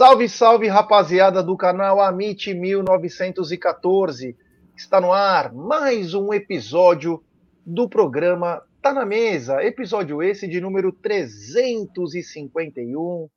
Salve, 0.00 0.30
salve, 0.30 0.66
rapaziada 0.66 1.42
do 1.42 1.54
canal 1.58 2.00
Amit 2.00 2.54
1914. 2.54 4.34
Está 4.74 4.98
no 4.98 5.12
ar 5.12 5.52
mais 5.52 6.14
um 6.14 6.32
episódio 6.32 7.22
do 7.66 7.86
programa 7.86 8.62
Tá 8.80 8.94
na 8.94 9.04
Mesa. 9.04 9.62
Episódio 9.62 10.22
esse 10.22 10.48
de 10.48 10.58
número 10.58 10.90
351. 10.90 13.28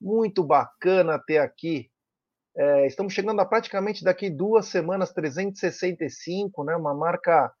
Muito 0.00 0.44
bacana 0.44 1.18
ter 1.18 1.38
aqui. 1.38 1.90
É, 2.56 2.86
estamos 2.86 3.12
chegando 3.12 3.40
a 3.40 3.44
praticamente 3.44 4.04
daqui 4.04 4.30
duas 4.30 4.66
semanas, 4.66 5.12
365, 5.12 6.62
né? 6.62 6.76
Uma 6.76 6.94
marca. 6.94 7.52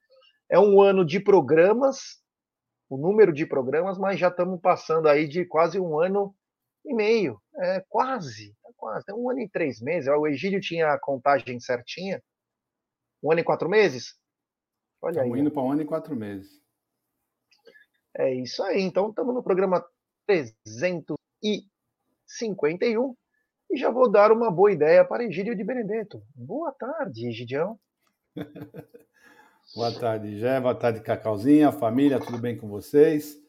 É 0.48 0.56
um 0.56 0.80
ano 0.80 1.04
de 1.04 1.18
programas, 1.18 2.20
o 2.88 2.96
número 2.96 3.32
de 3.32 3.44
programas, 3.44 3.98
mas 3.98 4.20
já 4.20 4.28
estamos 4.28 4.60
passando 4.60 5.08
aí 5.08 5.26
de 5.26 5.44
quase 5.44 5.80
um 5.80 5.98
ano 5.98 6.32
e 6.84 6.94
meio. 6.94 7.40
É, 7.56 7.80
quase, 7.88 8.54
é 8.66 8.70
quase. 8.76 9.06
Tem 9.06 9.14
um 9.14 9.30
ano 9.30 9.40
e 9.40 9.48
três 9.48 9.80
meses. 9.80 10.08
O 10.08 10.26
Egídio 10.26 10.60
tinha 10.60 10.92
a 10.92 10.98
contagem 10.98 11.58
certinha. 11.60 12.22
Um 13.22 13.30
ano 13.30 13.40
e 13.40 13.44
quatro 13.44 13.68
meses? 13.68 14.16
Olha 15.00 15.12
Estamos 15.12 15.34
aí. 15.34 15.40
indo 15.40 15.50
para 15.50 15.62
um 15.62 15.72
ano 15.72 15.82
e 15.82 15.86
quatro 15.86 16.16
meses. 16.16 16.60
É 18.16 18.34
isso 18.34 18.62
aí. 18.62 18.82
Então, 18.82 19.10
estamos 19.10 19.34
no 19.34 19.42
programa 19.42 19.84
351 20.26 23.16
e 23.70 23.76
já 23.76 23.90
vou 23.90 24.10
dar 24.10 24.30
uma 24.30 24.50
boa 24.50 24.70
ideia 24.70 25.04
para 25.04 25.24
Egídio 25.24 25.56
de 25.56 25.64
Benedetto. 25.64 26.22
Boa 26.34 26.72
tarde, 26.72 27.26
Egidião. 27.26 27.78
boa 29.74 29.98
tarde, 29.98 30.38
Gé. 30.38 30.60
Boa 30.60 30.74
tarde, 30.74 31.00
Cacauzinha, 31.00 31.72
família, 31.72 32.20
tudo 32.20 32.38
bem 32.38 32.56
com 32.56 32.68
vocês? 32.68 33.40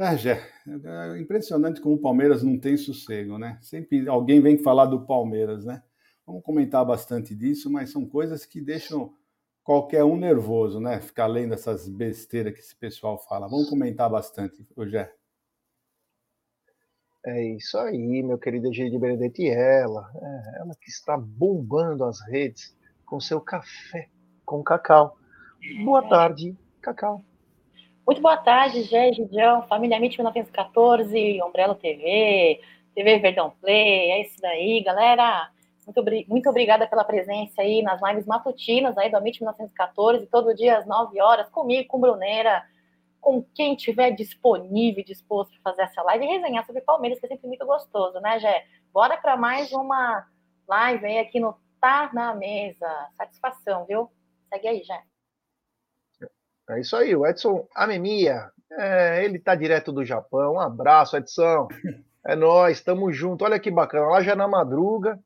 É, 0.00 0.16
Gé, 0.16 0.40
é 0.66 1.20
impressionante 1.20 1.78
como 1.78 1.96
o 1.96 2.00
Palmeiras 2.00 2.42
não 2.42 2.58
tem 2.58 2.74
sossego, 2.74 3.36
né? 3.36 3.58
Sempre 3.60 4.08
alguém 4.08 4.40
vem 4.40 4.56
falar 4.56 4.86
do 4.86 5.04
Palmeiras, 5.04 5.62
né? 5.66 5.82
Vamos 6.26 6.42
comentar 6.42 6.82
bastante 6.86 7.34
disso, 7.34 7.70
mas 7.70 7.90
são 7.90 8.08
coisas 8.08 8.46
que 8.46 8.62
deixam 8.62 9.12
qualquer 9.62 10.02
um 10.02 10.16
nervoso, 10.16 10.80
né? 10.80 10.98
Ficar 11.02 11.26
lendo 11.26 11.52
essas 11.52 11.86
besteiras 11.86 12.54
que 12.54 12.60
esse 12.60 12.74
pessoal 12.74 13.18
fala. 13.18 13.46
Vamos 13.46 13.68
comentar 13.68 14.08
bastante, 14.08 14.66
Gé. 14.86 15.12
É 17.26 17.54
isso 17.54 17.76
aí, 17.76 18.22
meu 18.22 18.38
querido 18.38 18.68
Egídio 18.68 18.98
Benedetti, 18.98 19.46
ela, 19.50 20.10
é, 20.14 20.60
ela 20.60 20.74
que 20.80 20.88
está 20.88 21.18
bombando 21.18 22.04
as 22.04 22.26
redes 22.26 22.74
com 23.04 23.20
seu 23.20 23.38
café 23.38 24.08
com 24.46 24.62
cacau. 24.62 25.18
Boa 25.84 26.08
tarde, 26.08 26.56
Cacau. 26.80 27.22
Muito 28.10 28.22
boa 28.22 28.36
tarde, 28.36 28.82
Gé, 28.82 29.12
Gidião, 29.12 29.62
Família 29.68 29.96
MIT 29.96 30.18
1914, 30.18 31.40
Umbrella 31.44 31.76
TV, 31.76 32.60
TV 32.92 33.18
Verdão 33.20 33.52
Play, 33.60 34.10
é 34.10 34.22
isso 34.22 34.40
daí, 34.40 34.82
galera. 34.82 35.48
Muito, 35.86 36.26
muito 36.26 36.50
obrigada 36.50 36.88
pela 36.88 37.04
presença 37.04 37.62
aí 37.62 37.82
nas 37.82 38.02
lives 38.02 38.26
matutinas 38.26 38.98
aí 38.98 39.08
do 39.08 39.16
Amit 39.16 39.40
1914, 39.40 40.26
todo 40.26 40.56
dia 40.56 40.78
às 40.78 40.86
9 40.88 41.20
horas, 41.20 41.48
comigo, 41.50 41.86
com 41.86 42.00
Bruneira, 42.00 42.64
com 43.20 43.44
quem 43.54 43.76
tiver 43.76 44.10
disponível, 44.10 45.04
disposto 45.04 45.52
para 45.62 45.70
fazer 45.70 45.82
essa 45.82 46.02
live 46.02 46.24
e 46.24 46.28
resenhar 46.36 46.66
sobre 46.66 46.82
Palmeiras, 46.82 47.20
que 47.20 47.26
é 47.26 47.28
sempre 47.28 47.46
muito 47.46 47.64
gostoso, 47.64 48.18
né, 48.18 48.40
Gé? 48.40 48.66
Bora 48.92 49.16
para 49.18 49.36
mais 49.36 49.70
uma 49.70 50.26
live 50.66 51.06
aí 51.06 51.20
aqui 51.20 51.38
no 51.38 51.56
Tá 51.80 52.10
na 52.12 52.34
Mesa. 52.34 53.08
Satisfação, 53.16 53.84
viu? 53.84 54.10
Segue 54.48 54.66
aí, 54.66 54.82
Gé. 54.82 55.09
É 56.70 56.80
isso 56.80 56.96
aí, 56.96 57.14
o 57.16 57.26
Edson 57.26 57.66
Amemia. 57.74 58.50
É, 58.72 59.24
ele 59.24 59.38
tá 59.38 59.54
direto 59.54 59.92
do 59.92 60.04
Japão. 60.04 60.54
Um 60.54 60.60
abraço, 60.60 61.16
Edson. 61.16 61.68
É 62.22 62.36
nós, 62.36 62.76
estamos 62.76 63.16
juntos. 63.16 63.46
Olha 63.46 63.58
que 63.58 63.70
bacana. 63.70 64.08
Lá 64.08 64.22
já 64.22 64.32
é 64.32 64.34
na 64.34 64.46
madruga 64.46 65.18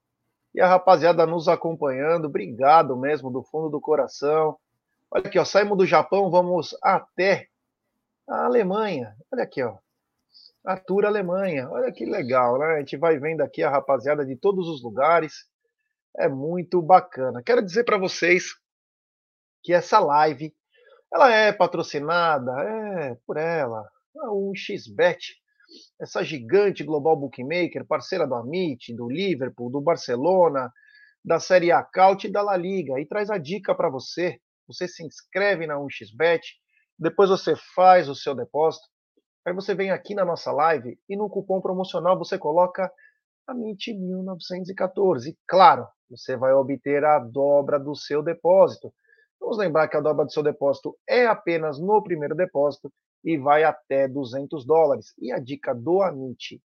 e 0.54 0.60
a 0.60 0.68
rapaziada 0.68 1.26
nos 1.26 1.48
acompanhando. 1.48 2.26
Obrigado 2.26 2.96
mesmo, 2.96 3.32
do 3.32 3.42
fundo 3.42 3.68
do 3.68 3.80
coração. 3.80 4.56
Olha 5.10 5.26
aqui, 5.26 5.36
ó, 5.36 5.44
saímos 5.44 5.76
do 5.76 5.84
Japão, 5.84 6.30
vamos 6.30 6.76
até 6.80 7.48
a 8.28 8.44
Alemanha. 8.44 9.16
Olha 9.32 9.42
aqui, 9.42 9.60
ó. 9.60 9.76
Arthur 10.64 11.04
Alemanha. 11.04 11.68
Olha 11.68 11.92
que 11.92 12.06
legal, 12.06 12.58
né? 12.58 12.66
A 12.66 12.78
gente 12.78 12.96
vai 12.96 13.18
vendo 13.18 13.40
aqui 13.40 13.62
a 13.64 13.70
rapaziada 13.70 14.24
de 14.24 14.36
todos 14.36 14.68
os 14.68 14.82
lugares. 14.82 15.46
É 16.16 16.28
muito 16.28 16.80
bacana. 16.80 17.42
Quero 17.42 17.60
dizer 17.60 17.82
para 17.82 17.98
vocês 17.98 18.54
que 19.62 19.72
essa 19.72 19.98
live 19.98 20.54
ela 21.14 21.30
é 21.30 21.52
patrocinada, 21.52 22.52
é 22.60 23.16
por 23.24 23.36
ela, 23.36 23.88
a 24.18 24.30
1xBet, 24.30 25.36
essa 26.00 26.24
gigante 26.24 26.82
global 26.82 27.16
bookmaker, 27.16 27.86
parceira 27.86 28.26
do 28.26 28.34
Amit, 28.34 28.92
do 28.94 29.08
Liverpool, 29.08 29.70
do 29.70 29.80
Barcelona, 29.80 30.72
da 31.24 31.38
Série 31.38 31.70
A 31.70 31.84
Caut 31.84 32.26
e 32.26 32.32
da 32.32 32.42
La 32.42 32.56
Liga, 32.56 33.00
e 33.00 33.06
traz 33.06 33.30
a 33.30 33.38
dica 33.38 33.74
para 33.76 33.88
você. 33.88 34.40
Você 34.66 34.88
se 34.88 35.04
inscreve 35.04 35.68
na 35.68 35.76
1xBet, 35.76 36.40
depois 36.98 37.30
você 37.30 37.54
faz 37.76 38.08
o 38.08 38.14
seu 38.14 38.34
depósito, 38.34 38.86
aí 39.46 39.54
você 39.54 39.72
vem 39.72 39.92
aqui 39.92 40.16
na 40.16 40.24
nossa 40.24 40.50
live 40.50 40.98
e 41.08 41.16
no 41.16 41.28
cupom 41.28 41.60
promocional 41.60 42.18
você 42.18 42.36
coloca 42.36 42.90
AMIT 43.46 43.94
1914. 43.94 45.38
Claro, 45.46 45.86
você 46.10 46.36
vai 46.36 46.52
obter 46.54 47.04
a 47.04 47.20
dobra 47.20 47.78
do 47.78 47.94
seu 47.94 48.22
depósito. 48.22 48.92
Vamos 49.44 49.58
lembrar 49.58 49.88
que 49.88 49.96
a 49.98 50.00
dobra 50.00 50.24
do 50.24 50.32
seu 50.32 50.42
depósito 50.42 50.96
é 51.06 51.26
apenas 51.26 51.78
no 51.78 52.02
primeiro 52.02 52.34
depósito 52.34 52.90
e 53.22 53.36
vai 53.36 53.62
até 53.62 54.08
200 54.08 54.64
dólares. 54.64 55.12
E 55.18 55.30
a 55.30 55.38
dica 55.38 55.74
do 55.74 56.00
Amit 56.00 56.62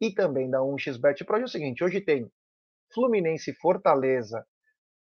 e 0.00 0.14
também 0.14 0.48
da 0.48 0.60
1xBet 0.60 1.26
Pro 1.26 1.38
é 1.38 1.42
o 1.42 1.48
seguinte: 1.48 1.82
hoje 1.82 2.00
tem 2.00 2.30
Fluminense 2.94 3.52
Fortaleza 3.54 4.46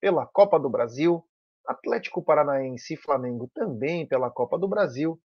pela 0.02 0.26
Copa 0.26 0.60
do 0.60 0.70
Brasil, 0.70 1.24
Atlético 1.66 2.22
Paranaense 2.22 2.96
e 2.96 2.98
Flamengo 2.98 3.50
também 3.56 4.06
pela 4.06 4.30
Copa 4.30 4.60
do 4.60 4.68
Brasil 4.68 5.18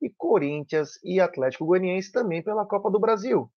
e 0.00 0.08
Corinthians 0.08 0.90
e 1.02 1.18
Atlético 1.18 1.66
Goianiense 1.66 2.12
também 2.12 2.40
pela 2.40 2.64
Copa 2.64 2.88
do 2.88 3.00
Brasil. 3.00 3.50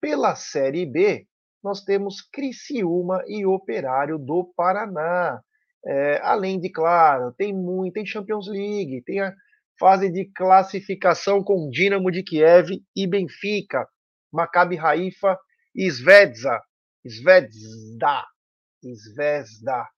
Pela 0.00 0.36
Série 0.36 0.86
B, 0.86 1.26
nós 1.60 1.82
temos 1.82 2.20
Criciúma 2.20 3.24
e 3.26 3.44
Operário 3.44 4.16
do 4.16 4.44
Paraná. 4.54 5.42
É, 5.86 6.18
além 6.22 6.58
de, 6.58 6.68
claro, 6.68 7.32
tem 7.32 7.54
muito, 7.54 7.94
tem 7.94 8.04
Champions 8.04 8.48
League, 8.48 9.02
tem 9.04 9.20
a 9.20 9.32
fase 9.78 10.10
de 10.10 10.24
classificação 10.34 11.44
com 11.44 11.70
Dinamo 11.70 12.10
de 12.10 12.24
Kiev 12.24 12.82
e 12.94 13.06
Benfica, 13.06 13.86
Maccabi 14.32 14.76
Haifa 14.78 15.38
e 15.74 15.88
Svezda, 15.88 16.60
Svezda, 17.06 18.24
Svezda, 18.82 19.88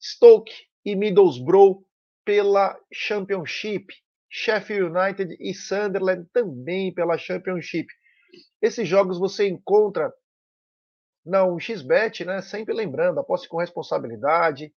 Stoke 0.00 0.52
e 0.84 0.96
Middlesbrough 0.96 1.84
pela 2.24 2.78
Championship, 2.92 3.92
Sheffield 4.30 4.96
United 4.96 5.36
e 5.38 5.52
Sunderland 5.52 6.26
também 6.32 6.94
pela 6.94 7.18
Championship. 7.18 7.86
Esses 8.62 8.88
jogos 8.88 9.18
você 9.18 9.48
encontra 9.48 10.10
na 11.26 11.42
1xBet, 11.42 12.24
né? 12.24 12.40
Sempre 12.40 12.72
lembrando, 12.72 13.20
aposte 13.20 13.48
com 13.48 13.58
responsabilidade, 13.58 14.72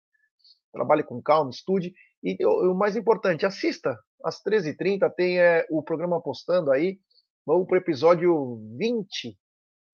trabalhe 0.73 1.03
com 1.03 1.21
calma, 1.21 1.51
estude. 1.51 1.93
E 2.21 2.43
o 2.45 2.73
mais 2.73 2.95
importante, 2.95 3.45
assista. 3.45 3.97
Às 4.23 4.41
13h30 4.43 5.13
tem 5.15 5.39
é, 5.39 5.65
o 5.69 5.83
programa 5.83 6.21
postando 6.21 6.71
aí. 6.71 6.99
Vamos 7.45 7.67
para 7.67 7.75
o 7.75 7.77
episódio 7.77 8.59
20. 8.77 9.37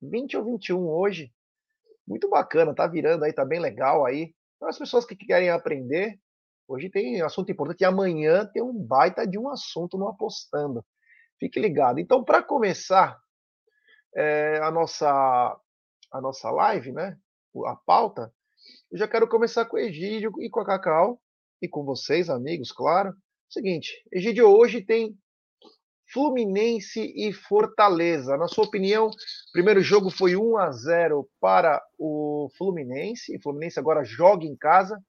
20 0.02 0.38
ou 0.38 0.46
21 0.46 0.88
hoje. 0.88 1.32
Muito 2.08 2.30
bacana, 2.30 2.74
tá 2.74 2.88
virando 2.88 3.26
aí, 3.26 3.34
tá 3.34 3.44
bem 3.44 3.60
legal 3.60 4.06
aí. 4.06 4.34
Para 4.60 4.70
as 4.70 4.78
pessoas 4.78 5.06
que 5.06 5.16
querem 5.16 5.50
aprender, 5.50 6.20
hoje 6.68 6.90
tem 6.90 7.22
assunto 7.22 7.52
importante 7.52 7.82
e 7.82 7.86
amanhã 7.86 8.46
tem 8.46 8.64
um 8.64 8.74
baita 8.74 9.28
de 9.28 9.38
um 9.38 9.50
assunto 9.50 9.98
no 9.98 10.08
Apostando. 10.08 10.84
Fique 11.40 11.60
ligado. 11.60 12.00
Então, 12.00 12.24
para 12.24 12.44
começar 12.44 13.18
é, 14.16 14.60
a, 14.62 14.72
nossa, 14.72 15.10
a 16.12 16.22
nossa 16.22 16.50
live, 16.50 16.92
né? 16.92 17.18
A 17.66 17.76
pauta, 17.76 18.32
eu 18.92 18.98
já 18.98 19.08
quero 19.08 19.28
começar 19.28 19.66
com 19.66 19.78
o 19.78 19.80
Egídio 19.80 20.32
e 20.40 20.50
com 20.50 20.60
a 20.60 20.66
Cacau, 20.66 21.20
e 21.62 21.68
com 21.68 21.84
vocês, 21.84 22.30
amigos, 22.30 22.72
claro. 22.72 23.14
Seguinte, 23.50 24.04
Egídio, 24.12 24.48
hoje 24.48 24.82
tem 24.82 25.18
Fluminense 26.12 27.14
e 27.16 27.32
Fortaleza. 27.32 28.36
Na 28.36 28.48
sua 28.48 28.66
opinião, 28.66 29.08
o 29.08 29.52
primeiro 29.52 29.82
jogo 29.82 30.10
foi 30.10 30.36
1 30.36 30.58
a 30.58 30.72
0 30.72 31.30
para 31.40 31.82
o 31.98 32.50
Fluminense. 32.58 33.36
O 33.38 33.42
Fluminense 33.42 33.80
agora 33.80 34.04
joga 34.04 34.46
em 34.46 34.56
casa. 34.56 35.00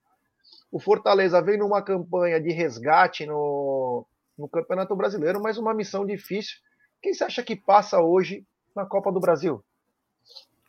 O 0.70 0.79
Fortaleza 0.79 1.41
vem 1.41 1.58
numa 1.58 1.82
campanha 1.82 2.41
de 2.41 2.52
resgate 2.52 3.25
no, 3.25 4.06
no 4.37 4.49
Campeonato 4.49 4.94
Brasileiro, 4.94 5.41
mas 5.41 5.56
uma 5.56 5.75
missão 5.75 6.05
difícil. 6.05 6.56
Quem 7.00 7.14
você 7.14 7.25
acha 7.25 7.43
que 7.43 7.56
passa 7.56 8.00
hoje 8.00 8.44
na 8.76 8.85
Copa 8.85 9.11
do 9.11 9.20
Brasil? 9.20 9.64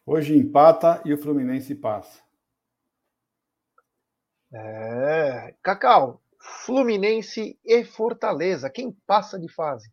Hoje 0.06 0.38
empata 0.38 1.02
e 1.06 1.14
o 1.14 1.18
Fluminense 1.18 1.76
passa. 1.76 2.31
É. 4.54 5.56
Cacau, 5.64 6.22
Fluminense 6.40 7.58
e 7.64 7.84
Fortaleza. 7.84 8.70
Quem 8.70 8.92
passa 9.06 9.40
de 9.40 9.48
fase? 9.48 9.92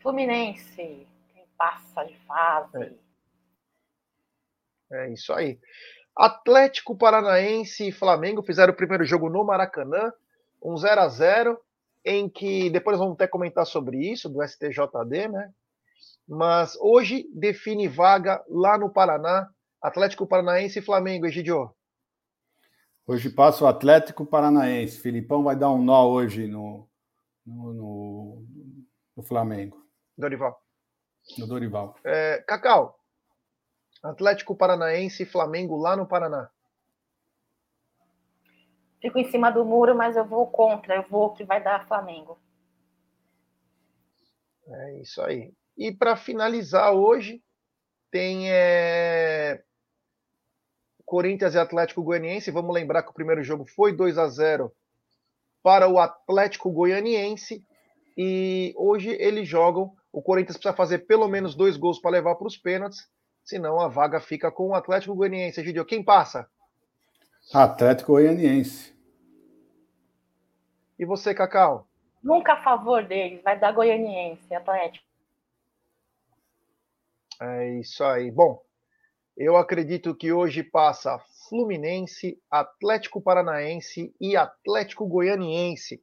Fluminense. 0.00 1.06
Quem 1.32 1.46
passa 1.56 2.04
de 2.04 2.16
fase? 2.26 2.76
É. 2.76 3.08
É 4.90 5.12
isso 5.12 5.32
aí. 5.32 5.58
Atlético 6.16 6.96
Paranaense 6.96 7.88
e 7.88 7.92
Flamengo 7.92 8.42
fizeram 8.42 8.72
o 8.72 8.76
primeiro 8.76 9.04
jogo 9.04 9.28
no 9.28 9.44
Maracanã, 9.44 10.12
um 10.62 10.76
0 10.76 11.00
a 11.00 11.08
0 11.08 11.60
em 12.04 12.28
que 12.28 12.70
depois 12.70 12.98
vamos 12.98 13.14
até 13.14 13.26
comentar 13.26 13.66
sobre 13.66 13.98
isso 13.98 14.28
do 14.28 14.42
STJD, 14.42 15.28
né? 15.28 15.52
Mas 16.26 16.76
hoje 16.80 17.28
define 17.32 17.86
vaga 17.86 18.42
lá 18.48 18.76
no 18.76 18.90
Paraná, 18.90 19.48
Atlético 19.80 20.26
Paranaense 20.26 20.78
e 20.78 20.82
Flamengo, 20.82 21.26
Egidio. 21.26 21.70
Hoje 23.10 23.30
passa 23.30 23.64
o 23.64 23.66
Atlético 23.66 24.26
Paranaense. 24.26 25.00
Filipão 25.00 25.42
vai 25.42 25.56
dar 25.56 25.70
um 25.70 25.82
nó 25.82 26.06
hoje 26.06 26.46
no, 26.46 26.86
no, 27.46 27.72
no, 27.72 28.46
no 29.16 29.22
Flamengo. 29.22 29.82
Dorival. 30.14 30.62
No 31.38 31.46
Dorival. 31.46 31.96
É, 32.04 32.44
Cacau, 32.46 33.00
Atlético 34.02 34.54
Paranaense 34.54 35.22
e 35.22 35.26
Flamengo 35.26 35.78
lá 35.78 35.96
no 35.96 36.06
Paraná. 36.06 36.50
Fico 39.00 39.18
em 39.18 39.30
cima 39.30 39.50
do 39.50 39.64
muro, 39.64 39.96
mas 39.96 40.14
eu 40.14 40.26
vou 40.26 40.46
contra. 40.46 40.96
Eu 40.96 41.08
vou 41.08 41.32
que 41.32 41.44
vai 41.44 41.62
dar 41.64 41.88
Flamengo. 41.88 42.38
É 44.66 45.00
isso 45.00 45.22
aí. 45.22 45.54
E 45.78 45.90
para 45.90 46.14
finalizar 46.14 46.92
hoje, 46.92 47.42
tem 48.10 48.52
é... 48.52 49.64
Corinthians 51.08 51.54
e 51.54 51.58
Atlético 51.58 52.02
Goianiense. 52.02 52.50
Vamos 52.50 52.74
lembrar 52.74 53.02
que 53.02 53.10
o 53.10 53.14
primeiro 53.14 53.42
jogo 53.42 53.64
foi 53.64 53.92
2 53.92 54.18
a 54.18 54.28
0 54.28 54.70
para 55.62 55.88
o 55.88 55.98
Atlético 55.98 56.70
Goianiense. 56.70 57.64
E 58.16 58.74
hoje 58.76 59.16
eles 59.18 59.48
jogam. 59.48 59.92
O 60.12 60.20
Corinthians 60.20 60.56
precisa 60.56 60.76
fazer 60.76 61.00
pelo 61.00 61.26
menos 61.26 61.54
dois 61.54 61.76
gols 61.76 61.98
para 61.98 62.10
levar 62.10 62.34
para 62.34 62.46
os 62.46 62.56
pênaltis 62.56 63.08
senão 63.48 63.80
a 63.80 63.88
vaga 63.88 64.20
fica 64.20 64.52
com 64.52 64.68
o 64.68 64.74
Atlético 64.74 65.14
Goianiense. 65.14 65.64
Gidio, 65.64 65.86
quem 65.86 66.04
passa? 66.04 66.46
Atlético 67.54 68.12
Goianiense. 68.12 68.94
E 70.98 71.06
você, 71.06 71.34
Cacau? 71.34 71.88
Nunca 72.22 72.52
a 72.52 72.62
favor 72.62 73.02
deles, 73.06 73.42
vai 73.42 73.58
dar 73.58 73.72
Goianiense, 73.72 74.54
Atlético. 74.54 75.06
É 77.40 77.78
isso 77.78 78.04
aí. 78.04 78.30
Bom, 78.30 78.62
eu 79.38 79.56
acredito 79.56 80.16
que 80.16 80.32
hoje 80.32 80.64
passa 80.64 81.16
Fluminense, 81.48 82.36
Atlético 82.50 83.20
Paranaense 83.20 84.12
e 84.20 84.36
Atlético 84.36 85.06
Goianiense. 85.06 86.02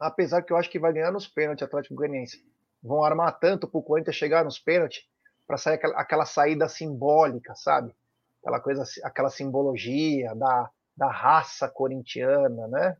Apesar 0.00 0.42
que 0.42 0.52
eu 0.52 0.56
acho 0.56 0.68
que 0.68 0.78
vai 0.78 0.92
ganhar 0.92 1.12
nos 1.12 1.28
pênaltis 1.28 1.62
Atlético 1.62 1.94
Goianiense. 1.94 2.44
Vão 2.82 3.04
armar 3.04 3.38
tanto 3.38 3.68
para 3.68 3.78
o 3.78 3.82
Corinthians 3.82 4.16
chegar 4.16 4.44
nos 4.44 4.58
pênaltis 4.58 5.06
para 5.46 5.56
sair 5.56 5.74
aquela, 5.74 5.94
aquela, 5.94 6.24
saída 6.24 6.68
simbólica, 6.68 7.54
sabe? 7.54 7.94
Aquela 8.40 8.58
coisa, 8.58 8.82
aquela 9.04 9.30
simbologia 9.30 10.34
da, 10.34 10.68
da 10.96 11.08
raça 11.08 11.68
corintiana, 11.68 12.66
né? 12.66 12.96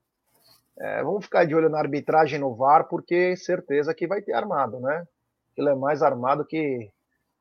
É, 0.79 1.03
vamos 1.03 1.25
ficar 1.25 1.45
de 1.45 1.57
olho 1.57 1.69
na 1.69 1.79
arbitragem 1.79 2.39
no 2.39 2.55
VAR, 2.55 2.85
porque 2.85 3.37
certeza 3.37 3.93
que 3.95 4.07
vai 4.07 4.23
ter 4.23 4.33
armado, 4.33 4.79
né? 4.79 5.09
Ele 5.57 5.71
é 5.71 5.75
mais 5.75 6.03
armado 6.03 6.45
que 6.45 6.89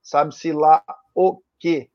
sabe-se 0.02 0.52
lá 0.52 0.84
o 1.14 1.40
quê. 1.60 1.90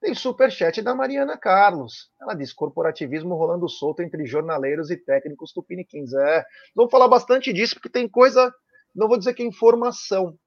Tem 0.00 0.14
superchat 0.14 0.80
da 0.80 0.94
Mariana 0.94 1.36
Carlos. 1.36 2.10
Ela 2.20 2.34
diz: 2.34 2.52
corporativismo 2.52 3.34
rolando 3.34 3.68
solto 3.68 4.02
entre 4.02 4.24
jornaleiros 4.26 4.90
e 4.90 4.96
técnicos 4.96 5.52
tupiniquins. 5.52 6.12
É, 6.12 6.44
vamos 6.74 6.90
falar 6.90 7.08
bastante 7.08 7.52
disso, 7.52 7.74
porque 7.74 7.90
tem 7.90 8.08
coisa, 8.08 8.52
não 8.94 9.08
vou 9.08 9.18
dizer 9.18 9.34
que 9.34 9.42
é 9.42 9.46
informação, 9.46 10.38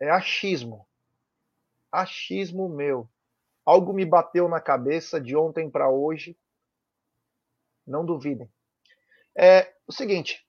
é 0.00 0.10
achismo 0.10 0.86
achismo 1.92 2.68
meu. 2.70 3.06
Algo 3.64 3.92
me 3.92 4.06
bateu 4.06 4.48
na 4.48 4.60
cabeça 4.60 5.20
de 5.20 5.36
ontem 5.36 5.70
para 5.70 5.90
hoje. 5.90 6.36
Não 7.86 8.04
duvidem. 8.04 8.50
É 9.36 9.74
o 9.86 9.92
seguinte. 9.92 10.44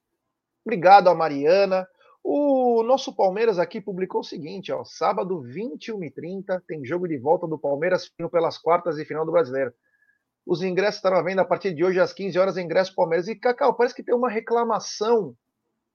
Obrigado 0.66 1.10
a 1.10 1.16
Mariana. 1.16 1.88
O 2.24 2.63
nosso 2.82 3.14
Palmeiras 3.14 3.60
aqui 3.60 3.82
publicou 3.82 4.22
o 4.22 4.24
seguinte, 4.24 4.72
ó, 4.72 4.84
sábado 4.84 5.42
21h30 5.42 6.62
tem 6.66 6.86
jogo 6.86 7.08
de 7.08 7.18
volta 7.18 7.46
do 7.46 7.60
Palmeiras 7.60 8.10
pelas 8.32 8.58
quartas 8.58 8.98
e 8.98 9.06
final 9.06 9.26
do 9.26 9.32
Brasileiro. 9.32 9.74
Os 10.46 10.64
ingressos 10.64 10.96
estarão 10.96 11.18
à 11.18 11.22
venda 11.22 11.42
a 11.42 11.46
partir 11.46 11.74
de 11.74 11.84
hoje 11.84 12.00
às 12.00 12.14
15 12.14 12.40
horas, 12.40 12.58
ingresso 12.58 12.96
Palmeiras. 12.96 13.28
E 13.28 13.36
Cacau, 13.36 13.76
parece 13.76 13.96
que 13.96 14.04
tem 14.04 14.16
uma 14.16 14.30
reclamação 14.30 15.36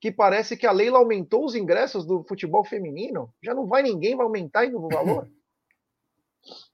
que 0.01 0.13
parece 0.13 0.57
que 0.57 0.67
a 0.67 0.73
Leila 0.73 0.99
aumentou 0.99 1.45
os 1.45 1.55
ingressos 1.55 2.07
do 2.07 2.23
futebol 2.23 2.65
feminino. 2.65 3.33
Já 3.43 3.55
não 3.55 3.67
vai 3.67 3.83
ninguém, 3.83 4.15
vai 4.15 4.25
aumentar 4.25 4.67
o 4.67 4.89
valor? 4.89 5.29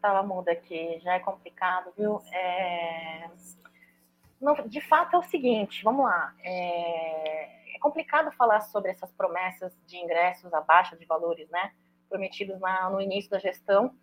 estava 0.00 0.26
muda 0.26 0.50
aqui, 0.50 0.98
já 1.00 1.14
é 1.14 1.20
complicado, 1.20 1.92
viu? 1.96 2.20
É... 2.32 3.28
De 4.66 4.80
fato 4.80 5.16
é 5.16 5.18
o 5.18 5.22
seguinte, 5.22 5.82
vamos 5.84 6.04
lá. 6.04 6.34
É... 6.42 7.74
é, 7.74 7.78
complicado 7.80 8.32
falar 8.32 8.60
sobre 8.60 8.90
essas 8.90 9.12
promessas 9.12 9.72
de 9.86 9.96
ingressos 9.96 10.52
abaixo 10.52 10.96
de 10.98 11.04
valores, 11.06 11.48
né? 11.50 11.72
Prometidos 12.08 12.58
na, 12.60 12.90
no 12.90 13.00
início 13.00 13.30
da 13.30 13.38
gestão. 13.38 13.94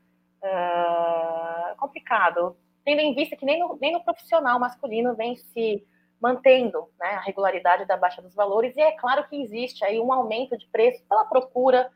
É 0.41 1.75
complicado, 1.77 2.57
tendo 2.83 2.99
em 3.01 3.13
vista 3.13 3.35
que 3.35 3.45
nem 3.45 3.59
no, 3.59 3.77
nem 3.79 3.93
no 3.93 4.03
profissional 4.03 4.59
masculino 4.59 5.15
vem 5.15 5.35
se 5.37 5.85
mantendo 6.19 6.89
né, 6.99 7.09
a 7.09 7.21
regularidade 7.21 7.85
da 7.85 7.95
baixa 7.95 8.21
dos 8.21 8.33
valores, 8.33 8.75
e 8.75 8.81
é 8.81 8.91
claro 8.93 9.27
que 9.27 9.39
existe 9.41 9.85
aí 9.85 9.99
um 9.99 10.11
aumento 10.11 10.57
de 10.57 10.67
preço 10.67 11.03
pela 11.07 11.25
procura, 11.25 11.91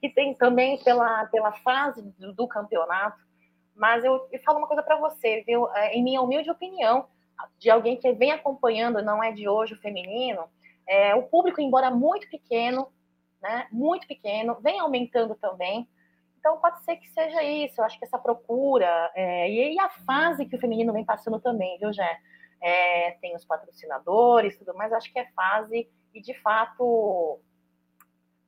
que 0.00 0.08
tem 0.08 0.34
também 0.34 0.82
pela, 0.82 1.26
pela 1.26 1.52
fase 1.52 2.02
do, 2.18 2.32
do 2.32 2.48
campeonato. 2.48 3.18
Mas 3.74 4.02
eu, 4.02 4.26
eu 4.32 4.40
falo 4.42 4.58
uma 4.58 4.66
coisa 4.66 4.82
para 4.82 4.96
você, 4.96 5.42
viu? 5.46 5.70
É, 5.74 5.94
em 5.94 6.02
minha 6.02 6.22
humilde 6.22 6.50
opinião, 6.50 7.06
de 7.58 7.70
alguém 7.70 7.96
que 7.96 8.12
vem 8.12 8.32
acompanhando, 8.32 9.02
não 9.02 9.22
é 9.22 9.32
de 9.32 9.48
hoje 9.48 9.74
o 9.74 9.80
feminino, 9.80 10.48
é, 10.86 11.14
o 11.14 11.24
público, 11.24 11.60
embora 11.60 11.90
muito 11.90 12.28
pequeno, 12.28 12.88
né, 13.42 13.66
muito 13.70 14.06
pequeno, 14.06 14.56
vem 14.60 14.78
aumentando 14.78 15.34
também. 15.34 15.88
Então 16.38 16.58
pode 16.58 16.84
ser 16.84 16.96
que 16.96 17.08
seja 17.08 17.42
isso. 17.42 17.80
Eu 17.80 17.84
acho 17.84 17.98
que 17.98 18.04
essa 18.04 18.18
procura 18.18 19.10
é, 19.14 19.50
e, 19.50 19.78
a 19.80 19.88
fase 19.88 20.46
que 20.46 20.56
o 20.56 20.60
feminino 20.60 20.92
vem 20.92 21.04
passando 21.04 21.40
também, 21.40 21.76
viu, 21.78 21.92
Jé? 21.92 22.20
É, 22.60 23.12
tem 23.20 23.34
os 23.34 23.44
patrocinadores, 23.44 24.56
tudo 24.56 24.74
mais. 24.74 24.92
Acho 24.92 25.12
que 25.12 25.18
é 25.18 25.26
fase 25.32 25.88
e 26.14 26.20
de 26.20 26.34
fato 26.34 27.40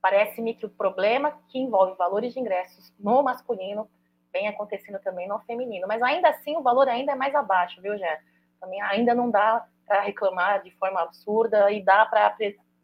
parece-me 0.01 0.53
que 0.53 0.65
o 0.65 0.69
problema 0.69 1.37
que 1.49 1.59
envolve 1.59 1.97
valores 1.97 2.33
de 2.33 2.39
ingressos 2.39 2.93
no 2.97 3.21
masculino 3.21 3.89
vem 4.31 4.47
acontecendo 4.47 4.99
também 4.99 5.27
no 5.27 5.39
feminino. 5.41 5.87
Mas 5.87 6.01
ainda 6.01 6.29
assim 6.29 6.55
o 6.55 6.63
valor 6.63 6.87
ainda 6.87 7.11
é 7.11 7.15
mais 7.15 7.35
abaixo, 7.35 7.81
viu, 7.81 7.97
Jé? 7.97 8.21
Também 8.59 8.81
ainda 8.81 9.15
não 9.15 9.29
dá 9.29 9.65
para 9.85 10.01
reclamar 10.01 10.61
de 10.61 10.71
forma 10.77 11.01
absurda 11.01 11.71
e 11.71 11.83
dá 11.83 12.05
para 12.05 12.35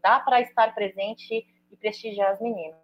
dá 0.01 0.19
para 0.19 0.41
estar 0.41 0.73
presente 0.73 1.45
e 1.71 1.77
prestigiar 1.77 2.31
as 2.31 2.41
meninas. 2.41 2.79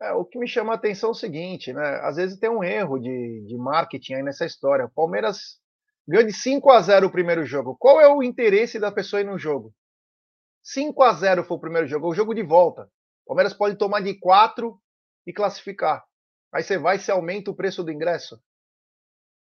É, 0.00 0.12
o 0.12 0.24
que 0.24 0.38
me 0.38 0.46
chama 0.46 0.72
a 0.72 0.76
atenção 0.76 1.10
é 1.10 1.12
o 1.12 1.14
seguinte, 1.14 1.72
né? 1.72 2.00
Às 2.02 2.16
vezes 2.16 2.38
tem 2.38 2.50
um 2.50 2.62
erro 2.62 2.98
de, 2.98 3.44
de 3.46 3.56
marketing 3.56 4.14
aí 4.14 4.22
nessa 4.22 4.44
história. 4.44 4.84
O 4.84 4.90
Palmeiras 4.90 5.58
ganha 6.06 6.24
de 6.24 6.32
5 6.32 6.70
a 6.70 6.80
0 6.80 7.06
o 7.06 7.10
primeiro 7.12 7.44
jogo. 7.44 7.76
Qual 7.78 8.00
é 8.00 8.06
o 8.06 8.22
interesse 8.22 8.78
da 8.78 8.92
pessoa 8.92 9.20
ir 9.20 9.24
no 9.24 9.38
jogo? 9.38 9.72
5 10.62 11.02
a 11.02 11.12
0 11.12 11.44
foi 11.44 11.56
o 11.56 11.60
primeiro 11.60 11.86
jogo, 11.86 12.06
é 12.06 12.10
o 12.10 12.14
jogo 12.14 12.34
de 12.34 12.42
volta. 12.42 12.90
O 13.24 13.28
Palmeiras 13.28 13.54
pode 13.54 13.76
tomar 13.76 14.00
de 14.00 14.14
4 14.18 14.78
e 15.26 15.32
classificar. 15.32 16.04
Aí 16.52 16.62
você 16.62 16.76
vai 16.78 16.98
se 16.98 17.10
aumenta 17.10 17.50
o 17.50 17.56
preço 17.56 17.82
do 17.82 17.90
ingresso. 17.90 18.40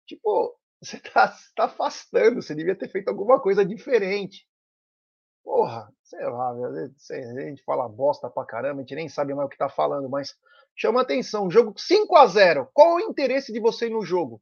Tipo, 0.07 0.58
você 0.81 0.97
está 0.97 1.35
tá 1.55 1.65
afastando, 1.65 2.41
você 2.41 2.55
devia 2.55 2.77
ter 2.77 2.89
feito 2.89 3.09
alguma 3.09 3.39
coisa 3.39 3.65
diferente. 3.65 4.47
Porra, 5.43 5.91
sei 6.03 6.23
lá, 6.25 6.51
a 6.51 7.41
gente 7.41 7.63
fala 7.63 7.89
bosta 7.89 8.29
pra 8.29 8.45
caramba, 8.45 8.81
a 8.81 8.83
gente 8.83 8.95
nem 8.95 9.09
sabe 9.09 9.33
mais 9.33 9.47
o 9.47 9.49
que 9.49 9.57
tá 9.57 9.69
falando, 9.69 10.09
mas 10.09 10.37
chama 10.75 11.01
atenção. 11.01 11.49
Jogo 11.49 11.73
5 11.77 12.15
a 12.15 12.27
0 12.27 12.69
Qual 12.73 12.95
o 12.95 12.99
interesse 12.99 13.51
de 13.51 13.59
você 13.59 13.89
no 13.89 14.03
jogo? 14.03 14.41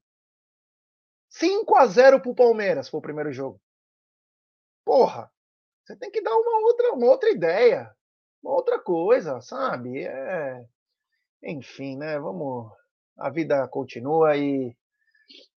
5 1.29 1.75
a 1.75 1.85
0 1.87 2.21
pro 2.21 2.35
Palmeiras 2.35 2.89
foi 2.89 2.99
o 2.99 3.01
primeiro 3.01 3.31
jogo. 3.31 3.59
Porra, 4.85 5.31
você 5.83 5.95
tem 5.95 6.11
que 6.11 6.21
dar 6.21 6.35
uma 6.35 6.59
outra, 6.67 6.93
uma 6.93 7.07
outra 7.07 7.29
ideia, 7.29 7.91
uma 8.43 8.53
outra 8.53 8.79
coisa, 8.79 9.41
sabe? 9.41 10.03
É, 10.05 10.65
enfim, 11.43 11.97
né? 11.97 12.19
Vamos. 12.19 12.71
A 13.17 13.29
vida 13.31 13.67
continua 13.69 14.37
e, 14.37 14.76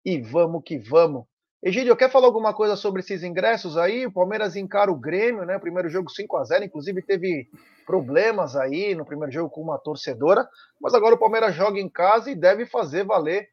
e 0.05 0.21
vamos 0.21 0.63
que 0.65 0.77
vamos. 0.77 1.25
Egídio, 1.61 1.95
quer 1.97 2.09
falar 2.09 2.27
alguma 2.27 2.53
coisa 2.53 2.77
sobre 2.77 3.01
esses 3.01 3.21
ingressos 3.21 3.75
aí? 3.75 4.05
O 4.05 4.11
Palmeiras 4.13 4.55
encara 4.55 4.89
o 4.89 4.95
Grêmio, 4.95 5.43
né? 5.43 5.59
Primeiro 5.59 5.89
jogo 5.89 6.09
5 6.09 6.37
a 6.37 6.43
0 6.45 6.63
inclusive 6.63 7.01
teve 7.01 7.49
problemas 7.85 8.55
aí 8.55 8.95
no 8.95 9.05
primeiro 9.05 9.31
jogo 9.31 9.49
com 9.49 9.61
uma 9.61 9.77
torcedora, 9.77 10.47
mas 10.79 10.93
agora 10.93 11.15
o 11.15 11.19
Palmeiras 11.19 11.53
joga 11.53 11.77
em 11.77 11.89
casa 11.89 12.31
e 12.31 12.35
deve 12.35 12.65
fazer 12.65 13.03
valer 13.03 13.49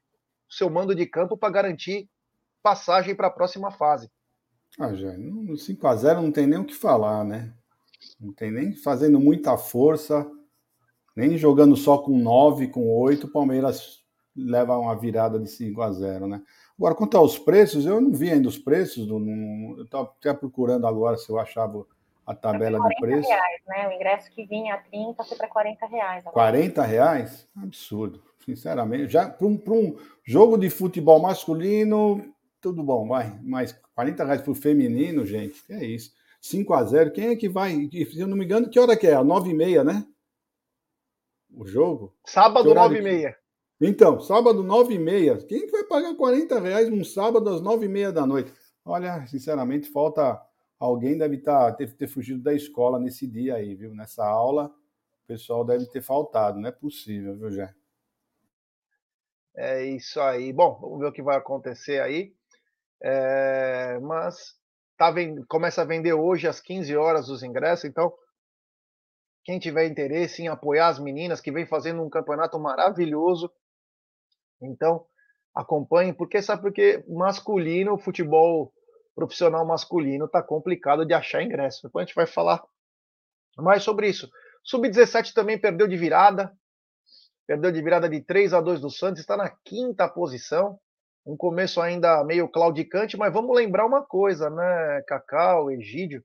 o 0.49 0.53
seu 0.53 0.69
mando 0.69 0.95
de 0.95 1.05
campo 1.05 1.37
para 1.37 1.51
garantir 1.51 2.09
passagem 2.63 3.13
para 3.13 3.27
a 3.27 3.31
próxima 3.31 3.71
fase. 3.71 4.09
Ah, 4.79 4.93
já, 4.93 5.11
no 5.17 5.57
5 5.57 5.87
a 5.87 5.95
0 5.95 6.21
não 6.21 6.31
tem 6.31 6.47
nem 6.47 6.59
o 6.59 6.65
que 6.65 6.75
falar, 6.75 7.25
né? 7.25 7.53
Não 8.19 8.31
tem 8.31 8.51
nem 8.51 8.73
fazendo 8.73 9.19
muita 9.19 9.57
força 9.57 10.29
Nem 11.15 11.37
jogando 11.37 11.75
só 11.75 11.97
com 11.97 12.17
9, 12.17 12.67
com 12.67 12.87
8, 12.87 13.25
o 13.25 13.31
Palmeiras 13.31 14.03
leva 14.37 14.77
uma 14.77 14.95
virada 14.95 15.39
de 15.39 15.49
5 15.49 15.81
a 15.81 15.91
0, 15.91 16.27
né? 16.27 16.41
Agora, 16.77 16.93
quanto 16.93 17.17
aos 17.17 17.39
preços, 17.39 17.85
eu 17.85 17.99
não 17.99 18.13
vi 18.13 18.31
ainda 18.31 18.47
os 18.47 18.57
preços, 18.57 19.07
do, 19.07 19.19
não, 19.19 19.77
eu 19.77 19.83
estava 19.83 20.13
até 20.19 20.33
procurando 20.33 20.85
agora 20.85 21.17
se 21.17 21.29
eu 21.29 21.39
achava 21.39 21.85
a 22.25 22.35
tabela 22.35 22.79
de 22.87 22.95
preço. 22.99 23.27
Reais, 23.27 23.61
né? 23.67 23.87
O 23.87 23.91
ingresso 23.93 24.29
que 24.31 24.45
vinha 24.45 24.75
a 24.75 24.77
30 24.77 25.23
foi 25.23 25.37
para 25.37 25.47
40 25.47 25.85
reais. 25.87 26.27
Agora. 26.27 26.51
40 26.51 26.83
reais? 26.83 27.47
Absurdo, 27.55 28.21
sinceramente. 28.45 29.11
Já 29.11 29.29
para 29.29 29.47
um, 29.47 29.59
um, 29.67 29.97
jogo 30.23 30.57
de 30.57 30.69
futebol 30.69 31.19
masculino, 31.19 32.21
tudo 32.61 32.83
bom, 32.83 33.07
vai. 33.07 33.39
Mas 33.41 33.71
40 33.95 34.25
reais 34.25 34.41
para 34.41 34.51
o 34.51 34.55
feminino, 34.55 35.25
gente, 35.25 35.63
é 35.69 35.83
isso. 35.83 36.11
5 36.41 36.73
a 36.73 36.83
0 36.83 37.11
quem 37.11 37.29
é 37.29 37.35
que 37.35 37.49
vai? 37.49 37.89
Se 37.91 38.19
eu 38.19 38.27
não 38.27 38.37
me 38.37 38.45
engano, 38.45 38.69
que 38.69 38.79
hora 38.79 38.95
que 38.95 39.07
é? 39.07 39.23
9 39.23 39.49
e 39.49 39.53
meia, 39.53 39.83
né? 39.83 40.05
O 41.55 41.65
jogo? 41.65 42.13
Sábado, 42.25 42.73
9 42.73 42.99
e 42.99 43.01
meia. 43.01 43.37
Então, 43.79 44.19
sábado, 44.19 44.63
nove 44.63 44.95
e 44.95 44.99
meia. 44.99 45.37
Quem 45.37 45.67
vai 45.67 45.83
pagar 45.83 46.15
40 46.15 46.59
reais 46.59 46.89
num 46.89 47.03
sábado 47.03 47.49
às 47.49 47.61
nove 47.61 47.85
e 47.85 47.89
meia 47.89 48.11
da 48.11 48.25
noite? 48.25 48.51
Olha, 48.83 49.25
sinceramente, 49.27 49.91
falta 49.91 50.41
alguém 50.79 51.17
deve 51.17 51.37
tá, 51.37 51.71
ter, 51.71 51.95
ter 51.95 52.07
fugido 52.07 52.41
da 52.41 52.53
escola 52.53 52.99
nesse 52.99 53.27
dia 53.27 53.55
aí, 53.55 53.75
viu? 53.75 53.93
Nessa 53.93 54.25
aula, 54.25 54.65
o 54.65 55.27
pessoal 55.27 55.63
deve 55.63 55.85
ter 55.87 56.01
faltado. 56.01 56.59
Não 56.59 56.69
é 56.69 56.71
possível, 56.71 57.37
viu, 57.37 57.51
Jé? 57.51 57.73
É 59.55 59.83
isso 59.85 60.19
aí. 60.21 60.53
Bom, 60.53 60.77
vamos 60.79 60.99
ver 60.99 61.07
o 61.07 61.11
que 61.11 61.21
vai 61.21 61.37
acontecer 61.37 62.01
aí. 62.01 62.33
É, 63.01 63.99
mas 63.99 64.55
tá 64.97 65.11
vend... 65.11 65.45
começa 65.47 65.81
a 65.81 65.85
vender 65.85 66.13
hoje 66.13 66.47
às 66.47 66.59
15 66.59 66.95
horas 66.95 67.29
os 67.29 67.43
ingressos, 67.43 67.85
então 67.85 68.11
quem 69.43 69.59
tiver 69.59 69.87
interesse 69.87 70.41
em 70.41 70.47
apoiar 70.47 70.87
as 70.87 70.99
meninas 70.99 71.39
que 71.39 71.51
vem 71.51 71.65
fazendo 71.65 72.01
um 72.01 72.09
campeonato 72.09 72.59
maravilhoso, 72.59 73.51
então, 74.61 75.05
acompanhem, 75.53 76.13
porque 76.13 76.41
sabe 76.41 76.61
porque 76.61 77.03
masculino, 77.07 77.93
o 77.93 77.99
futebol 77.99 78.73
profissional 79.15 79.65
masculino 79.65 80.25
está 80.25 80.43
complicado 80.43 81.05
de 81.05 81.13
achar 81.13 81.41
ingresso. 81.41 81.81
Depois 81.83 82.03
a 82.03 82.05
gente 82.05 82.15
vai 82.15 82.27
falar 82.27 82.63
mais 83.57 83.81
sobre 83.83 84.07
isso. 84.07 84.29
Sub-17 84.63 85.33
também 85.33 85.59
perdeu 85.59 85.87
de 85.87 85.97
virada. 85.97 86.51
Perdeu 87.47 87.71
de 87.71 87.81
virada 87.81 88.07
de 88.09 88.21
3 88.21 88.53
a 88.53 88.61
2 88.61 88.81
do 88.81 88.91
Santos, 88.91 89.21
está 89.21 89.37
na 89.37 89.49
quinta 89.63 90.07
posição. 90.07 90.77
Um 91.25 91.35
começo 91.35 91.81
ainda 91.81 92.23
meio 92.23 92.47
claudicante, 92.47 93.17
mas 93.17 93.33
vamos 93.33 93.55
lembrar 93.55 93.85
uma 93.85 94.05
coisa, 94.05 94.49
né, 94.49 95.01
Cacau, 95.07 95.71
Egídio, 95.71 96.23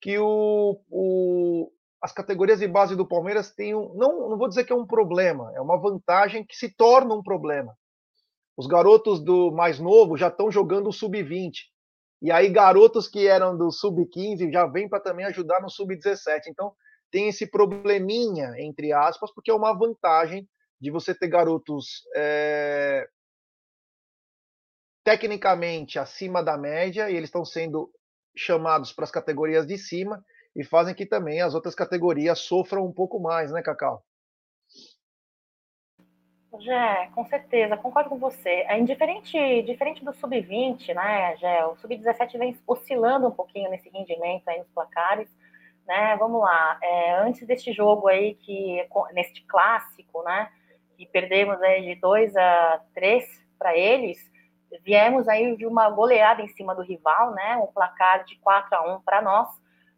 que 0.00 0.18
o, 0.18 0.80
o, 0.90 1.72
as 2.00 2.12
categorias 2.12 2.60
de 2.60 2.68
base 2.68 2.94
do 2.94 3.06
Palmeiras 3.06 3.50
têm 3.50 3.74
um, 3.74 3.92
não, 3.94 4.28
não 4.28 4.38
vou 4.38 4.48
dizer 4.48 4.64
que 4.64 4.72
é 4.72 4.76
um 4.76 4.86
problema, 4.86 5.52
é 5.54 5.60
uma 5.60 5.80
vantagem 5.80 6.44
que 6.44 6.56
se 6.56 6.74
torna 6.74 7.14
um 7.14 7.22
problema. 7.22 7.76
Os 8.56 8.66
garotos 8.66 9.20
do 9.20 9.52
mais 9.52 9.78
novo 9.78 10.16
já 10.16 10.28
estão 10.28 10.50
jogando 10.50 10.88
o 10.88 10.92
sub-20. 10.92 11.52
E 12.20 12.32
aí 12.32 12.48
garotos 12.48 13.06
que 13.08 13.26
eram 13.26 13.56
do 13.56 13.70
sub-15 13.70 14.52
já 14.52 14.66
vêm 14.66 14.88
para 14.88 15.00
também 15.00 15.24
ajudar 15.26 15.60
no 15.60 15.70
sub-17. 15.70 16.42
Então 16.48 16.72
tem 17.10 17.28
esse 17.28 17.48
probleminha, 17.48 18.54
entre 18.58 18.92
aspas, 18.92 19.32
porque 19.32 19.50
é 19.50 19.54
uma 19.54 19.72
vantagem 19.72 20.48
de 20.80 20.90
você 20.90 21.14
ter 21.14 21.28
garotos 21.28 22.02
é, 22.14 23.08
tecnicamente 25.04 25.98
acima 25.98 26.42
da 26.42 26.56
média 26.56 27.10
e 27.10 27.16
eles 27.16 27.28
estão 27.28 27.44
sendo 27.44 27.90
chamados 28.36 28.92
para 28.92 29.04
as 29.04 29.10
categorias 29.10 29.66
de 29.66 29.78
cima 29.78 30.22
e 30.54 30.64
fazem 30.64 30.94
que 30.94 31.06
também 31.06 31.40
as 31.40 31.54
outras 31.54 31.74
categorias 31.74 32.40
sofram 32.40 32.84
um 32.84 32.92
pouco 32.92 33.20
mais, 33.20 33.52
né, 33.52 33.62
Cacau? 33.62 34.02
Jé, 36.60 37.10
com 37.14 37.24
certeza, 37.26 37.76
concordo 37.76 38.08
com 38.08 38.18
você. 38.18 38.48
É 38.48 38.78
indiferente, 38.78 39.62
diferente 39.62 40.04
do 40.04 40.12
sub-20, 40.14 40.94
né, 40.94 41.36
Jé? 41.36 41.64
O 41.66 41.76
sub-17 41.76 42.38
vem 42.38 42.58
oscilando 42.66 43.28
um 43.28 43.30
pouquinho 43.30 43.70
nesse 43.70 43.88
rendimento 43.90 44.48
aí 44.48 44.58
nos 44.58 44.68
placares, 44.70 45.28
né? 45.86 46.16
Vamos 46.16 46.40
lá. 46.40 46.78
É, 46.82 47.18
antes 47.20 47.46
deste 47.46 47.72
jogo 47.72 48.08
aí 48.08 48.34
que 48.34 48.86
neste 49.12 49.44
clássico, 49.46 50.22
né, 50.22 50.50
que 50.96 51.06
perdemos 51.06 51.60
aí 51.62 51.94
de 51.94 52.00
2 52.00 52.34
a 52.36 52.82
3 52.94 53.24
para 53.58 53.76
eles, 53.76 54.18
viemos 54.82 55.28
aí 55.28 55.56
de 55.56 55.66
uma 55.66 55.88
goleada 55.90 56.42
em 56.42 56.48
cima 56.48 56.74
do 56.74 56.82
rival, 56.82 57.32
né? 57.32 57.56
Um 57.56 57.66
placar 57.66 58.24
de 58.24 58.36
4 58.36 58.74
a 58.74 58.96
1 58.96 59.00
para 59.02 59.22
nós. 59.22 59.48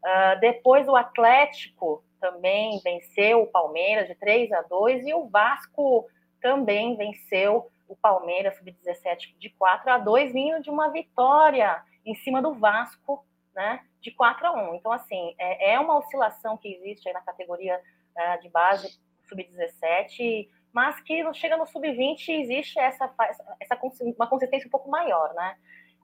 Uh, 0.05 0.41
depois 0.41 0.89
o 0.89 0.97
Atlético 0.97 2.03
também 2.21 2.81
venceu 2.83 3.43
o 3.43 3.47
Palmeiras 3.47 4.07
de 4.07 4.15
3 4.15 4.53
a 4.53 4.63
2 4.63 5.07
e 5.07 5.15
o 5.15 5.29
Vasco 5.29 6.07
também 6.41 6.97
venceu 6.97 7.71
o 7.89 7.97
Palmeiras 7.97 8.57
sub-17 8.57 9.37
de 9.39 9.51
4 9.51 9.91
a 9.91 9.99
2, 9.99 10.33
vindo 10.33 10.63
de 10.63 10.71
uma 10.71 10.91
vitória 10.91 11.83
em 12.07 12.15
cima 12.15 12.41
do 12.41 12.55
Vasco, 12.55 13.25
né, 13.55 13.81
de 14.01 14.11
4 14.13 14.47
a 14.47 14.53
1. 14.71 14.75
Então, 14.77 14.93
assim, 14.93 15.35
é, 15.39 15.73
é 15.73 15.81
uma 15.81 15.99
oscilação 15.99 16.57
que 16.57 16.73
existe 16.73 17.09
aí 17.09 17.15
na 17.15 17.21
categoria 17.21 17.81
uh, 18.17 18.41
de 18.41 18.49
base 18.49 18.99
sub-17, 19.29 20.49
mas 20.73 21.01
que 21.01 21.33
chega 21.35 21.57
no 21.57 21.67
sub-20 21.67 22.29
existe 22.29 22.79
essa, 22.79 23.13
essa 23.61 23.79
uma 24.17 24.29
consistência 24.29 24.69
um 24.69 24.71
pouco 24.71 24.89
maior, 24.89 25.35
né? 25.35 25.57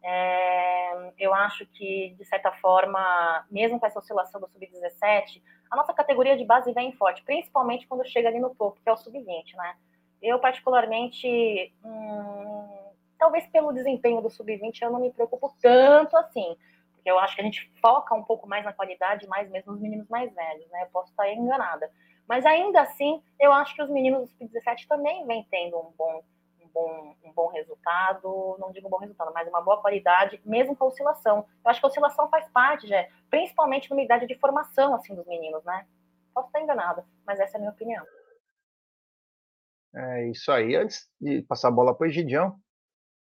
É, 0.09 1.13
eu 1.19 1.35
acho 1.35 1.67
que, 1.67 2.15
de 2.17 2.25
certa 2.25 2.53
forma, 2.53 3.45
mesmo 3.51 3.81
com 3.81 3.87
essa 3.87 3.99
oscilação 3.99 4.41
do 4.41 4.47
sub-17, 4.47 5.43
a 5.69 5.75
nossa 5.75 5.93
categoria 5.93 6.37
de 6.37 6.45
base 6.45 6.73
vem 6.73 6.93
forte, 6.93 7.25
principalmente 7.25 7.89
quando 7.89 8.07
chega 8.07 8.29
ali 8.29 8.39
no 8.39 8.55
topo, 8.55 8.81
que 8.81 8.89
é 8.89 8.93
o 8.93 8.97
sub-20, 8.97 9.57
né? 9.57 9.75
Eu, 10.23 10.39
particularmente, 10.39 11.75
hum, 11.85 12.93
talvez 13.19 13.49
pelo 13.49 13.73
desempenho 13.73 14.21
do 14.21 14.31
sub-20, 14.31 14.81
eu 14.81 14.93
não 14.93 15.01
me 15.01 15.11
preocupo 15.11 15.53
tanto 15.61 16.17
assim, 16.17 16.57
porque 16.93 17.11
eu 17.11 17.19
acho 17.19 17.35
que 17.35 17.41
a 17.41 17.45
gente 17.45 17.69
foca 17.83 18.15
um 18.15 18.23
pouco 18.23 18.49
mais 18.49 18.65
na 18.65 18.73
qualidade, 18.73 19.27
mais 19.27 19.51
mesmo 19.51 19.73
nos 19.73 19.81
meninos 19.81 20.09
mais 20.09 20.33
velhos, 20.33 20.71
né? 20.71 20.85
Eu 20.85 20.91
posso 20.93 21.11
estar 21.11 21.29
enganada. 21.33 21.91
Mas 22.29 22.47
ainda 22.47 22.81
assim, 22.81 23.21
eu 23.41 23.53
acho 23.53 23.75
que 23.75 23.83
os 23.83 23.91
meninos 23.91 24.21
do 24.21 24.39
sub-17 24.39 24.87
também 24.87 25.27
vêm 25.27 25.45
tendo 25.51 25.77
um 25.81 25.93
bom 25.99 26.23
bom, 26.76 27.16
um 27.25 27.33
bom 27.33 27.49
resultado, 27.49 28.56
não 28.59 28.71
digo 28.71 28.90
bom 28.90 28.99
resultado, 28.99 29.33
mas 29.33 29.49
uma 29.49 29.62
boa 29.62 29.80
qualidade, 29.80 30.38
mesmo 30.45 30.76
com 30.76 30.85
a 30.85 30.88
oscilação. 30.88 31.47
Eu 31.64 31.71
acho 31.71 31.80
que 31.80 31.87
a 31.87 31.88
oscilação 31.88 32.28
faz 32.28 32.47
parte, 32.50 32.87
já, 32.87 33.09
principalmente 33.30 33.88
numa 33.88 34.02
idade 34.02 34.26
de 34.26 34.38
formação 34.38 34.95
assim 34.95 35.14
dos 35.14 35.26
meninos, 35.26 35.64
né? 35.64 35.87
Posso 36.35 36.49
estar 36.49 36.61
enganada, 36.61 37.02
mas 37.26 37.40
essa 37.40 37.56
é 37.56 37.59
a 37.59 37.61
minha 37.61 37.73
opinião. 37.73 38.04
É 39.95 40.28
isso 40.28 40.52
aí. 40.52 40.76
Antes 40.76 41.09
de 41.18 41.40
passar 41.40 41.68
a 41.68 41.71
bola 41.71 41.97
para 41.97 42.04
o 42.04 42.09
Egidião, 42.11 42.61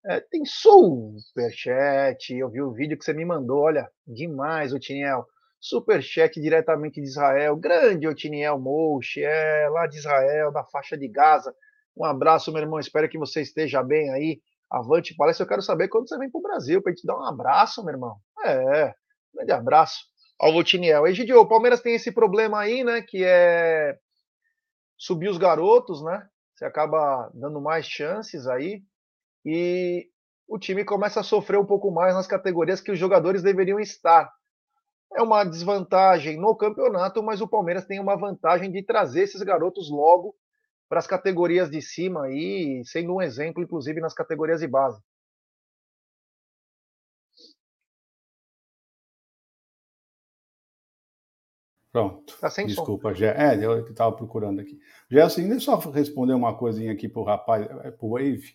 é, 0.06 0.20
tem 0.20 0.44
superchat. 0.44 2.32
Eu 2.32 2.48
vi 2.48 2.62
o 2.62 2.72
vídeo 2.72 2.96
que 2.96 3.04
você 3.04 3.12
me 3.12 3.24
mandou. 3.24 3.62
Olha, 3.62 3.90
demais, 4.06 4.72
o 4.72 4.78
Tiniel. 4.78 5.26
Superchat 5.58 6.40
diretamente 6.40 7.00
de 7.00 7.08
Israel. 7.08 7.56
Grande 7.56 8.06
Otiniel 8.06 8.60
Mouche, 8.60 9.24
é 9.24 9.68
lá 9.68 9.88
de 9.88 9.96
Israel, 9.96 10.52
da 10.52 10.62
faixa 10.64 10.96
de 10.96 11.08
Gaza. 11.08 11.52
Um 11.96 12.04
abraço, 12.04 12.52
meu 12.52 12.62
irmão. 12.62 12.78
Espero 12.78 13.08
que 13.08 13.18
você 13.18 13.42
esteja 13.42 13.82
bem 13.82 14.10
aí. 14.10 14.40
Avante 14.70 15.14
palestra. 15.14 15.44
Eu 15.44 15.48
quero 15.48 15.62
saber 15.62 15.88
quando 15.88 16.08
você 16.08 16.18
vem 16.18 16.30
para 16.30 16.38
o 16.38 16.42
Brasil 16.42 16.82
para 16.82 16.94
te 16.94 17.06
dar 17.06 17.18
um 17.18 17.24
abraço, 17.24 17.84
meu 17.84 17.94
irmão. 17.94 18.16
É, 18.44 18.94
grande 19.34 19.52
abraço 19.52 20.06
ao 20.40 20.52
Votiniel. 20.52 21.06
Egidio, 21.06 21.40
o 21.40 21.48
Palmeiras 21.48 21.80
tem 21.80 21.94
esse 21.94 22.10
problema 22.10 22.60
aí, 22.60 22.82
né? 22.82 23.02
Que 23.02 23.22
é 23.24 23.98
subir 24.96 25.28
os 25.28 25.38
garotos, 25.38 26.02
né? 26.02 26.26
Você 26.54 26.64
acaba 26.64 27.30
dando 27.34 27.60
mais 27.60 27.86
chances 27.86 28.46
aí. 28.46 28.82
E 29.44 30.08
o 30.48 30.58
time 30.58 30.84
começa 30.84 31.20
a 31.20 31.24
sofrer 31.24 31.58
um 31.58 31.66
pouco 31.66 31.90
mais 31.90 32.14
nas 32.14 32.26
categorias 32.26 32.80
que 32.80 32.90
os 32.90 32.98
jogadores 32.98 33.42
deveriam 33.42 33.78
estar. 33.78 34.32
É 35.14 35.20
uma 35.22 35.44
desvantagem 35.44 36.40
no 36.40 36.56
campeonato, 36.56 37.22
mas 37.22 37.40
o 37.40 37.48
Palmeiras 37.48 37.84
tem 37.84 38.00
uma 38.00 38.16
vantagem 38.16 38.70
de 38.70 38.82
trazer 38.82 39.24
esses 39.24 39.42
garotos 39.42 39.90
logo 39.90 40.34
para 40.92 40.98
as 40.98 41.06
categorias 41.06 41.70
de 41.70 41.80
cima 41.80 42.24
aí, 42.24 42.82
sendo 42.84 43.14
um 43.14 43.22
exemplo, 43.22 43.62
inclusive, 43.62 43.98
nas 43.98 44.12
categorias 44.12 44.60
de 44.60 44.68
base. 44.68 45.00
Pronto. 51.90 52.36
Tá 52.38 52.50
sem 52.50 52.66
Desculpa, 52.66 53.14
Gé. 53.14 53.34
É, 53.34 53.64
eu 53.64 53.88
estava 53.88 54.14
procurando 54.14 54.60
aqui. 54.60 54.78
Gerson, 55.10 55.48
deixa 55.48 55.54
eu 55.54 55.80
só 55.80 55.90
responder 55.90 56.34
uma 56.34 56.54
coisinha 56.58 56.92
aqui 56.92 57.08
para 57.08 57.22
o 57.22 57.24
rapaz, 57.24 57.64
é, 57.84 57.90
para 57.90 58.06
o 58.06 58.10
Wave, 58.10 58.54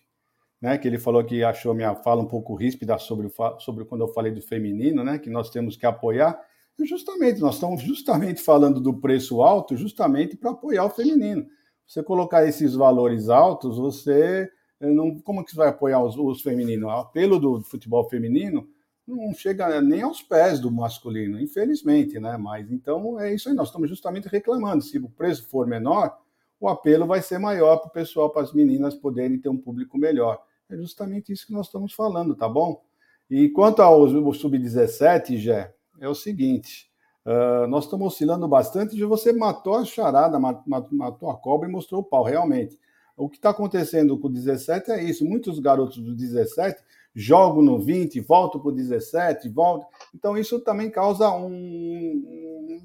né? 0.62 0.78
Que 0.78 0.86
ele 0.86 1.00
falou 1.00 1.24
que 1.24 1.42
achou 1.42 1.74
minha 1.74 1.96
fala 1.96 2.22
um 2.22 2.28
pouco 2.28 2.54
ríspida 2.54 2.96
sobre, 2.98 3.28
sobre 3.58 3.84
quando 3.84 4.02
eu 4.02 4.14
falei 4.14 4.30
do 4.30 4.40
feminino, 4.40 5.02
né? 5.02 5.18
Que 5.18 5.28
nós 5.28 5.50
temos 5.50 5.76
que 5.76 5.84
apoiar. 5.84 6.40
E 6.78 6.86
justamente, 6.86 7.40
nós 7.40 7.54
estamos 7.56 7.82
justamente 7.82 8.40
falando 8.40 8.80
do 8.80 9.00
preço 9.00 9.42
alto, 9.42 9.76
justamente 9.76 10.36
para 10.36 10.52
apoiar 10.52 10.84
o 10.84 10.90
feminino 10.90 11.44
você 11.88 12.02
colocar 12.02 12.46
esses 12.46 12.74
valores 12.74 13.30
altos, 13.30 13.78
você 13.78 14.48
eh, 14.78 14.90
não, 14.90 15.18
como 15.20 15.42
que 15.42 15.50
você 15.50 15.56
vai 15.56 15.68
apoiar 15.68 16.04
os, 16.04 16.16
os 16.16 16.42
femininos? 16.42 16.84
O 16.84 16.90
apelo 16.90 17.40
do 17.40 17.62
futebol 17.62 18.08
feminino 18.08 18.68
não 19.06 19.32
chega 19.32 19.80
nem 19.80 20.02
aos 20.02 20.22
pés 20.22 20.60
do 20.60 20.70
masculino, 20.70 21.40
infelizmente, 21.40 22.20
né? 22.20 22.36
Mas 22.36 22.70
então 22.70 23.18
é 23.18 23.34
isso 23.34 23.48
aí, 23.48 23.54
nós 23.54 23.68
estamos 23.68 23.88
justamente 23.88 24.28
reclamando. 24.28 24.84
Se 24.84 24.98
o 24.98 25.08
preço 25.08 25.48
for 25.48 25.66
menor, 25.66 26.14
o 26.60 26.68
apelo 26.68 27.06
vai 27.06 27.22
ser 27.22 27.38
maior 27.38 27.78
para 27.78 27.88
o 27.88 27.92
pessoal, 27.92 28.30
para 28.30 28.42
as 28.42 28.52
meninas 28.52 28.94
poderem 28.94 29.38
ter 29.38 29.48
um 29.48 29.56
público 29.56 29.96
melhor. 29.96 30.42
É 30.68 30.76
justamente 30.76 31.32
isso 31.32 31.46
que 31.46 31.52
nós 31.54 31.66
estamos 31.66 31.94
falando, 31.94 32.36
tá 32.36 32.46
bom? 32.46 32.82
E 33.30 33.48
quanto 33.48 33.80
ao 33.80 34.06
sub-17, 34.34 35.38
Jé, 35.38 35.74
é 35.98 36.08
o 36.08 36.14
seguinte: 36.14 36.87
uh, 37.28 37.66
nós 37.68 37.84
estamos 37.84 38.06
oscilando 38.06 38.48
bastante 38.48 38.96
e 38.96 39.04
você 39.04 39.32
matou 39.32 39.76
a 39.76 39.84
charada, 39.84 40.38
matou 40.38 41.30
a 41.30 41.36
cobra 41.36 41.68
e 41.68 41.72
mostrou 41.72 42.00
o 42.00 42.04
pau, 42.04 42.24
realmente. 42.24 42.78
O 43.18 43.28
que 43.28 43.36
está 43.36 43.50
acontecendo 43.50 44.16
com 44.16 44.28
o 44.28 44.32
17 44.32 44.92
é 44.92 45.02
isso. 45.02 45.24
Muitos 45.24 45.58
garotos 45.58 45.98
do 45.98 46.14
17 46.14 46.80
jogam 47.12 47.62
no 47.62 47.76
20, 47.76 48.20
voltam 48.20 48.60
para 48.60 48.70
o 48.70 48.72
17, 48.72 49.48
voltam. 49.48 49.88
Então, 50.14 50.38
isso 50.38 50.60
também 50.60 50.88
causa 50.88 51.28
um, 51.30 51.48
um, 51.48 52.82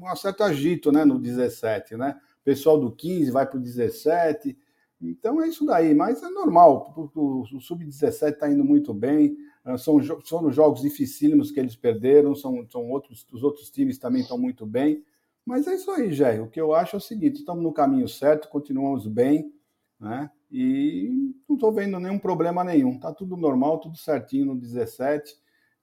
um 0.00 0.16
certo 0.16 0.44
agito 0.44 0.92
né, 0.92 1.04
no 1.04 1.18
17. 1.18 1.96
Né? 1.96 2.16
O 2.40 2.44
pessoal 2.44 2.78
do 2.78 2.92
15 2.92 3.32
vai 3.32 3.44
para 3.44 3.58
o 3.58 3.60
17. 3.60 4.56
Então, 5.02 5.42
é 5.42 5.48
isso 5.48 5.66
daí. 5.66 5.92
Mas 5.92 6.22
é 6.22 6.30
normal. 6.30 7.10
O, 7.16 7.40
o 7.40 7.60
Sub-17 7.60 8.34
está 8.34 8.48
indo 8.48 8.64
muito 8.64 8.94
bem. 8.94 9.36
Ah, 9.68 9.76
são, 9.76 10.00
são 10.24 10.50
jogos 10.50 10.80
dificílimos 10.80 11.50
que 11.50 11.60
eles 11.60 11.76
perderam. 11.76 12.34
São, 12.34 12.66
são 12.70 12.88
outros, 12.88 13.26
os 13.30 13.42
outros 13.42 13.70
times 13.70 13.98
também 13.98 14.22
estão 14.22 14.38
muito 14.38 14.64
bem. 14.64 15.04
Mas 15.44 15.66
é 15.66 15.74
isso 15.74 15.90
aí, 15.90 16.10
Jair. 16.10 16.42
O 16.42 16.48
que 16.48 16.58
eu 16.58 16.72
acho 16.72 16.96
é 16.96 16.98
o 16.98 17.02
seguinte: 17.02 17.40
estamos 17.40 17.62
no 17.62 17.72
caminho 17.72 18.08
certo, 18.08 18.48
continuamos 18.48 19.06
bem, 19.06 19.52
né? 20.00 20.30
E 20.50 21.34
não 21.46 21.56
estou 21.56 21.70
vendo 21.70 22.00
nenhum 22.00 22.18
problema 22.18 22.64
nenhum. 22.64 22.94
Está 22.94 23.12
tudo 23.12 23.36
normal, 23.36 23.78
tudo 23.78 23.98
certinho 23.98 24.46
no 24.46 24.56
17, 24.56 25.36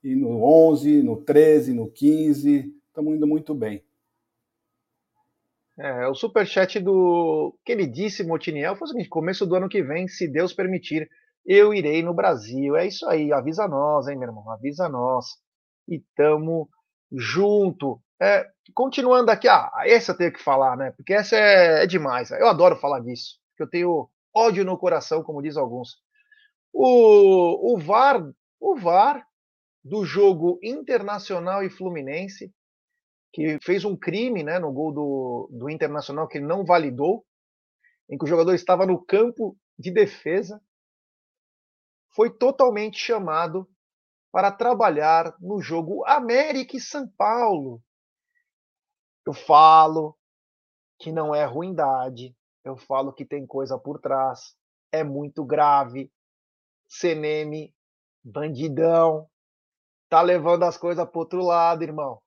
e 0.03 0.15
no 0.15 0.43
11, 0.43 1.03
no 1.03 1.17
13, 1.17 1.73
no 1.73 1.87
15. 1.87 2.73
Estamos 2.87 3.15
indo 3.15 3.27
muito 3.27 3.53
bem. 3.53 3.83
É, 5.77 6.07
o 6.07 6.15
superchat 6.15 6.79
do 6.79 7.55
queridíssimo 7.63 8.33
Otiniel 8.33 8.75
foi 8.75 8.85
o 8.85 8.87
seguinte: 8.89 9.09
começo 9.09 9.45
do 9.45 9.53
ano 9.53 9.69
que 9.69 9.83
vem, 9.83 10.07
se 10.07 10.27
Deus 10.27 10.53
permitir, 10.53 11.07
eu 11.45 11.73
irei 11.73 12.01
no 12.01 12.13
Brasil. 12.13 12.75
É 12.75 12.87
isso 12.87 13.07
aí, 13.07 13.31
avisa 13.31 13.67
nós, 13.67 14.07
hein, 14.07 14.17
meu 14.17 14.29
irmão? 14.29 14.49
Avisa 14.49 14.89
nós. 14.89 15.25
E 15.87 16.03
tamo 16.15 16.69
junto. 17.11 18.01
É, 18.21 18.47
continuando 18.73 19.29
aqui, 19.29 19.47
ah, 19.47 19.71
essa 19.85 20.11
eu 20.11 20.17
tenho 20.17 20.33
que 20.33 20.41
falar, 20.41 20.75
né? 20.75 20.91
Porque 20.91 21.13
essa 21.13 21.35
é, 21.35 21.83
é 21.83 21.87
demais. 21.87 22.31
Eu 22.31 22.47
adoro 22.47 22.75
falar 22.77 22.99
disso. 23.01 23.37
Porque 23.51 23.63
eu 23.63 23.69
tenho 23.69 24.09
ódio 24.33 24.65
no 24.65 24.77
coração, 24.77 25.23
como 25.23 25.41
diz 25.41 25.55
alguns. 25.57 25.97
O, 26.73 27.73
o 27.73 27.77
VAR, 27.79 28.21
o 28.59 28.75
VAR 28.75 29.25
do 29.83 30.03
jogo 30.03 30.59
Internacional 30.63 31.63
e 31.63 31.69
Fluminense, 31.69 32.51
que 33.31 33.59
fez 33.61 33.85
um 33.85 33.95
crime 33.95 34.43
né, 34.43 34.59
no 34.59 34.73
gol 34.73 34.91
do, 34.91 35.49
do 35.51 35.69
Internacional 35.69 36.27
que 36.27 36.37
ele 36.37 36.47
não 36.47 36.65
validou, 36.65 37.23
em 38.09 38.17
que 38.17 38.25
o 38.25 38.27
jogador 38.27 38.53
estava 38.53 38.85
no 38.85 39.03
campo 39.03 39.55
de 39.77 39.91
defesa, 39.91 40.59
foi 42.15 42.29
totalmente 42.29 42.97
chamado 42.97 43.69
para 44.31 44.51
trabalhar 44.51 45.35
no 45.39 45.61
jogo 45.61 46.05
América 46.05 46.77
e 46.77 46.81
São 46.81 47.07
Paulo, 47.07 47.81
eu 49.25 49.33
falo 49.33 50.17
que 50.97 51.11
não 51.11 51.35
é 51.35 51.43
ruindade, 51.45 52.35
eu 52.63 52.77
falo 52.77 53.11
que 53.11 53.25
tem 53.25 53.45
coisa 53.45 53.77
por 53.77 53.99
trás, 53.99 54.55
é 54.91 55.03
muito 55.03 55.43
grave. 55.43 56.11
CNM, 56.87 57.73
bandidão, 58.23 59.27
tá 60.07 60.21
levando 60.21 60.63
as 60.63 60.77
coisas 60.77 61.05
para 61.09 61.19
outro 61.19 61.43
lado, 61.43 61.83
irmão. 61.83 62.21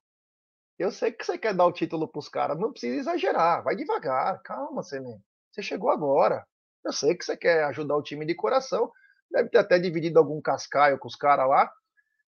Eu 0.78 0.90
sei 0.90 1.12
que 1.12 1.24
você 1.24 1.38
quer 1.38 1.54
dar 1.54 1.66
o 1.66 1.72
título 1.72 2.06
para 2.06 2.18
os 2.18 2.28
caras, 2.28 2.58
não 2.58 2.72
precisa 2.72 2.96
exagerar, 2.96 3.62
vai 3.62 3.74
devagar, 3.74 4.42
calma, 4.42 4.82
CNM. 4.82 5.22
Você 5.50 5.62
chegou 5.62 5.90
agora. 5.90 6.46
Eu 6.84 6.92
sei 6.92 7.14
que 7.16 7.24
você 7.24 7.36
quer 7.36 7.64
ajudar 7.64 7.96
o 7.96 8.02
time 8.02 8.26
de 8.26 8.34
coração, 8.34 8.92
deve 9.30 9.48
ter 9.48 9.58
até 9.58 9.78
dividido 9.78 10.18
algum 10.18 10.40
cascaio 10.40 10.98
com 10.98 11.08
os 11.08 11.16
caras 11.16 11.48
lá, 11.48 11.70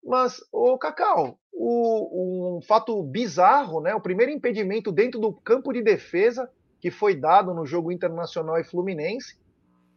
mas, 0.06 0.40
o 0.52 0.78
Cacau, 0.78 1.40
o, 1.52 2.58
um 2.58 2.62
fato 2.62 3.02
bizarro, 3.02 3.82
né? 3.82 3.96
O 3.96 4.02
primeiro 4.02 4.32
impedimento 4.32 4.92
dentro 4.92 5.20
do 5.20 5.34
campo 5.34 5.74
de 5.74 5.82
defesa 5.82 6.48
que 6.80 6.92
foi 6.92 7.16
dado 7.16 7.54
no 7.56 7.66
jogo 7.66 7.92
internacional 7.92 8.60
e 8.60 8.64
Fluminense, 8.64 9.40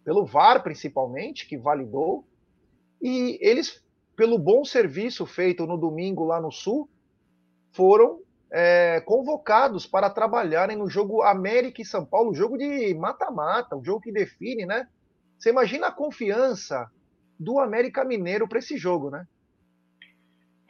pelo 0.03 0.25
VAR 0.25 0.63
principalmente, 0.63 1.47
que 1.47 1.59
validou, 1.59 2.25
e 3.03 3.39
eles, 3.43 3.85
pelo 4.17 4.39
bom 4.39 4.65
serviço 4.65 5.27
feito 5.27 5.67
no 5.67 5.77
domingo 5.77 6.25
lá 6.25 6.41
no 6.41 6.51
Sul, 6.51 6.89
foram 7.73 8.23
é, 8.51 9.03
convocados 9.03 9.87
para 9.87 10.09
trabalharem 10.09 10.79
no 10.79 10.89
jogo 10.89 11.21
América 11.21 11.83
e 11.83 11.85
São 11.85 12.07
Paulo, 12.07 12.35
jogo 12.35 12.57
de 12.57 12.95
mata-mata, 12.95 13.77
o 13.77 13.85
jogo 13.85 14.01
que 14.01 14.11
define, 14.11 14.65
né? 14.65 14.89
Você 15.38 15.51
imagina 15.51 15.87
a 15.87 15.92
confiança 15.92 16.90
do 17.38 17.61
América 17.61 18.05
Mineiro 18.05 18.48
para 18.48 18.59
esse 18.59 18.77
jogo, 18.77 19.11
né? 19.11 19.27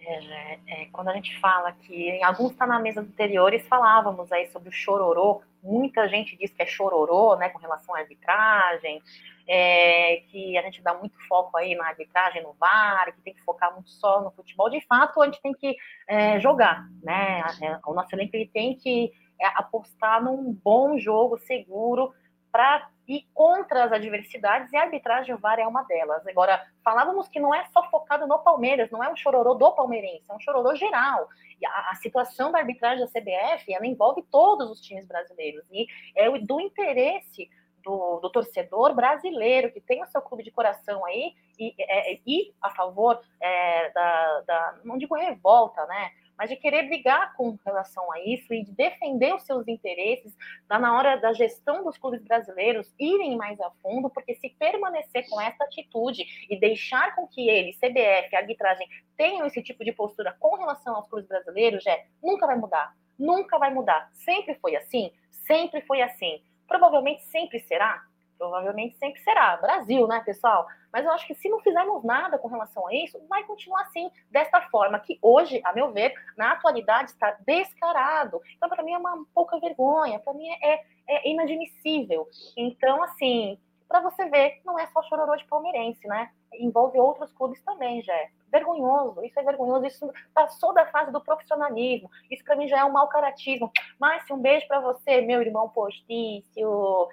É, 0.00 0.58
é, 0.66 0.86
quando 0.90 1.08
a 1.08 1.14
gente 1.14 1.38
fala 1.38 1.72
que 1.72 2.22
alguns 2.22 2.52
está 2.52 2.66
na 2.66 2.78
mesa 2.78 3.02
anteriores 3.02 3.66
falávamos 3.66 4.32
aí 4.32 4.48
sobre 4.48 4.70
o 4.70 4.72
chororô. 4.72 5.42
Muita 5.62 6.08
gente 6.08 6.36
diz 6.36 6.50
que 6.50 6.62
é 6.62 6.66
chororô, 6.66 7.36
né, 7.36 7.48
com 7.50 7.58
relação 7.58 7.94
à 7.94 7.98
arbitragem, 7.98 9.02
é, 9.46 10.22
que 10.28 10.56
a 10.56 10.62
gente 10.62 10.80
dá 10.80 10.94
muito 10.94 11.14
foco 11.26 11.56
aí 11.58 11.74
na 11.74 11.88
arbitragem, 11.88 12.42
no 12.42 12.54
VAR, 12.54 13.12
que 13.12 13.20
tem 13.20 13.34
que 13.34 13.42
focar 13.42 13.74
muito 13.74 13.90
só 13.90 14.22
no 14.22 14.30
futebol. 14.30 14.70
De 14.70 14.80
fato, 14.86 15.20
a 15.20 15.26
gente 15.26 15.42
tem 15.42 15.52
que 15.52 15.76
é, 16.06 16.40
jogar, 16.40 16.88
né? 17.02 17.42
É, 17.60 17.78
o 17.86 17.92
nosso 17.92 18.14
elenco 18.14 18.34
ele 18.34 18.48
tem 18.48 18.76
que 18.76 19.12
é, 19.40 19.46
apostar 19.56 20.22
num 20.22 20.52
bom 20.52 20.98
jogo 20.98 21.38
seguro 21.38 22.14
para 22.58 22.90
ir 23.06 23.24
contra 23.32 23.84
as 23.84 23.92
adversidades 23.92 24.72
e 24.72 24.76
a 24.76 24.82
arbitragem 24.82 25.36
VAR 25.36 25.60
é 25.60 25.66
uma 25.68 25.84
delas. 25.84 26.26
Agora, 26.26 26.60
falávamos 26.82 27.28
que 27.28 27.38
não 27.38 27.54
é 27.54 27.64
só 27.66 27.88
focado 27.88 28.26
no 28.26 28.36
Palmeiras, 28.40 28.90
não 28.90 29.02
é 29.02 29.08
um 29.08 29.14
chororô 29.14 29.54
do 29.54 29.70
palmeirense, 29.70 30.28
é 30.28 30.34
um 30.34 30.40
chororô 30.40 30.74
geral. 30.74 31.28
A, 31.64 31.92
a 31.92 31.94
situação 31.94 32.50
da 32.50 32.58
arbitragem 32.58 32.98
da 32.98 33.06
CBF, 33.06 33.72
ela 33.72 33.86
envolve 33.86 34.24
todos 34.28 34.68
os 34.72 34.80
times 34.80 35.06
brasileiros 35.06 35.64
e 35.70 35.86
é 36.16 36.28
do 36.36 36.60
interesse 36.60 37.48
do, 37.84 38.18
do, 38.18 38.28
torcedor 38.28 38.92
brasileiro 38.92 39.70
que 39.70 39.80
tem 39.80 40.02
o 40.02 40.06
seu 40.08 40.20
clube 40.20 40.42
de 40.42 40.50
coração 40.50 41.06
aí 41.06 41.34
e, 41.60 41.72
é, 41.78 42.18
e 42.26 42.52
a 42.60 42.70
favor 42.70 43.20
é, 43.40 43.90
da, 43.90 44.40
da, 44.40 44.78
não 44.82 44.98
digo 44.98 45.14
revolta, 45.14 45.86
né? 45.86 46.10
Mas 46.38 46.48
de 46.48 46.56
querer 46.56 46.84
brigar 46.84 47.34
com 47.34 47.58
relação 47.66 48.10
a 48.12 48.20
isso 48.20 48.54
e 48.54 48.64
de 48.64 48.72
defender 48.72 49.34
os 49.34 49.42
seus 49.42 49.66
interesses 49.66 50.36
tá 50.68 50.78
na 50.78 50.96
hora 50.96 51.16
da 51.16 51.32
gestão 51.32 51.84
dos 51.84 51.98
clubes 51.98 52.22
brasileiros 52.22 52.94
irem 52.98 53.36
mais 53.36 53.60
a 53.60 53.70
fundo, 53.82 54.08
porque 54.08 54.34
se 54.36 54.50
permanecer 54.50 55.28
com 55.28 55.40
essa 55.40 55.64
atitude 55.64 56.24
e 56.48 56.58
deixar 56.58 57.14
com 57.16 57.26
que 57.26 57.48
eles, 57.48 57.76
CBF, 57.78 58.36
arbitragem, 58.36 58.86
tenham 59.16 59.46
esse 59.46 59.62
tipo 59.62 59.84
de 59.84 59.92
postura 59.92 60.36
com 60.38 60.56
relação 60.56 60.94
aos 60.94 61.08
clubes 61.08 61.28
brasileiros, 61.28 61.82
já 61.82 61.98
nunca 62.22 62.46
vai 62.46 62.56
mudar. 62.56 62.94
Nunca 63.18 63.58
vai 63.58 63.74
mudar. 63.74 64.08
Sempre 64.12 64.54
foi 64.54 64.76
assim, 64.76 65.10
sempre 65.30 65.80
foi 65.80 66.00
assim. 66.00 66.40
Provavelmente 66.68 67.24
sempre 67.24 67.58
será, 67.60 68.04
provavelmente 68.38 68.96
sempre 68.96 69.20
será. 69.22 69.56
Brasil, 69.56 70.06
né, 70.06 70.22
pessoal? 70.24 70.66
Mas 70.92 71.04
eu 71.04 71.10
acho 71.10 71.26
que 71.26 71.34
se 71.34 71.48
não 71.48 71.60
fizermos 71.60 72.02
nada 72.04 72.38
com 72.38 72.48
relação 72.48 72.86
a 72.86 72.94
isso, 72.94 73.20
vai 73.28 73.44
continuar 73.44 73.82
assim, 73.82 74.10
desta 74.30 74.60
forma, 74.70 74.98
que 75.00 75.18
hoje, 75.20 75.60
a 75.64 75.72
meu 75.72 75.92
ver, 75.92 76.14
na 76.36 76.52
atualidade 76.52 77.10
está 77.10 77.36
descarado. 77.44 78.40
Então, 78.56 78.68
para 78.68 78.82
mim, 78.82 78.92
é 78.92 78.98
uma 78.98 79.24
pouca 79.34 79.58
vergonha, 79.58 80.18
para 80.20 80.32
mim 80.32 80.48
é, 80.62 80.84
é 81.08 81.28
inadmissível. 81.28 82.26
Então, 82.56 83.02
assim, 83.02 83.58
para 83.88 84.00
você 84.00 84.26
ver, 84.26 84.60
não 84.64 84.78
é 84.78 84.86
só 84.88 85.02
chororô 85.02 85.34
de 85.34 85.46
palmeirense, 85.46 86.06
né? 86.06 86.30
Envolve 86.52 86.98
outros 86.98 87.32
clubes 87.32 87.62
também, 87.64 88.02
já 88.02 88.12
é 88.14 88.28
vergonhoso, 88.50 89.24
isso 89.24 89.38
é 89.38 89.42
vergonhoso, 89.42 89.86
isso 89.86 90.12
passou 90.34 90.72
da 90.72 90.86
fase 90.86 91.10
do 91.10 91.20
profissionalismo, 91.20 92.10
isso 92.30 92.44
para 92.44 92.56
mim 92.56 92.68
já 92.68 92.78
é 92.78 92.84
um 92.84 92.92
mau 92.92 93.08
caratismo. 93.08 93.70
Márcio, 93.98 94.36
um 94.36 94.40
beijo 94.40 94.66
para 94.66 94.80
você, 94.80 95.20
meu 95.22 95.40
irmão 95.40 95.68
postício, 95.70 97.08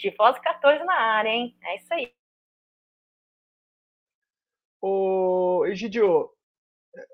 Tifose 0.00 0.40
14 0.40 0.82
na 0.84 0.94
área, 0.94 1.28
hein? 1.28 1.56
É 1.62 1.76
isso 1.76 1.92
aí. 1.92 2.12
Ô, 4.80 5.64
Egidio, 5.66 6.30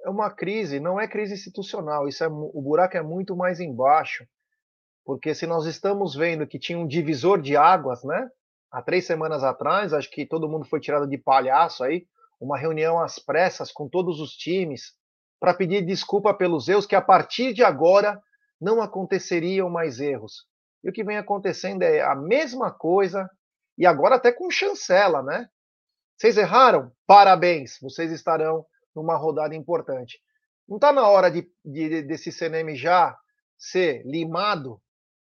é 0.05 0.09
uma 0.09 0.31
crise, 0.31 0.79
não 0.79 1.01
é 1.01 1.09
crise 1.09 1.35
institucional, 1.35 2.07
isso 2.07 2.23
é, 2.23 2.29
o 2.29 2.63
buraco 2.63 2.97
é 2.97 3.03
muito 3.03 3.37
mais 3.37 3.59
embaixo, 3.59 4.27
porque 5.05 5.35
se 5.35 5.47
nós 5.47 5.67
estamos 5.67 6.15
vendo 6.15 6.47
que 6.47 6.59
tinha 6.59 6.79
um 6.79 6.87
divisor 6.87 7.41
de 7.41 7.57
águas, 7.57 8.05
né? 8.05 8.31
Há 8.71 8.83
três 8.83 9.05
semanas 9.07 9.43
atrás, 9.43 9.93
acho 9.93 10.11
que 10.11 10.27
todo 10.27 10.49
mundo 10.49 10.65
foi 10.65 10.81
tirado 10.81 11.09
de 11.09 11.19
palhaço 11.19 11.83
aí, 11.83 12.07
uma 12.41 12.59
reunião 12.59 13.01
às 13.01 13.19
pressas 13.19 13.73
com 13.73 13.89
todos 13.89 14.21
os 14.21 14.33
times 14.33 14.95
para 15.41 15.55
pedir 15.55 15.85
desculpa 15.85 16.35
pelos 16.35 16.69
erros 16.69 16.87
que 16.87 16.97
a 16.97 17.03
partir 17.03 17.53
de 17.53 17.63
agora 17.63 18.21
não 18.61 18.81
aconteceriam 18.81 19.69
mais 19.69 20.01
erros. 20.01 20.47
E 20.87 20.89
o 20.89 20.93
que 20.93 21.03
vem 21.03 21.19
acontecendo 21.19 21.83
é 21.83 22.01
a 22.01 22.15
mesma 22.15 22.71
coisa, 22.71 23.29
e 23.77 23.85
agora 23.85 24.15
até 24.15 24.31
com 24.31 24.49
chancela, 24.49 25.21
né? 25.21 25.49
Vocês 26.17 26.37
erraram? 26.37 26.93
Parabéns, 27.05 27.77
vocês 27.83 28.13
estarão 28.13 28.65
numa 28.95 29.17
rodada 29.17 29.57
importante. 29.57 30.21
Não 30.69 30.77
está 30.77 30.93
na 30.93 31.09
hora 31.09 31.29
de, 31.29 31.51
de, 31.65 32.03
desse 32.03 32.31
CNM 32.31 32.77
já 32.77 33.19
ser 33.59 34.05
limado? 34.07 34.81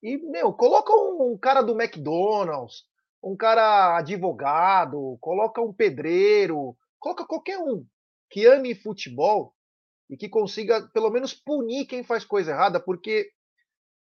E, 0.02 0.16
meu, 0.20 0.54
coloca 0.54 0.94
um, 0.94 1.34
um 1.34 1.38
cara 1.38 1.62
do 1.62 1.74
McDonald's, 1.80 2.86
um 3.22 3.36
cara 3.36 3.98
advogado, 3.98 5.18
coloca 5.20 5.62
um 5.62 5.74
pedreiro, 5.74 6.78
coloca 6.98 7.26
qualquer 7.26 7.58
um 7.58 7.86
que 8.30 8.46
ame 8.46 8.74
futebol 8.74 9.54
e 10.10 10.16
que 10.16 10.30
consiga 10.30 10.90
pelo 10.94 11.10
menos 11.10 11.34
punir 11.34 11.88
quem 11.88 12.06
faz 12.06 12.24
coisa 12.24 12.52
errada, 12.52 12.80
porque 12.80 13.30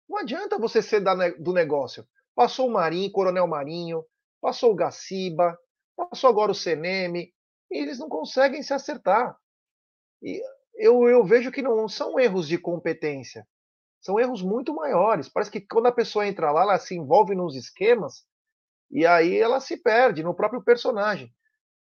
não 0.09 0.19
adianta 0.19 0.59
você 0.59 0.81
ser 0.81 1.01
da, 1.01 1.15
do 1.31 1.53
negócio. 1.53 2.07
Passou 2.35 2.69
o 2.69 2.73
Marinho, 2.73 3.11
Coronel 3.11 3.47
Marinho, 3.47 4.05
passou 4.41 4.73
o 4.73 4.77
Gaciba, 4.77 5.59
passou 5.97 6.29
agora 6.31 6.53
o 6.53 6.55
Seneme, 6.55 7.33
e 7.71 7.79
eles 7.79 7.99
não 7.99 8.09
conseguem 8.09 8.63
se 8.63 8.73
acertar. 8.73 9.37
E 10.23 10.41
eu, 10.75 11.09
eu 11.09 11.25
vejo 11.25 11.51
que 11.51 11.63
não 11.63 11.89
são 11.89 12.21
erros 12.21 12.47
de 12.47 12.59
competência, 12.59 13.47
são 14.01 14.21
erros 14.21 14.43
muito 14.43 14.75
maiores. 14.75 15.29
Parece 15.29 15.51
que 15.51 15.61
quando 15.61 15.87
a 15.87 15.93
pessoa 15.93 16.27
entra 16.27 16.53
lá, 16.53 16.63
ela 16.63 16.79
se 16.79 16.95
envolve 16.95 17.35
nos 17.35 17.57
esquemas 17.57 18.25
e 18.91 19.05
aí 19.05 19.37
ela 19.37 19.61
se 19.61 19.77
perde 19.77 20.23
no 20.23 20.35
próprio 20.35 20.63
personagem. 20.63 21.33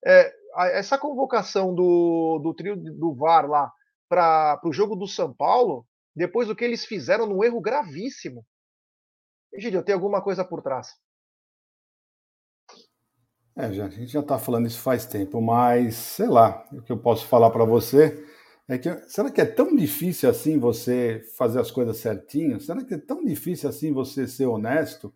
É, 0.05 0.33
essa 0.71 0.97
convocação 0.97 1.73
do, 1.73 2.39
do 2.39 2.53
trio 2.53 2.75
do 2.75 3.13
VAR 3.13 3.47
lá 3.47 3.71
para 4.09 4.59
o 4.63 4.73
jogo 4.73 4.95
do 4.95 5.07
São 5.07 5.33
Paulo, 5.33 5.85
depois 6.19 6.49
do 6.49 6.55
que 6.55 6.65
eles 6.65 6.85
fizeram 6.85 7.25
num 7.25 7.41
erro 7.45 7.61
gravíssimo. 7.61 8.45
Egidio, 9.53 9.81
tem 9.81 9.95
alguma 9.95 10.21
coisa 10.21 10.43
por 10.43 10.61
trás? 10.61 10.89
É, 13.55 13.71
já, 13.71 13.85
a 13.85 13.89
gente 13.89 14.11
já 14.11 14.19
está 14.19 14.37
falando 14.37 14.67
isso 14.67 14.81
faz 14.81 15.05
tempo, 15.05 15.41
mas 15.41 15.95
sei 15.95 16.27
lá, 16.27 16.67
o 16.73 16.81
que 16.81 16.91
eu 16.91 16.97
posso 16.97 17.25
falar 17.25 17.49
para 17.51 17.63
você 17.63 18.21
é 18.67 18.77
que 18.77 18.93
será 19.07 19.31
que 19.31 19.39
é 19.39 19.45
tão 19.45 19.73
difícil 19.73 20.29
assim 20.29 20.59
você 20.59 21.25
fazer 21.37 21.61
as 21.61 21.71
coisas 21.71 21.95
certinho? 21.95 22.59
Será 22.59 22.83
que 22.83 22.95
é 22.95 22.97
tão 22.97 23.23
difícil 23.23 23.69
assim 23.69 23.93
você 23.93 24.27
ser 24.27 24.45
honesto, 24.45 25.13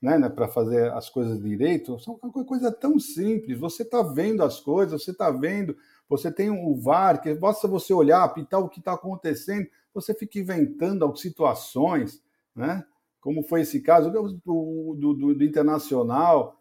né, 0.00 0.18
né 0.18 0.28
para 0.28 0.46
fazer 0.46 0.92
as 0.92 1.10
coisas 1.10 1.42
direito? 1.42 1.96
É 1.96 2.26
uma 2.26 2.44
coisa 2.44 2.70
tão 2.70 2.96
simples. 3.00 3.58
Você 3.58 3.82
está 3.82 4.02
vendo 4.02 4.44
as 4.44 4.60
coisas, 4.60 5.02
você 5.02 5.10
está 5.10 5.32
vendo 5.32 5.76
você 6.08 6.30
tem 6.30 6.50
um 6.50 6.78
VAR, 6.78 7.20
que 7.20 7.34
basta 7.34 7.66
você 7.66 7.92
olhar, 7.92 8.22
apitar 8.22 8.60
o 8.60 8.68
que 8.68 8.78
está 8.78 8.92
acontecendo, 8.92 9.66
você 9.94 10.12
fica 10.12 10.38
inventando 10.38 11.14
situações, 11.16 12.22
né? 12.54 12.84
como 13.20 13.42
foi 13.42 13.62
esse 13.62 13.80
caso 13.80 14.10
do, 14.10 14.32
do, 14.44 15.14
do, 15.14 15.34
do 15.34 15.44
Internacional, 15.44 16.60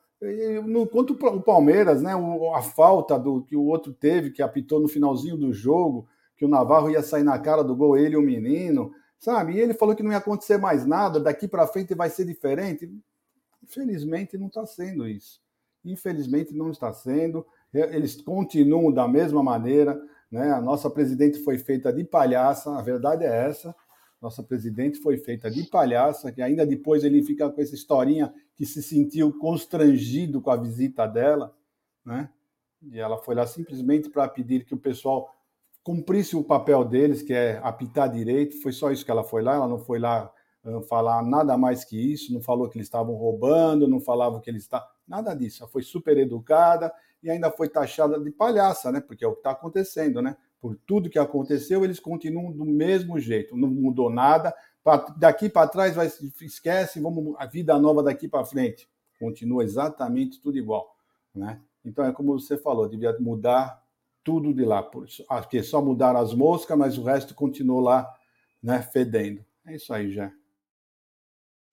no, 0.65 0.87
quanto 0.87 1.11
o 1.11 1.41
Palmeiras, 1.41 2.01
né, 2.01 2.13
a 2.55 2.61
falta 2.61 3.19
do 3.19 3.43
que 3.43 3.53
o 3.53 3.65
outro 3.65 3.91
teve, 3.91 4.31
que 4.31 4.41
apitou 4.41 4.79
no 4.79 4.87
finalzinho 4.87 5.35
do 5.35 5.51
jogo, 5.51 6.07
que 6.37 6.45
o 6.45 6.47
Navarro 6.47 6.89
ia 6.89 7.03
sair 7.03 7.23
na 7.23 7.37
cara 7.37 7.61
do 7.63 7.75
gol, 7.75 7.97
ele 7.97 8.13
e 8.13 8.17
o 8.17 8.21
menino, 8.21 8.93
sabe? 9.19 9.53
E 9.53 9.59
ele 9.59 9.73
falou 9.73 9.93
que 9.93 10.01
não 10.01 10.11
ia 10.11 10.17
acontecer 10.17 10.57
mais 10.57 10.85
nada, 10.85 11.19
daqui 11.19 11.49
para 11.49 11.67
frente 11.67 11.93
vai 11.93 12.09
ser 12.09 12.23
diferente. 12.23 12.89
Infelizmente 13.61 14.37
não 14.37 14.47
está 14.47 14.65
sendo 14.65 15.05
isso. 15.05 15.41
Infelizmente 15.83 16.53
não 16.53 16.71
está 16.71 16.93
sendo 16.93 17.45
eles 17.73 18.21
continuam 18.21 18.91
da 18.91 19.07
mesma 19.07 19.41
maneira. 19.41 19.99
Né? 20.33 20.51
A 20.51 20.59
nossa 20.59 20.89
presidente 20.89 21.37
foi 21.43 21.59
feita 21.59 21.93
de 21.93 22.03
palhaça, 22.03 22.75
a 22.75 22.81
verdade 22.81 23.23
é 23.23 23.47
essa. 23.47 23.75
Nossa 24.19 24.41
presidente 24.41 24.97
foi 24.97 25.15
feita 25.15 25.51
de 25.51 25.69
palhaça, 25.69 26.31
que 26.31 26.41
ainda 26.41 26.65
depois 26.65 27.03
ele 27.03 27.21
fica 27.21 27.47
com 27.51 27.61
essa 27.61 27.75
historinha 27.75 28.33
que 28.55 28.65
se 28.65 28.81
sentiu 28.81 29.31
constrangido 29.37 30.41
com 30.41 30.49
a 30.49 30.55
visita 30.55 31.05
dela, 31.05 31.55
né? 32.03 32.31
E 32.81 32.99
ela 32.99 33.19
foi 33.19 33.35
lá 33.35 33.45
simplesmente 33.45 34.09
para 34.09 34.27
pedir 34.27 34.65
que 34.65 34.73
o 34.73 34.77
pessoal 34.77 35.29
cumprisse 35.83 36.35
o 36.35 36.43
papel 36.43 36.83
deles, 36.83 37.21
que 37.21 37.33
é 37.33 37.59
apitar 37.61 38.09
direito. 38.09 38.59
Foi 38.59 38.71
só 38.71 38.89
isso 38.89 39.05
que 39.05 39.11
ela 39.11 39.23
foi 39.23 39.43
lá, 39.43 39.53
ela 39.53 39.67
não 39.67 39.77
foi 39.77 39.99
lá 39.99 40.33
falar 40.89 41.21
nada 41.21 41.55
mais 41.55 41.85
que 41.85 41.95
isso, 41.95 42.33
não 42.33 42.41
falou 42.41 42.67
que 42.67 42.79
eles 42.79 42.87
estavam 42.87 43.13
roubando, 43.13 43.87
não 43.87 43.99
falava 43.99 44.41
que 44.41 44.49
eles 44.49 44.63
estavam. 44.63 44.87
Nada 45.07 45.33
disso. 45.33 45.63
Ela 45.63 45.71
foi 45.71 45.83
super 45.83 46.17
educada 46.17 46.93
e 47.21 47.29
ainda 47.29 47.51
foi 47.51 47.69
taxada 47.69 48.19
de 48.19 48.31
palhaça, 48.31 48.91
né? 48.91 48.99
Porque 48.99 49.23
é 49.23 49.27
o 49.27 49.33
que 49.33 49.39
está 49.39 49.51
acontecendo, 49.51 50.21
né? 50.21 50.35
Por 50.59 50.75
tudo 50.75 51.09
que 51.09 51.19
aconteceu, 51.19 51.83
eles 51.83 51.99
continuam 51.99 52.51
do 52.51 52.65
mesmo 52.65 53.19
jeito, 53.19 53.55
não 53.55 53.67
mudou 53.67 54.09
nada. 54.09 54.53
Daqui 55.17 55.49
para 55.49 55.67
trás, 55.67 55.95
vai, 55.95 56.07
esquece, 56.41 56.99
vamos 56.99 57.35
a 57.37 57.45
vida 57.45 57.77
nova 57.77 58.01
daqui 58.01 58.27
para 58.27 58.45
frente. 58.45 58.89
Continua 59.19 59.63
exatamente 59.63 60.41
tudo 60.41 60.57
igual, 60.57 60.95
né? 61.33 61.61
Então 61.83 62.05
é 62.05 62.11
como 62.11 62.37
você 62.39 62.57
falou, 62.57 62.87
devia 62.87 63.17
mudar 63.19 63.81
tudo 64.23 64.53
de 64.53 64.63
lá. 64.63 64.89
Aqui 65.29 65.61
só 65.63 65.81
mudaram 65.81 66.19
as 66.19 66.33
moscas, 66.33 66.77
mas 66.77 66.97
o 66.97 67.03
resto 67.03 67.35
continuou 67.35 67.81
lá, 67.81 68.13
né? 68.61 68.81
Fedendo. 68.81 69.45
É 69.65 69.75
isso 69.75 69.93
aí 69.93 70.11
já. 70.11 70.31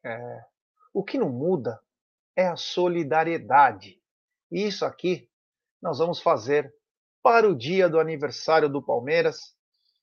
É, 0.02 0.44
o 0.92 1.04
que 1.04 1.18
não 1.18 1.28
muda 1.28 1.80
é 2.36 2.46
a 2.46 2.56
solidariedade. 2.56 4.00
E 4.50 4.66
isso 4.66 4.84
aqui 4.84 5.28
nós 5.80 5.98
vamos 5.98 6.20
fazer 6.20 6.72
para 7.22 7.48
o 7.48 7.54
dia 7.54 7.88
do 7.88 8.00
aniversário 8.00 8.68
do 8.68 8.82
Palmeiras. 8.82 9.54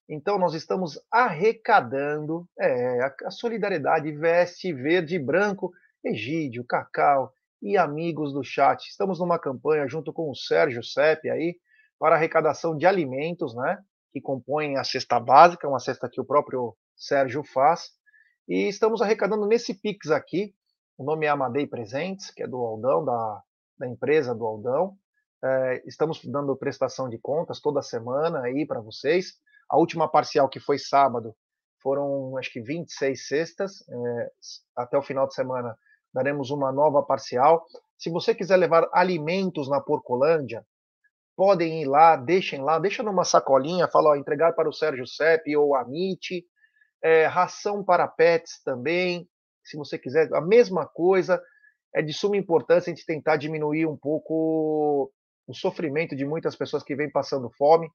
Então, 0.10 0.38
nós 0.38 0.54
estamos 0.54 1.00
arrecadando 1.12 2.48
é, 2.58 3.04
a, 3.26 3.32
solidariedade 3.32 4.12
veste 4.12 4.72
verde 4.72 5.16
e 5.16 5.20
branco, 5.20 5.72
Egídio, 6.04 6.64
Cacau 6.64 7.34
e 7.62 7.78
amigos 7.78 8.32
do 8.34 8.44
chat. 8.44 8.88
Estamos 8.88 9.20
numa 9.20 9.40
campanha 9.40 9.88
junto 9.88 10.14
com 10.14 10.30
o 10.30 10.36
Sérgio 10.36 10.84
Sepp 10.84 11.30
aí 11.30 11.58
para 12.00 12.16
arrecadação 12.16 12.78
de 12.78 12.86
alimentos, 12.86 13.56
né? 13.56 13.80
Que 14.14 14.22
compõem 14.22 14.78
a 14.78 14.84
cesta 14.84 15.20
básica, 15.20 15.68
uma 15.68 15.80
cesta 15.80 16.10
que 16.10 16.22
o 16.22 16.26
próprio 16.26 16.76
Sérgio 16.96 17.44
faz. 17.44 17.90
E 18.48 18.68
estamos 18.68 19.02
arrecadando 19.02 19.46
nesse 19.46 19.74
Pix 19.74 20.10
aqui. 20.10 20.54
O 20.98 21.04
nome 21.04 21.28
é 21.28 21.30
Amadei 21.30 21.68
Presentes, 21.68 22.32
que 22.32 22.42
é 22.42 22.48
do 22.48 22.58
Aldão, 22.58 23.06
da, 23.06 23.44
da 23.78 23.88
empresa 23.88 24.34
do 24.34 24.44
Aldão. 24.44 24.98
É, 25.44 25.84
estamos 25.86 26.26
dando 26.26 26.58
prestação 26.58 27.08
de 27.08 27.20
contas 27.20 27.62
toda 27.62 27.84
semana 27.84 28.42
aí 28.42 28.66
para 28.66 28.82
vocês. 28.82 29.36
A 29.70 29.78
última 29.78 30.10
parcial 30.10 30.50
que 30.50 30.60
foi 30.60 30.80
sábado 30.80 31.36
foram 31.84 32.36
acho 32.38 32.52
que 32.52 32.60
26 32.60 33.28
cestas. 33.28 33.88
É, 33.88 34.32
até 34.76 34.98
o 34.98 35.04
final 35.04 35.28
de 35.28 35.36
semana 35.36 35.78
daremos 36.12 36.50
uma 36.50 36.72
nova 36.72 37.04
parcial. 37.04 37.64
Se 37.96 38.10
você 38.10 38.34
quiser 38.34 38.58
levar 38.58 38.90
alimentos 38.92 39.70
na 39.70 39.80
Porcolândia, 39.80 40.66
podem 41.36 41.84
ir 41.84 41.86
lá, 41.86 42.16
deixem 42.16 42.64
lá, 42.64 42.80
deixa 42.80 43.04
numa 43.04 43.24
sacolinha, 43.24 43.88
fala, 43.88 44.10
ó, 44.10 44.16
entregar 44.16 44.54
para 44.54 44.68
o 44.68 44.74
Sérgio 44.74 45.06
Sepp 45.06 45.56
ou 45.56 45.76
a 45.76 45.84
MIT. 45.84 46.44
É, 47.04 47.28
ração 47.28 47.84
para 47.84 48.08
pets 48.08 48.64
também, 48.64 49.30
se 49.68 49.78
você 49.78 49.98
quiser, 49.98 50.34
a 50.34 50.42
mesma 50.42 50.86
coisa. 50.86 51.42
É 51.96 52.02
de 52.02 52.14
suma 52.14 52.38
importância 52.38 52.92
a 52.92 52.96
gente 52.96 53.06
tentar 53.06 53.38
diminuir 53.38 53.86
um 53.88 53.98
pouco 53.98 55.12
o 55.48 55.54
sofrimento 55.54 56.16
de 56.16 56.26
muitas 56.26 56.56
pessoas 56.56 56.84
que 56.84 56.96
vêm 56.96 57.10
passando 57.10 57.50
fome. 57.52 57.90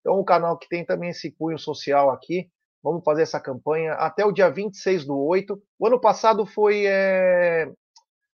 Então, 0.00 0.18
o 0.18 0.24
canal 0.24 0.58
que 0.58 0.68
tem 0.68 0.84
também 0.84 1.10
esse 1.10 1.30
cunho 1.30 1.58
social 1.58 2.10
aqui, 2.10 2.50
vamos 2.82 3.02
fazer 3.04 3.22
essa 3.22 3.40
campanha 3.40 3.94
até 3.94 4.24
o 4.24 4.32
dia 4.32 4.50
26 4.50 5.04
do 5.04 5.16
8. 5.18 5.60
O 5.78 5.86
ano 5.86 6.00
passado 6.00 6.44
foi, 6.44 6.86
é... 6.86 7.72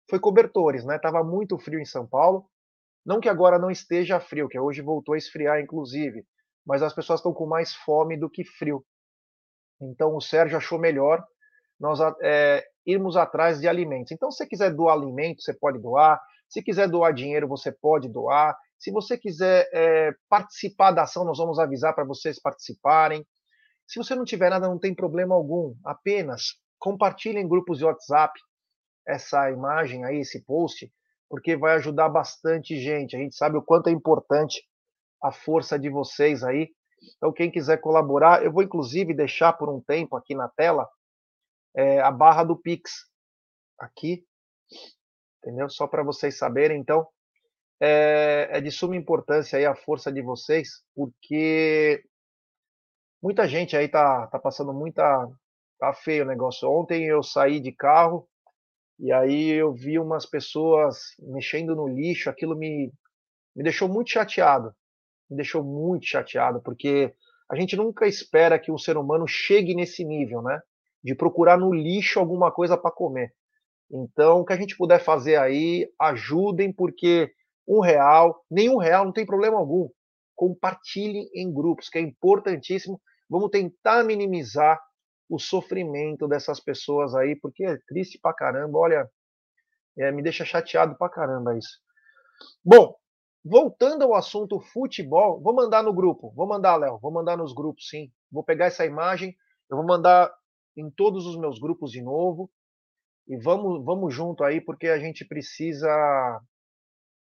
foi 0.09 0.19
cobertores, 0.19 0.85
né? 0.85 0.99
Tava 0.99 1.23
muito 1.23 1.57
frio 1.57 1.79
em 1.79 1.85
São 1.85 2.05
Paulo. 2.05 2.45
Não 3.05 3.21
que 3.21 3.29
agora 3.29 3.57
não 3.57 3.71
esteja 3.71 4.19
frio, 4.19 4.49
que 4.49 4.59
hoje 4.59 4.81
voltou 4.81 5.15
a 5.15 5.17
esfriar, 5.17 5.61
inclusive, 5.61 6.25
mas 6.65 6.83
as 6.83 6.93
pessoas 6.93 7.19
estão 7.21 7.33
com 7.33 7.45
mais 7.45 7.73
fome 7.73 8.17
do 8.17 8.29
que 8.29 8.43
frio. 8.43 8.85
Então, 9.81 10.15
o 10.15 10.21
Sérgio 10.21 10.57
achou 10.57 10.77
melhor 10.77 11.25
nós 11.79 11.99
é, 12.21 12.63
irmos 12.85 13.17
atrás 13.17 13.59
de 13.59 13.67
alimentos. 13.67 14.11
Então, 14.11 14.31
se 14.31 14.37
você 14.37 14.47
quiser 14.47 14.73
doar 14.73 14.95
alimento, 14.95 15.41
você 15.41 15.53
pode 15.53 15.79
doar. 15.79 16.19
Se 16.47 16.61
quiser 16.63 16.87
doar 16.87 17.13
dinheiro, 17.13 17.47
você 17.47 17.71
pode 17.71 18.07
doar. 18.07 18.57
Se 18.79 18.91
você 18.91 19.17
quiser 19.17 19.67
é, 19.73 20.11
participar 20.29 20.91
da 20.91 21.03
ação, 21.03 21.25
nós 21.25 21.37
vamos 21.37 21.59
avisar 21.59 21.93
para 21.93 22.05
vocês 22.05 22.39
participarem. 22.41 23.25
Se 23.87 23.97
você 23.97 24.15
não 24.15 24.23
tiver 24.23 24.49
nada, 24.49 24.67
não 24.67 24.79
tem 24.79 24.93
problema 24.93 25.35
algum. 25.35 25.75
Apenas 25.83 26.55
compartilhe 26.79 27.39
em 27.39 27.47
grupos 27.47 27.79
de 27.79 27.85
WhatsApp 27.85 28.33
essa 29.07 29.49
imagem 29.51 30.03
aí, 30.05 30.19
esse 30.19 30.43
post, 30.43 30.91
porque 31.29 31.55
vai 31.55 31.75
ajudar 31.75 32.09
bastante 32.09 32.79
gente. 32.79 33.15
A 33.15 33.19
gente 33.19 33.35
sabe 33.35 33.57
o 33.57 33.61
quanto 33.61 33.87
é 33.87 33.91
importante 33.91 34.61
a 35.23 35.31
força 35.31 35.79
de 35.79 35.89
vocês 35.89 36.43
aí. 36.43 36.69
Então, 37.17 37.31
quem 37.31 37.49
quiser 37.49 37.77
colaborar, 37.77 38.43
eu 38.43 38.51
vou 38.51 38.63
inclusive 38.63 39.13
deixar 39.13 39.53
por 39.53 39.69
um 39.69 39.81
tempo 39.81 40.15
aqui 40.15 40.35
na 40.35 40.49
tela 40.49 40.87
é, 41.77 42.01
a 42.01 42.11
barra 42.11 42.43
do 42.43 42.57
Pix 42.57 42.91
aqui 43.79 44.25
entendeu? 45.47 45.69
Só 45.69 45.87
para 45.87 46.03
vocês 46.03 46.37
saberem, 46.37 46.79
então, 46.79 47.07
é, 47.79 48.49
é, 48.51 48.61
de 48.61 48.69
suma 48.71 48.95
importância 48.95 49.57
aí 49.57 49.65
a 49.65 49.75
força 49.75 50.11
de 50.11 50.21
vocês, 50.21 50.83
porque 50.95 52.03
muita 53.21 53.47
gente 53.47 53.75
aí 53.77 53.87
tá, 53.87 54.27
tá 54.27 54.37
passando 54.37 54.73
muita. 54.73 55.27
tá 55.79 55.93
feio 55.93 56.23
o 56.23 56.27
negócio. 56.27 56.69
Ontem 56.69 57.05
eu 57.05 57.23
saí 57.23 57.59
de 57.59 57.71
carro 57.71 58.27
e 58.99 59.11
aí 59.11 59.51
eu 59.51 59.73
vi 59.73 59.99
umas 59.99 60.25
pessoas 60.25 60.97
mexendo 61.19 61.75
no 61.75 61.87
lixo, 61.87 62.29
aquilo 62.29 62.55
me, 62.55 62.91
me 63.55 63.63
deixou 63.63 63.87
muito 63.87 64.11
chateado. 64.11 64.73
Me 65.29 65.37
deixou 65.37 65.63
muito 65.63 66.05
chateado, 66.05 66.61
porque 66.61 67.13
a 67.49 67.55
gente 67.55 67.75
nunca 67.75 68.07
espera 68.07 68.59
que 68.59 68.71
o 68.71 68.77
ser 68.77 68.97
humano 68.97 69.27
chegue 69.27 69.75
nesse 69.75 70.03
nível, 70.03 70.41
né? 70.41 70.61
De 71.03 71.15
procurar 71.15 71.57
no 71.57 71.73
lixo 71.73 72.19
alguma 72.19 72.51
coisa 72.51 72.77
para 72.77 72.91
comer. 72.91 73.33
Então, 73.89 74.41
o 74.41 74.45
que 74.45 74.53
a 74.53 74.57
gente 74.57 74.75
puder 74.75 74.99
fazer 74.99 75.37
aí, 75.37 75.89
ajudem, 75.99 76.73
porque 76.73 77.31
um 77.67 77.79
real, 77.79 78.43
nenhum 78.49 78.77
real, 78.77 79.05
não 79.05 79.13
tem 79.13 79.25
problema 79.25 79.57
algum. 79.57 79.89
Compartilhem 80.35 81.29
em 81.33 81.51
grupos, 81.51 81.89
que 81.89 81.97
é 81.97 82.01
importantíssimo. 82.01 83.01
Vamos 83.29 83.49
tentar 83.49 84.03
minimizar 84.03 84.79
o 85.29 85.39
sofrimento 85.39 86.27
dessas 86.27 86.59
pessoas 86.59 87.13
aí, 87.15 87.35
porque 87.35 87.65
é 87.65 87.77
triste 87.87 88.19
pra 88.21 88.33
caramba. 88.33 88.77
Olha, 88.77 89.09
é, 89.97 90.11
me 90.11 90.21
deixa 90.21 90.45
chateado 90.45 90.95
pra 90.97 91.09
caramba 91.09 91.57
isso. 91.57 91.79
Bom, 92.63 92.95
voltando 93.43 94.03
ao 94.03 94.15
assunto 94.15 94.59
futebol, 94.59 95.41
vou 95.41 95.53
mandar 95.53 95.81
no 95.83 95.93
grupo. 95.93 96.31
Vou 96.35 96.47
mandar, 96.47 96.75
Léo, 96.77 96.99
vou 96.99 97.11
mandar 97.11 97.37
nos 97.37 97.53
grupos, 97.53 97.87
sim. 97.89 98.11
Vou 98.31 98.43
pegar 98.43 98.65
essa 98.65 98.85
imagem, 98.85 99.35
eu 99.69 99.77
vou 99.77 99.85
mandar 99.85 100.31
em 100.77 100.89
todos 100.89 101.25
os 101.25 101.37
meus 101.37 101.59
grupos 101.59 101.91
de 101.91 102.01
novo. 102.01 102.49
E 103.27 103.35
vamos, 103.35 103.83
vamos 103.83 104.13
junto 104.13 104.43
aí, 104.43 104.61
porque 104.61 104.87
a 104.87 104.99
gente 104.99 105.25
precisa 105.25 106.41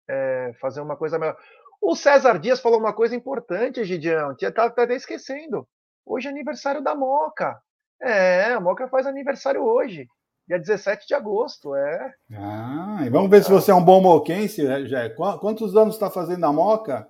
é, 0.10 0.54
fazer 0.60 0.82
uma 0.82 0.96
coisa 0.96 1.20
melhor. 1.20 1.38
O 1.82 1.96
César 1.96 2.40
Dias 2.40 2.60
falou 2.60 2.80
uma 2.80 2.94
coisa 2.94 3.16
importante, 3.16 3.84
Gidião. 3.84 4.36
Tá, 4.36 4.70
tá 4.70 4.84
até 4.84 4.96
esquecendo. 4.96 5.68
Hoje 6.06 6.28
é 6.28 6.32
aniversário 6.32 6.82
da 6.82 6.96
Moca. 6.96 7.62
É, 8.02 8.54
a 8.54 8.60
Moca 8.60 8.88
faz 8.88 9.06
aniversário 9.06 9.64
hoje, 9.64 10.08
dia 10.48 10.58
17 10.58 11.08
de 11.08 11.14
agosto, 11.14 11.76
é. 11.76 12.14
Ah, 12.34 13.02
e 13.06 13.10
vamos 13.10 13.30
ver 13.30 13.44
se 13.44 13.52
você 13.52 13.70
é 13.70 13.76
um 13.76 13.84
bom 13.84 14.02
moquense, 14.02 14.66
Jé. 14.88 15.10
Quantos 15.10 15.76
anos 15.76 15.94
está 15.94 16.10
fazendo 16.10 16.44
a 16.46 16.52
Moca? 16.52 17.08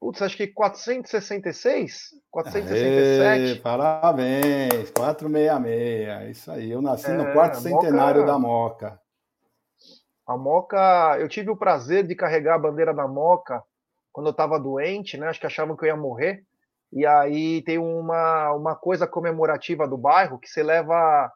Putz, 0.00 0.22
acho 0.22 0.36
que 0.36 0.46
466? 0.46 2.10
467? 2.30 3.22
Aê, 3.22 3.56
parabéns, 3.56 4.90
466. 4.90 6.36
Isso 6.36 6.50
aí, 6.52 6.70
eu 6.70 6.80
nasci 6.80 7.10
é, 7.10 7.14
no 7.14 7.32
quarto 7.32 7.58
centenário 7.58 8.20
Moca, 8.20 8.32
da 8.32 8.38
Moca. 8.38 9.00
A 10.26 10.36
Moca, 10.36 11.16
eu 11.18 11.28
tive 11.28 11.50
o 11.50 11.56
prazer 11.56 12.06
de 12.06 12.14
carregar 12.14 12.54
a 12.54 12.58
bandeira 12.58 12.94
da 12.94 13.08
Moca 13.08 13.62
quando 14.12 14.28
eu 14.28 14.32
estava 14.32 14.58
doente, 14.58 15.16
né? 15.16 15.28
Acho 15.28 15.40
que 15.40 15.46
achavam 15.46 15.76
que 15.76 15.84
eu 15.84 15.88
ia 15.88 15.96
morrer. 15.96 16.44
E 16.92 17.04
aí 17.04 17.62
tem 17.62 17.78
uma, 17.78 18.52
uma 18.52 18.76
coisa 18.76 19.06
comemorativa 19.06 19.86
do 19.86 19.98
bairro 19.98 20.38
que 20.38 20.48
você 20.48 20.62
leva 20.62 21.30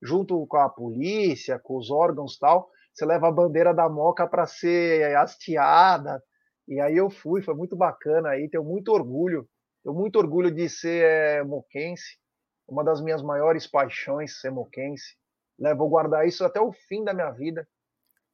junto 0.00 0.46
com 0.46 0.56
a 0.58 0.68
polícia, 0.68 1.58
com 1.58 1.76
os 1.76 1.90
órgãos 1.90 2.38
tal, 2.38 2.68
você 2.92 3.04
leva 3.04 3.28
a 3.28 3.32
bandeira 3.32 3.74
da 3.74 3.88
Moca 3.88 4.26
para 4.26 4.46
ser 4.46 5.16
hasteada 5.16 6.22
e 6.66 6.80
aí 6.80 6.96
eu 6.96 7.10
fui, 7.10 7.42
foi 7.42 7.54
muito 7.54 7.76
bacana 7.76 8.30
aí, 8.30 8.48
tenho 8.48 8.64
muito 8.64 8.92
orgulho, 8.92 9.46
tenho 9.82 9.94
muito 9.94 10.18
orgulho 10.18 10.50
de 10.50 10.68
ser 10.68 11.04
é, 11.04 11.44
moquense, 11.44 12.18
uma 12.66 12.82
das 12.82 13.00
minhas 13.02 13.22
maiores 13.22 13.66
paixões 13.66 14.40
ser 14.40 14.50
moquense. 14.50 15.16
Né? 15.58 15.74
Vou 15.74 15.88
guardar 15.88 16.26
isso 16.26 16.44
até 16.44 16.60
o 16.60 16.72
fim 16.72 17.04
da 17.04 17.12
minha 17.12 17.30
vida. 17.30 17.68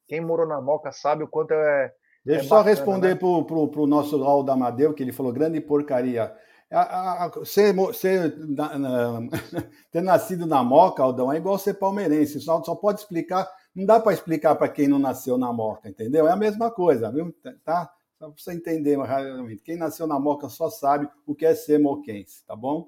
Quem 0.08 0.20
morou 0.20 0.46
na 0.46 0.60
Moca 0.60 0.92
sabe 0.92 1.24
o 1.24 1.28
quanto 1.28 1.52
é. 1.52 1.92
Deixa 2.24 2.42
eu 2.42 2.44
é 2.44 2.48
só 2.48 2.56
bacana, 2.56 2.76
responder 2.76 3.08
né? 3.08 3.14
pro, 3.14 3.44
pro, 3.44 3.68
pro 3.68 3.86
nosso 3.86 4.22
Raul 4.22 4.48
Amadeu, 4.50 4.94
que 4.94 5.02
ele 5.02 5.12
falou 5.12 5.32
grande 5.32 5.60
porcaria. 5.60 6.34
A, 6.72 7.26
a, 7.26 7.44
ser, 7.44 7.74
ser 7.94 8.36
na, 8.38 8.78
na, 8.78 9.20
ter 9.90 10.02
nascido 10.02 10.46
na 10.46 10.62
Moca, 10.62 11.02
Aldão, 11.02 11.32
é 11.32 11.36
igual 11.36 11.58
ser 11.58 11.74
palmeirense. 11.74 12.40
Só, 12.40 12.62
só 12.62 12.76
pode 12.76 13.00
explicar, 13.00 13.50
não 13.74 13.84
dá 13.84 13.98
para 13.98 14.12
explicar 14.12 14.54
para 14.54 14.68
quem 14.68 14.86
não 14.86 14.98
nasceu 14.98 15.36
na 15.36 15.52
Moca, 15.52 15.88
entendeu? 15.88 16.28
É 16.28 16.32
a 16.32 16.36
mesma 16.36 16.70
coisa, 16.70 17.10
viu? 17.10 17.34
Tá? 17.64 17.90
Só 18.20 18.28
para 18.28 18.36
você 18.36 18.52
entender 18.52 18.98
rapidamente. 18.98 19.62
Quem 19.62 19.78
nasceu 19.78 20.06
na 20.06 20.20
Moca 20.20 20.46
só 20.50 20.68
sabe 20.68 21.08
o 21.26 21.34
que 21.34 21.46
é 21.46 21.54
ser 21.54 21.78
moquense, 21.78 22.44
tá 22.44 22.54
bom? 22.54 22.86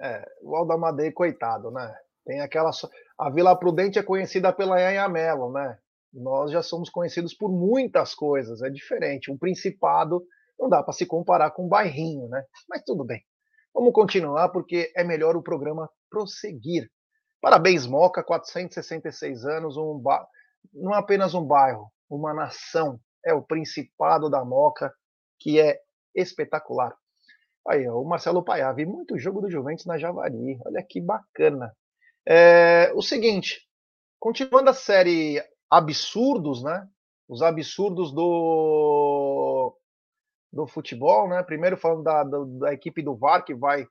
É, 0.00 0.26
o 0.40 0.56
Aldamadei, 0.56 1.12
coitado, 1.12 1.70
né? 1.70 1.94
Tem 2.24 2.40
aquela. 2.40 2.70
A 3.18 3.28
Vila 3.28 3.54
Prudente 3.54 3.98
é 3.98 4.02
conhecida 4.02 4.50
pela 4.50 4.80
Yanha 4.80 5.06
Melo, 5.10 5.52
né? 5.52 5.78
Nós 6.10 6.50
já 6.50 6.62
somos 6.62 6.88
conhecidos 6.88 7.34
por 7.34 7.52
muitas 7.52 8.14
coisas, 8.14 8.62
é 8.62 8.70
diferente. 8.70 9.30
Um 9.30 9.36
principado 9.36 10.24
não 10.58 10.70
dá 10.70 10.82
para 10.82 10.94
se 10.94 11.04
comparar 11.04 11.50
com 11.50 11.66
um 11.66 11.68
bairrinho, 11.68 12.28
né? 12.28 12.42
Mas 12.70 12.82
tudo 12.84 13.04
bem. 13.04 13.22
Vamos 13.74 13.92
continuar 13.92 14.48
porque 14.48 14.90
é 14.96 15.04
melhor 15.04 15.36
o 15.36 15.42
programa 15.42 15.90
prosseguir. 16.08 16.90
Parabéns, 17.42 17.86
Moca, 17.86 18.24
466 18.24 19.44
anos, 19.44 19.76
um 19.76 19.98
ba... 19.98 20.26
não 20.72 20.94
apenas 20.94 21.34
um 21.34 21.44
bairro, 21.44 21.92
uma 22.08 22.32
nação 22.32 22.98
é 23.24 23.32
o 23.34 23.42
Principado 23.42 24.28
da 24.28 24.44
Moca, 24.44 24.92
que 25.38 25.60
é 25.60 25.80
espetacular. 26.14 26.96
Aí, 27.66 27.88
ó, 27.88 28.00
o 28.00 28.04
Marcelo 28.04 28.44
Paiá, 28.44 28.72
vi 28.72 28.84
muito 28.84 29.18
jogo 29.18 29.40
do 29.40 29.50
Juventus 29.50 29.86
na 29.86 29.98
Javari. 29.98 30.58
Olha 30.64 30.82
que 30.82 31.00
bacana. 31.00 31.74
É, 32.26 32.92
o 32.94 33.02
seguinte, 33.02 33.66
continuando 34.18 34.70
a 34.70 34.74
série 34.74 35.42
Absurdos, 35.70 36.62
né? 36.62 36.86
Os 37.26 37.40
absurdos 37.40 38.12
do, 38.12 39.74
do 40.52 40.66
futebol, 40.66 41.28
né? 41.28 41.42
Primeiro 41.42 41.78
falando 41.78 42.02
da, 42.02 42.22
da, 42.22 42.38
da 42.44 42.72
equipe 42.74 43.00
do 43.00 43.16
VAR, 43.16 43.42
que 43.42 43.54
vai 43.54 43.86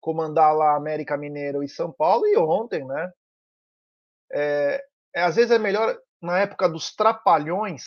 comandar 0.00 0.54
lá 0.54 0.76
América 0.76 1.16
Mineiro 1.16 1.62
e 1.62 1.68
São 1.68 1.90
Paulo, 1.90 2.24
e 2.26 2.36
ontem, 2.36 2.84
né? 2.86 3.12
É, 4.32 4.84
é, 5.14 5.22
às 5.22 5.34
vezes 5.34 5.50
é 5.50 5.58
melhor, 5.58 5.98
na 6.22 6.38
época 6.38 6.68
dos 6.68 6.94
trapalhões, 6.94 7.82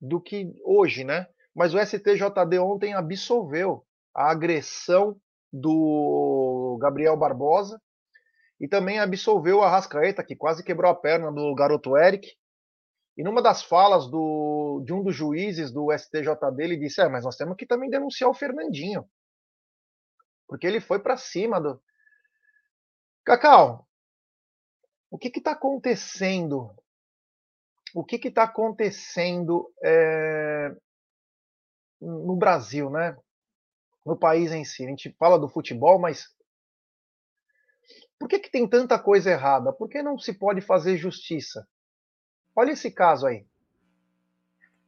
do 0.00 0.20
que 0.20 0.52
hoje, 0.64 1.04
né? 1.04 1.26
Mas 1.54 1.74
o 1.74 1.78
STJD 1.78 2.58
ontem 2.58 2.94
absolveu 2.94 3.84
a 4.14 4.30
agressão 4.30 5.20
do 5.52 6.78
Gabriel 6.80 7.16
Barbosa 7.16 7.80
e 8.60 8.68
também 8.68 8.98
absolveu 8.98 9.62
a 9.62 9.70
Rascaeta, 9.70 10.24
que 10.24 10.36
quase 10.36 10.64
quebrou 10.64 10.90
a 10.90 10.94
perna 10.94 11.32
do 11.32 11.54
garoto 11.54 11.96
Eric. 11.96 12.32
E 13.16 13.22
numa 13.22 13.42
das 13.42 13.62
falas 13.62 14.08
do, 14.08 14.82
de 14.84 14.92
um 14.92 15.02
dos 15.02 15.14
juízes 15.14 15.72
do 15.72 15.92
STJD, 15.92 16.62
ele 16.62 16.76
disse: 16.76 17.00
É, 17.00 17.08
mas 17.08 17.24
nós 17.24 17.36
temos 17.36 17.56
que 17.56 17.66
também 17.66 17.90
denunciar 17.90 18.30
o 18.30 18.34
Fernandinho. 18.34 19.04
Porque 20.46 20.66
ele 20.66 20.80
foi 20.80 21.00
para 21.00 21.16
cima 21.16 21.60
do. 21.60 21.80
Cacau, 23.24 23.86
o 25.10 25.18
que 25.18 25.28
está 25.28 25.52
acontecendo 25.52 26.74
o 27.94 28.04
que 28.04 28.16
está 28.28 28.44
acontecendo 28.44 29.72
é, 29.82 30.74
no 32.00 32.36
Brasil, 32.36 32.90
né? 32.90 33.16
No 34.04 34.16
país 34.16 34.52
em 34.52 34.64
si. 34.64 34.84
A 34.84 34.88
gente 34.88 35.10
fala 35.18 35.38
do 35.38 35.48
futebol, 35.48 35.98
mas 35.98 36.34
por 38.18 38.28
que, 38.28 38.38
que 38.38 38.50
tem 38.50 38.68
tanta 38.68 38.98
coisa 38.98 39.30
errada? 39.30 39.72
Por 39.72 39.88
que 39.88 40.02
não 40.02 40.18
se 40.18 40.32
pode 40.32 40.60
fazer 40.60 40.96
justiça? 40.96 41.66
Olha 42.54 42.72
esse 42.72 42.90
caso 42.90 43.26
aí. 43.26 43.46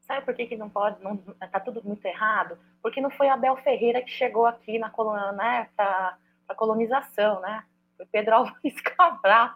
Sabe 0.00 0.24
por 0.24 0.34
que, 0.34 0.46
que 0.46 0.56
não 0.56 0.68
pode? 0.68 1.00
Não, 1.02 1.16
tá 1.16 1.60
tudo 1.60 1.82
muito 1.84 2.04
errado? 2.04 2.58
Porque 2.82 3.00
não 3.00 3.10
foi 3.10 3.28
Abel 3.28 3.56
Ferreira 3.58 4.02
que 4.02 4.10
chegou 4.10 4.44
aqui 4.44 4.78
na 4.78 4.90
né, 5.32 5.68
para 5.76 6.18
a 6.48 6.54
colonização, 6.54 7.40
né? 7.40 7.64
Foi 8.00 8.06
Pedro 8.06 8.32
Álvares 8.36 8.80
Cabral. 8.80 9.50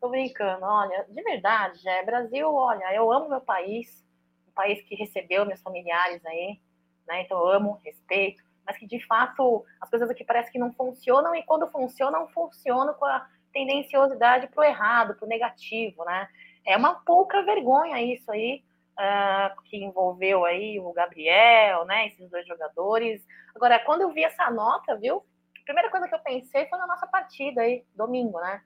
Tô 0.00 0.08
brincando, 0.08 0.64
olha, 0.64 1.04
de 1.08 1.20
verdade, 1.20 1.88
é 1.88 2.04
Brasil, 2.04 2.48
olha, 2.54 2.94
eu 2.94 3.10
amo 3.10 3.28
meu 3.28 3.40
país, 3.40 4.04
um 4.46 4.52
país 4.52 4.80
que 4.82 4.94
recebeu 4.94 5.44
meus 5.44 5.60
familiares 5.60 6.24
aí, 6.24 6.60
né? 7.08 7.22
Então 7.22 7.40
eu 7.40 7.48
amo, 7.48 7.80
respeito, 7.84 8.40
mas 8.64 8.78
que 8.78 8.86
de 8.86 9.04
fato 9.04 9.64
as 9.80 9.90
coisas 9.90 10.08
aqui 10.08 10.22
parecem 10.22 10.52
que 10.52 10.58
não 10.60 10.72
funcionam 10.72 11.34
e 11.34 11.42
quando 11.42 11.66
funcionam, 11.72 12.28
funcionam 12.28 12.94
com 12.94 13.04
a 13.04 13.26
tendenciosidade 13.52 14.46
para 14.46 14.60
o 14.60 14.64
errado, 14.64 15.16
para 15.16 15.26
o 15.26 15.28
negativo, 15.28 16.04
né? 16.04 16.28
É 16.64 16.76
uma 16.76 16.94
pouca 16.94 17.42
vergonha 17.42 18.00
isso 18.00 18.30
aí, 18.30 18.62
uh, 18.92 19.60
que 19.64 19.76
envolveu 19.76 20.44
aí 20.44 20.78
o 20.78 20.92
Gabriel, 20.92 21.84
né? 21.84 22.06
Esses 22.06 22.30
dois 22.30 22.46
jogadores. 22.46 23.26
Agora, 23.56 23.80
quando 23.80 24.02
eu 24.02 24.12
vi 24.12 24.22
essa 24.22 24.48
nota, 24.52 24.94
viu? 24.94 25.24
Primeira 25.68 25.90
coisa 25.90 26.08
que 26.08 26.14
eu 26.14 26.20
pensei 26.20 26.66
foi 26.66 26.78
na 26.78 26.86
nossa 26.86 27.06
partida 27.06 27.60
aí, 27.60 27.84
domingo, 27.94 28.40
né? 28.40 28.62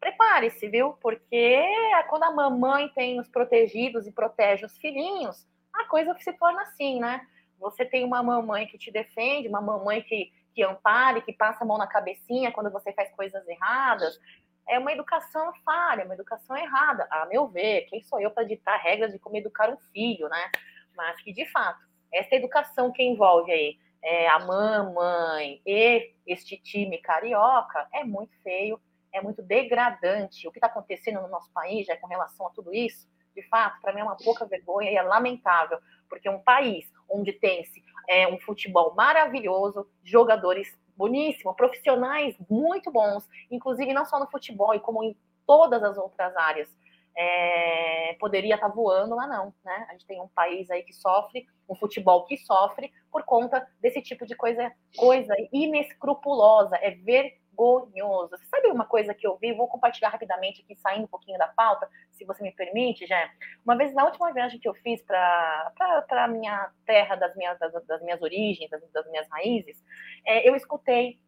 Prepare-se, 0.00 0.66
viu? 0.68 0.94
Porque 1.02 1.62
quando 2.08 2.22
a 2.22 2.32
mamãe 2.32 2.88
tem 2.94 3.20
os 3.20 3.28
protegidos 3.28 4.06
e 4.06 4.12
protege 4.12 4.64
os 4.64 4.74
filhinhos, 4.78 5.46
a 5.70 5.84
coisa 5.84 6.16
se 6.18 6.32
torna 6.32 6.62
assim, 6.62 6.98
né? 6.98 7.26
Você 7.60 7.84
tem 7.84 8.04
uma 8.06 8.22
mamãe 8.22 8.66
que 8.66 8.78
te 8.78 8.90
defende, 8.90 9.48
uma 9.48 9.60
mamãe 9.60 10.00
que, 10.00 10.32
que 10.54 10.62
ampare, 10.62 11.20
que 11.20 11.32
passa 11.34 11.62
a 11.62 11.66
mão 11.66 11.76
na 11.76 11.86
cabecinha 11.86 12.50
quando 12.50 12.70
você 12.70 12.90
faz 12.94 13.10
coisas 13.14 13.46
erradas. 13.46 14.18
É 14.66 14.78
uma 14.78 14.92
educação 14.92 15.52
falha, 15.62 16.06
uma 16.06 16.14
educação 16.14 16.56
errada, 16.56 17.06
a 17.10 17.26
meu 17.26 17.48
ver. 17.48 17.82
Quem 17.82 18.02
sou 18.02 18.18
eu 18.18 18.30
para 18.30 18.44
ditar 18.44 18.80
regras 18.80 19.12
de 19.12 19.18
como 19.18 19.36
educar 19.36 19.68
um 19.68 19.76
filho, 19.92 20.26
né? 20.30 20.50
Mas 20.96 21.20
que, 21.20 21.34
de 21.34 21.44
fato, 21.50 21.80
essa 22.10 22.34
educação 22.34 22.90
que 22.90 23.02
envolve 23.02 23.52
aí 23.52 23.78
é, 24.08 24.28
a 24.28 24.38
mamãe 24.38 25.60
e 25.66 26.12
este 26.24 26.56
time 26.56 26.96
carioca 26.98 27.88
é 27.92 28.04
muito 28.04 28.40
feio, 28.40 28.80
é 29.12 29.20
muito 29.20 29.42
degradante. 29.42 30.46
O 30.46 30.52
que 30.52 30.58
está 30.58 30.68
acontecendo 30.68 31.20
no 31.20 31.26
nosso 31.26 31.50
país 31.50 31.88
já 31.88 31.96
com 31.96 32.06
relação 32.06 32.46
a 32.46 32.50
tudo 32.50 32.72
isso, 32.72 33.08
de 33.34 33.42
fato, 33.48 33.80
para 33.82 33.92
mim 33.92 33.98
é 33.98 34.04
uma 34.04 34.16
pouca 34.16 34.46
vergonha 34.46 34.92
e 34.92 34.94
é 34.94 35.02
lamentável, 35.02 35.78
porque 36.08 36.28
um 36.28 36.38
país 36.38 36.88
onde 37.10 37.32
tem-se 37.32 37.82
é, 38.08 38.28
um 38.28 38.38
futebol 38.38 38.94
maravilhoso, 38.94 39.90
jogadores 40.04 40.72
boníssimo, 40.96 41.52
profissionais 41.56 42.36
muito 42.48 42.92
bons, 42.92 43.28
inclusive 43.50 43.92
não 43.92 44.06
só 44.06 44.20
no 44.20 44.30
futebol, 44.30 44.72
e 44.72 44.78
como 44.78 45.02
em 45.02 45.16
todas 45.44 45.82
as 45.82 45.98
outras 45.98 46.34
áreas. 46.36 46.68
É, 47.16 48.14
poderia 48.20 48.56
estar 48.56 48.68
tá 48.68 48.74
voando, 48.74 49.16
mas 49.16 49.28
não, 49.28 49.54
né? 49.64 49.86
A 49.88 49.92
gente 49.92 50.06
tem 50.06 50.20
um 50.20 50.28
país 50.28 50.70
aí 50.70 50.82
que 50.82 50.92
sofre, 50.92 51.46
um 51.68 51.74
futebol 51.74 52.24
que 52.26 52.36
sofre 52.36 52.92
por 53.10 53.24
conta 53.24 53.66
desse 53.80 54.02
tipo 54.02 54.26
de 54.26 54.36
coisa, 54.36 54.70
coisa 54.96 55.34
inescrupulosa, 55.52 56.76
é 56.76 56.90
vergonhoso. 56.90 58.30
Você 58.30 58.44
sabe 58.46 58.68
uma 58.68 58.84
coisa 58.84 59.14
que 59.14 59.26
eu 59.26 59.36
vi? 59.38 59.54
Vou 59.54 59.66
compartilhar 59.66 60.10
rapidamente 60.10 60.62
aqui, 60.62 60.76
saindo 60.76 61.04
um 61.04 61.08
pouquinho 61.08 61.38
da 61.38 61.48
pauta, 61.48 61.88
se 62.12 62.24
você 62.24 62.42
me 62.42 62.52
permite, 62.52 63.06
já. 63.06 63.30
Uma 63.64 63.76
vez, 63.76 63.94
na 63.94 64.04
última 64.04 64.32
viagem 64.32 64.60
que 64.60 64.68
eu 64.68 64.74
fiz 64.74 65.02
para 65.02 65.72
a 66.10 66.28
minha 66.28 66.70
terra, 66.84 67.16
das 67.16 67.34
minhas, 67.34 67.58
das, 67.58 67.72
das 67.86 68.02
minhas 68.02 68.20
origens, 68.20 68.70
das, 68.70 68.82
das 68.90 69.10
minhas 69.10 69.26
raízes, 69.30 69.82
é, 70.26 70.48
eu 70.48 70.54
escutei 70.54 71.18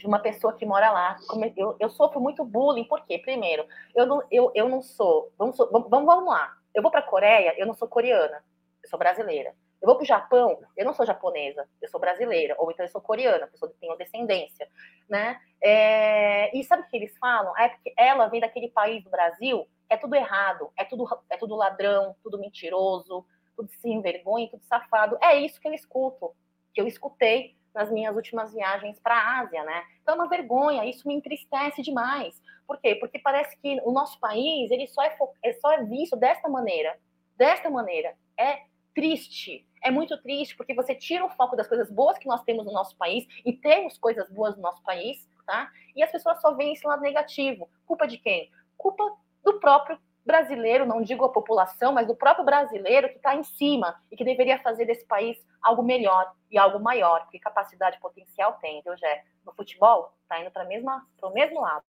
de 0.00 0.06
uma 0.06 0.18
pessoa 0.18 0.54
que 0.54 0.66
mora 0.66 0.90
lá. 0.90 1.16
Eu, 1.56 1.76
eu 1.78 1.90
sofro 1.90 2.20
muito 2.20 2.44
bullying, 2.44 2.84
por 2.84 3.04
quê? 3.04 3.18
Primeiro, 3.18 3.66
eu 3.94 4.06
não, 4.06 4.22
eu, 4.30 4.50
eu 4.54 4.68
não 4.68 4.82
sou 4.82 5.30
vamos, 5.38 5.56
vamos, 5.56 5.88
vamos 5.90 6.26
lá. 6.26 6.56
Eu 6.74 6.82
vou 6.82 6.90
para 6.90 7.00
a 7.00 7.06
Coreia, 7.06 7.54
eu 7.58 7.66
não 7.66 7.74
sou 7.74 7.86
coreana, 7.86 8.42
eu 8.82 8.88
sou 8.88 8.98
brasileira. 8.98 9.54
Eu 9.80 9.86
vou 9.86 9.96
para 9.96 10.02
o 10.02 10.06
Japão, 10.06 10.60
eu 10.76 10.84
não 10.84 10.92
sou 10.92 11.06
japonesa, 11.06 11.66
eu 11.80 11.88
sou 11.88 11.98
brasileira, 11.98 12.54
ou 12.58 12.70
então 12.70 12.84
eu 12.84 12.90
sou 12.90 13.00
coreana, 13.00 13.48
eu 13.62 13.68
tenho 13.80 13.96
descendência, 13.96 14.68
né? 15.08 15.40
É, 15.62 16.54
e 16.54 16.62
sabe 16.64 16.82
o 16.82 16.86
que 16.86 16.96
eles 16.98 17.16
falam? 17.16 17.56
É 17.56 17.70
porque 17.70 17.94
ela 17.96 18.28
vem 18.28 18.40
daquele 18.40 18.68
país 18.68 19.02
do 19.02 19.08
Brasil, 19.08 19.66
é 19.88 19.96
tudo 19.96 20.14
errado, 20.14 20.70
é 20.76 20.84
tudo, 20.84 21.08
é 21.30 21.36
tudo 21.38 21.56
ladrão, 21.56 22.14
tudo 22.22 22.38
mentiroso, 22.38 23.24
tudo 23.56 23.70
sem 23.80 24.02
vergonha, 24.02 24.50
tudo 24.50 24.62
safado. 24.64 25.16
É 25.22 25.36
isso 25.36 25.58
que 25.58 25.66
eu 25.66 25.72
escuto, 25.72 26.34
que 26.74 26.80
eu 26.80 26.86
escutei 26.86 27.56
nas 27.74 27.90
minhas 27.90 28.14
últimas 28.14 28.52
viagens 28.52 28.98
para 29.00 29.14
a 29.14 29.40
Ásia, 29.40 29.62
né? 29.64 29.84
Então 30.02 30.14
é 30.14 30.18
uma 30.18 30.28
vergonha, 30.28 30.84
isso 30.84 31.06
me 31.06 31.14
entristece 31.14 31.82
demais. 31.82 32.40
Por 32.66 32.78
quê? 32.78 32.94
Porque 32.94 33.18
parece 33.18 33.56
que 33.58 33.80
o 33.84 33.92
nosso 33.92 34.18
país 34.20 34.70
ele 34.70 34.86
só 34.88 35.02
é, 35.02 35.16
é 35.42 35.52
só 35.54 35.72
é 35.72 35.84
visto 35.84 36.16
desta 36.16 36.48
maneira, 36.48 36.98
desta 37.36 37.70
maneira. 37.70 38.16
É 38.36 38.62
triste, 38.94 39.66
é 39.82 39.90
muito 39.90 40.20
triste 40.20 40.56
porque 40.56 40.74
você 40.74 40.94
tira 40.94 41.24
o 41.24 41.30
foco 41.30 41.56
das 41.56 41.68
coisas 41.68 41.90
boas 41.90 42.18
que 42.18 42.26
nós 42.26 42.42
temos 42.42 42.64
no 42.64 42.72
nosso 42.72 42.96
país 42.96 43.26
e 43.44 43.52
temos 43.52 43.96
coisas 43.98 44.28
boas 44.30 44.56
no 44.56 44.62
nosso 44.62 44.82
país, 44.82 45.28
tá? 45.46 45.70
E 45.94 46.02
as 46.02 46.10
pessoas 46.10 46.40
só 46.40 46.52
veem 46.54 46.72
esse 46.72 46.86
lado 46.86 47.02
negativo. 47.02 47.68
Culpa 47.86 48.06
de 48.06 48.18
quem? 48.18 48.50
Culpa 48.76 49.16
do 49.44 49.58
próprio 49.58 49.98
brasileiro, 50.30 50.86
não 50.86 51.02
digo 51.02 51.24
a 51.24 51.32
população, 51.32 51.92
mas 51.92 52.06
do 52.06 52.14
próprio 52.14 52.44
brasileiro 52.44 53.08
que 53.08 53.16
está 53.16 53.34
em 53.34 53.42
cima 53.42 54.00
e 54.10 54.16
que 54.16 54.24
deveria 54.24 54.62
fazer 54.62 54.86
desse 54.86 55.04
país 55.04 55.36
algo 55.60 55.82
melhor 55.82 56.32
e 56.50 56.56
algo 56.56 56.78
maior, 56.78 57.22
porque 57.22 57.38
capacidade 57.38 57.98
potencial 58.00 58.54
tem, 58.60 58.80
viu, 58.82 58.96
Jé? 58.96 59.24
No 59.44 59.52
futebol, 59.52 60.12
está 60.22 60.40
indo 60.40 60.50
para 60.50 60.64
o 60.64 61.32
mesmo 61.32 61.60
lado. 61.60 61.82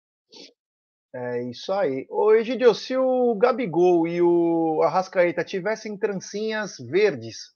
É 1.13 1.43
isso 1.43 1.71
aí. 1.73 2.07
Ô, 2.09 2.33
Egidio, 2.33 2.73
se 2.73 2.95
o 2.97 3.35
Gabigol 3.35 4.07
e 4.07 4.21
o 4.21 4.81
Arrascaeta 4.81 5.43
tivessem 5.43 5.97
trancinhas 5.97 6.77
verdes, 6.79 7.53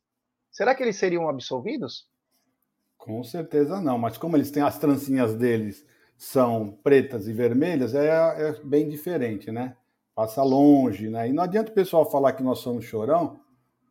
será 0.51 0.75
que 0.75 0.83
eles 0.83 0.97
seriam 0.97 1.27
absolvidos? 1.29 2.07
Com 2.97 3.23
certeza 3.23 3.81
não, 3.81 3.97
mas 3.97 4.17
como 4.17 4.35
eles 4.35 4.51
têm 4.51 4.63
as 4.63 4.77
trancinhas 4.77 5.33
deles 5.33 5.85
são 6.17 6.71
pretas 6.83 7.27
e 7.27 7.33
vermelhas, 7.33 7.95
é, 7.95 8.07
é 8.07 8.63
bem 8.63 8.87
diferente, 8.89 9.51
né? 9.51 9.75
Passa 10.15 10.41
longe, 10.41 11.09
né? 11.09 11.27
E 11.27 11.33
não 11.33 11.43
adianta 11.43 11.71
o 11.71 11.75
pessoal 11.75 12.09
falar 12.09 12.33
que 12.33 12.41
nós 12.41 12.59
somos 12.59 12.85
chorão, 12.85 13.39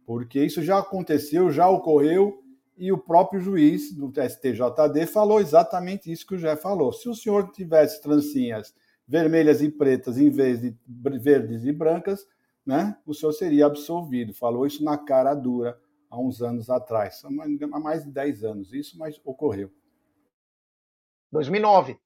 porque 0.07 0.43
isso 0.43 0.63
já 0.63 0.79
aconteceu, 0.79 1.51
já 1.53 1.69
ocorreu, 1.69 2.43
e 2.77 2.91
o 2.91 2.99
próprio 2.99 3.41
juiz 3.41 3.95
do 3.95 4.11
STJD 4.11 5.07
falou 5.07 5.41
exatamente 5.41 6.11
isso 6.11 6.27
que 6.27 6.35
o 6.35 6.39
Jé 6.39 6.57
falou. 6.57 6.93
Se 6.93 7.09
o 7.09 7.15
senhor 7.15 7.53
tivesse 7.53 8.03
trancinhas 8.03 8.75
vermelhas 9.07 9.63
e 9.63 9.69
pretas 9.69 10.19
em 10.19 10.31
vez 10.31 10.61
de 10.61 10.77
verdes 11.21 11.65
e 11.65 11.71
brancas, 11.71 12.27
né, 12.67 12.99
o 13.07 13.15
senhor 13.15 13.33
seria 13.33 13.67
absolvido. 13.67 14.35
Falou 14.35 14.67
isso 14.67 14.83
na 14.83 14.99
cara 14.99 15.35
dura 15.35 15.79
há 16.11 16.19
uns 16.19 16.43
anos 16.43 16.69
atrás, 16.71 17.23
há 17.25 17.79
mais 17.79 18.05
de 18.05 18.11
10 18.11 18.45
anos 18.45 18.73
isso, 18.73 18.99
mas 18.99 19.21
ocorreu. 19.25 19.71
2009. 21.31 21.97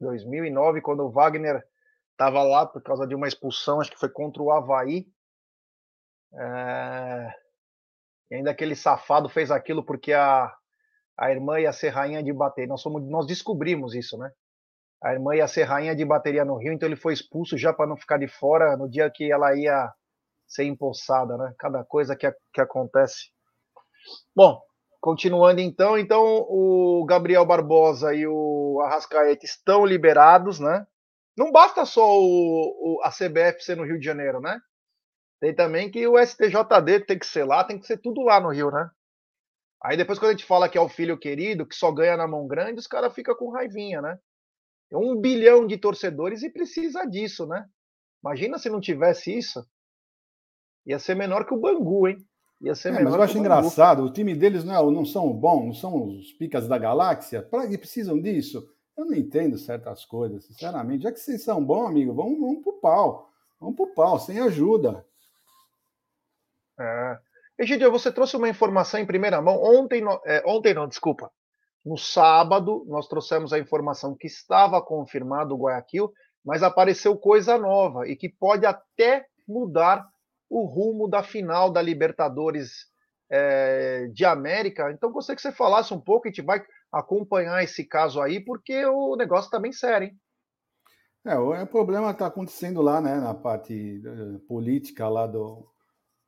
2009, 0.00 0.80
quando 0.80 1.00
o 1.00 1.10
Wagner 1.10 1.62
estava 2.20 2.42
lá 2.42 2.66
por 2.66 2.82
causa 2.82 3.06
de 3.06 3.14
uma 3.14 3.26
expulsão, 3.26 3.80
acho 3.80 3.90
que 3.90 3.98
foi 3.98 4.10
contra 4.10 4.42
o 4.42 4.52
Havaí. 4.52 5.06
É... 6.34 7.34
E 8.30 8.34
ainda 8.34 8.50
aquele 8.50 8.76
safado 8.76 9.28
fez 9.30 9.50
aquilo 9.50 9.82
porque 9.82 10.12
a, 10.12 10.54
a 11.18 11.30
irmã 11.30 11.58
ia 11.58 11.72
ser 11.72 11.88
rainha 11.88 12.22
de 12.22 12.30
bateria. 12.30 12.68
Nós, 12.68 12.82
somos, 12.82 13.02
nós 13.08 13.26
descobrimos 13.26 13.94
isso, 13.94 14.18
né? 14.18 14.30
A 15.02 15.14
irmã 15.14 15.34
ia 15.34 15.48
ser 15.48 15.62
rainha 15.62 15.96
de 15.96 16.04
bateria 16.04 16.44
no 16.44 16.58
Rio, 16.58 16.74
então 16.74 16.86
ele 16.86 16.94
foi 16.94 17.14
expulso 17.14 17.56
já 17.56 17.72
para 17.72 17.86
não 17.86 17.96
ficar 17.96 18.18
de 18.18 18.28
fora 18.28 18.76
no 18.76 18.88
dia 18.88 19.10
que 19.10 19.32
ela 19.32 19.56
ia 19.56 19.90
ser 20.46 20.64
empossada, 20.64 21.38
né? 21.38 21.54
Cada 21.58 21.82
coisa 21.84 22.14
que, 22.14 22.30
que 22.52 22.60
acontece. 22.60 23.30
Bom, 24.36 24.60
continuando 25.00 25.60
então, 25.62 25.96
então 25.96 26.22
o 26.22 27.02
Gabriel 27.08 27.46
Barbosa 27.46 28.14
e 28.14 28.26
o 28.26 28.78
Arrascaeta 28.84 29.46
estão 29.46 29.86
liberados, 29.86 30.60
né? 30.60 30.86
Não 31.40 31.50
basta 31.50 31.86
só 31.86 32.20
o, 32.20 32.98
o, 32.98 33.02
a 33.02 33.08
CBF 33.08 33.64
ser 33.64 33.74
no 33.74 33.86
Rio 33.86 33.98
de 33.98 34.04
Janeiro, 34.04 34.42
né? 34.42 34.60
Tem 35.40 35.54
também 35.54 35.90
que 35.90 36.06
o 36.06 36.18
STJD 36.22 37.06
tem 37.06 37.18
que 37.18 37.24
ser 37.24 37.44
lá, 37.44 37.64
tem 37.64 37.78
que 37.78 37.86
ser 37.86 37.96
tudo 37.96 38.20
lá 38.20 38.38
no 38.38 38.50
Rio, 38.50 38.70
né? 38.70 38.90
Aí 39.82 39.96
depois 39.96 40.18
quando 40.18 40.28
a 40.28 40.32
gente 40.32 40.44
fala 40.44 40.68
que 40.68 40.76
é 40.76 40.80
o 40.82 40.88
filho 40.88 41.18
querido, 41.18 41.64
que 41.64 41.74
só 41.74 41.90
ganha 41.90 42.14
na 42.14 42.28
mão 42.28 42.46
grande, 42.46 42.78
os 42.78 42.86
caras 42.86 43.14
ficam 43.14 43.34
com 43.34 43.50
raivinha, 43.50 44.02
né? 44.02 44.18
É 44.92 44.98
um 44.98 45.18
bilhão 45.18 45.66
de 45.66 45.78
torcedores 45.78 46.42
e 46.42 46.50
precisa 46.50 47.06
disso, 47.06 47.46
né? 47.46 47.64
Imagina 48.22 48.58
se 48.58 48.68
não 48.68 48.78
tivesse 48.78 49.34
isso. 49.34 49.66
Ia 50.84 50.98
ser 50.98 51.14
menor 51.14 51.46
que 51.46 51.54
o 51.54 51.58
Bangu, 51.58 52.06
hein? 52.06 52.18
Ia 52.60 52.74
ser 52.74 52.88
é, 52.88 52.92
menor 52.98 53.04
mas 53.04 53.14
eu 53.14 53.22
acho 53.22 53.38
engraçado, 53.38 54.04
o 54.04 54.12
time 54.12 54.34
deles 54.34 54.62
não, 54.62 54.74
é, 54.74 54.92
não 54.92 55.06
são 55.06 55.32
bons, 55.32 55.64
não 55.64 55.72
são 55.72 56.06
os 56.06 56.34
picas 56.34 56.68
da 56.68 56.76
galáxia. 56.76 57.42
Para 57.42 57.66
que 57.66 57.78
precisam 57.78 58.20
disso? 58.20 58.62
Eu 58.96 59.04
não 59.06 59.14
entendo 59.14 59.56
certas 59.56 60.04
coisas, 60.04 60.44
sinceramente. 60.44 61.04
Já 61.04 61.12
que 61.12 61.20
vocês 61.20 61.42
são 61.42 61.64
bons, 61.64 61.88
amigo, 61.88 62.12
vamos, 62.12 62.38
vamos 62.38 62.62
pro 62.62 62.74
pau. 62.74 63.30
Vamos 63.58 63.76
pro 63.76 63.94
pau, 63.94 64.18
sem 64.18 64.40
ajuda. 64.40 65.04
É. 66.78 67.18
Egidio, 67.58 67.90
você 67.90 68.10
trouxe 68.10 68.36
uma 68.36 68.48
informação 68.48 68.98
em 68.98 69.06
primeira 69.06 69.40
mão. 69.40 69.62
Ontem, 69.62 70.02
é, 70.24 70.42
ontem 70.46 70.72
não, 70.72 70.88
desculpa. 70.88 71.30
No 71.84 71.96
sábado, 71.96 72.84
nós 72.88 73.06
trouxemos 73.06 73.52
a 73.52 73.58
informação 73.58 74.14
que 74.14 74.26
estava 74.26 74.80
confirmado 74.82 75.54
o 75.54 75.58
Guayaquil, 75.58 76.12
mas 76.44 76.62
apareceu 76.62 77.16
coisa 77.16 77.58
nova 77.58 78.06
e 78.08 78.16
que 78.16 78.28
pode 78.28 78.64
até 78.66 79.26
mudar 79.46 80.06
o 80.48 80.64
rumo 80.64 81.08
da 81.08 81.22
final 81.22 81.70
da 81.70 81.80
Libertadores 81.80 82.86
é, 83.30 84.08
de 84.12 84.24
América. 84.24 84.90
Então, 84.90 85.12
gostaria 85.12 85.36
que 85.36 85.42
você 85.42 85.52
falasse 85.52 85.94
um 85.94 86.00
pouco, 86.00 86.26
a 86.26 86.30
gente 86.30 86.42
vai 86.42 86.62
acompanhar 86.92 87.62
esse 87.62 87.84
caso 87.84 88.20
aí, 88.20 88.40
porque 88.40 88.84
o 88.86 89.16
negócio 89.16 89.46
está 89.46 89.58
bem 89.58 89.72
sério, 89.72 90.08
hein? 90.08 90.18
É, 91.24 91.36
o 91.38 91.66
problema 91.66 92.10
está 92.10 92.26
acontecendo 92.26 92.80
lá, 92.80 92.98
né, 93.00 93.16
na 93.16 93.34
parte 93.34 94.02
uh, 94.06 94.38
política 94.40 95.06
lá 95.06 95.26
do, 95.26 95.66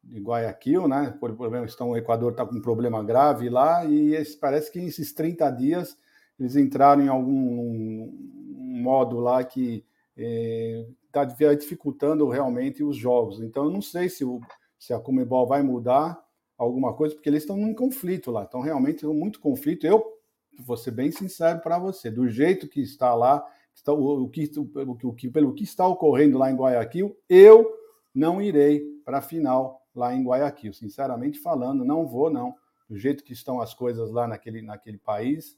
de 0.03 0.21
Guayaquil, 0.21 0.87
né? 0.87 1.17
Por 1.19 1.35
problema, 1.35 1.65
estão, 1.65 1.91
o 1.91 1.97
Equador 1.97 2.33
está 2.33 2.45
com 2.45 2.57
um 2.57 2.61
problema 2.61 3.03
grave 3.03 3.49
lá 3.49 3.85
e 3.87 4.15
esse, 4.15 4.37
parece 4.37 4.71
que 4.71 4.81
esses 4.81 5.15
30 5.15 5.51
dias 5.51 5.97
eles 6.39 6.57
entraram 6.57 7.03
em 7.03 7.09
algum 7.09 7.33
um 7.33 8.83
modo 8.83 9.21
lá 9.21 9.45
que 9.45 9.85
está 10.17 11.23
eh, 11.23 11.55
dificultando 11.55 12.29
realmente 12.29 12.83
os 12.83 12.97
jogos. 12.97 13.41
Então, 13.41 13.65
eu 13.65 13.71
não 13.71 13.81
sei 13.81 14.09
se, 14.09 14.25
o, 14.25 14.41
se 14.79 14.93
a 14.93 14.99
Comebol 14.99 15.47
vai 15.47 15.63
mudar 15.63 16.21
alguma 16.59 16.95
coisa, 16.95 17.15
porque 17.15 17.29
eles 17.29 17.45
estão 17.45 17.57
num 17.57 17.75
conflito 17.75 18.31
lá, 18.31 18.43
estão 18.45 18.61
realmente 18.61 19.07
muito 19.07 19.41
conflito. 19.41 19.87
Eu 19.87 20.12
vou 20.59 20.77
ser 20.77 20.91
bem 20.91 21.11
sincero 21.11 21.61
para 21.61 21.79
você, 21.79 22.11
do 22.11 22.29
jeito 22.29 22.69
que 22.69 22.81
está 22.81 23.15
lá, 23.15 23.45
está, 23.75 23.93
o, 23.93 24.29
que, 24.29 24.51
o, 24.57 25.13
que, 25.13 25.31
pelo 25.31 25.55
que 25.55 25.65
está 25.65 25.87
ocorrendo 25.87 26.39
lá 26.39 26.51
em 26.51 26.57
Guayaquil, 26.57 27.17
eu 27.29 27.71
não 28.15 28.41
irei 28.41 28.85
para 29.05 29.19
a 29.19 29.23
final 29.23 29.83
lá 29.95 30.15
em 30.15 30.25
Guayaquil. 30.25 30.73
Sinceramente 30.73 31.39
falando, 31.39 31.85
não 31.85 32.07
vou, 32.07 32.31
não. 32.31 32.55
Do 32.89 32.97
jeito 32.99 33.25
que 33.25 33.33
estão 33.33 33.61
as 33.61 33.73
coisas 33.73 34.11
lá 34.11 34.27
naquele, 34.27 34.63
naquele 34.63 34.99
país, 34.99 35.57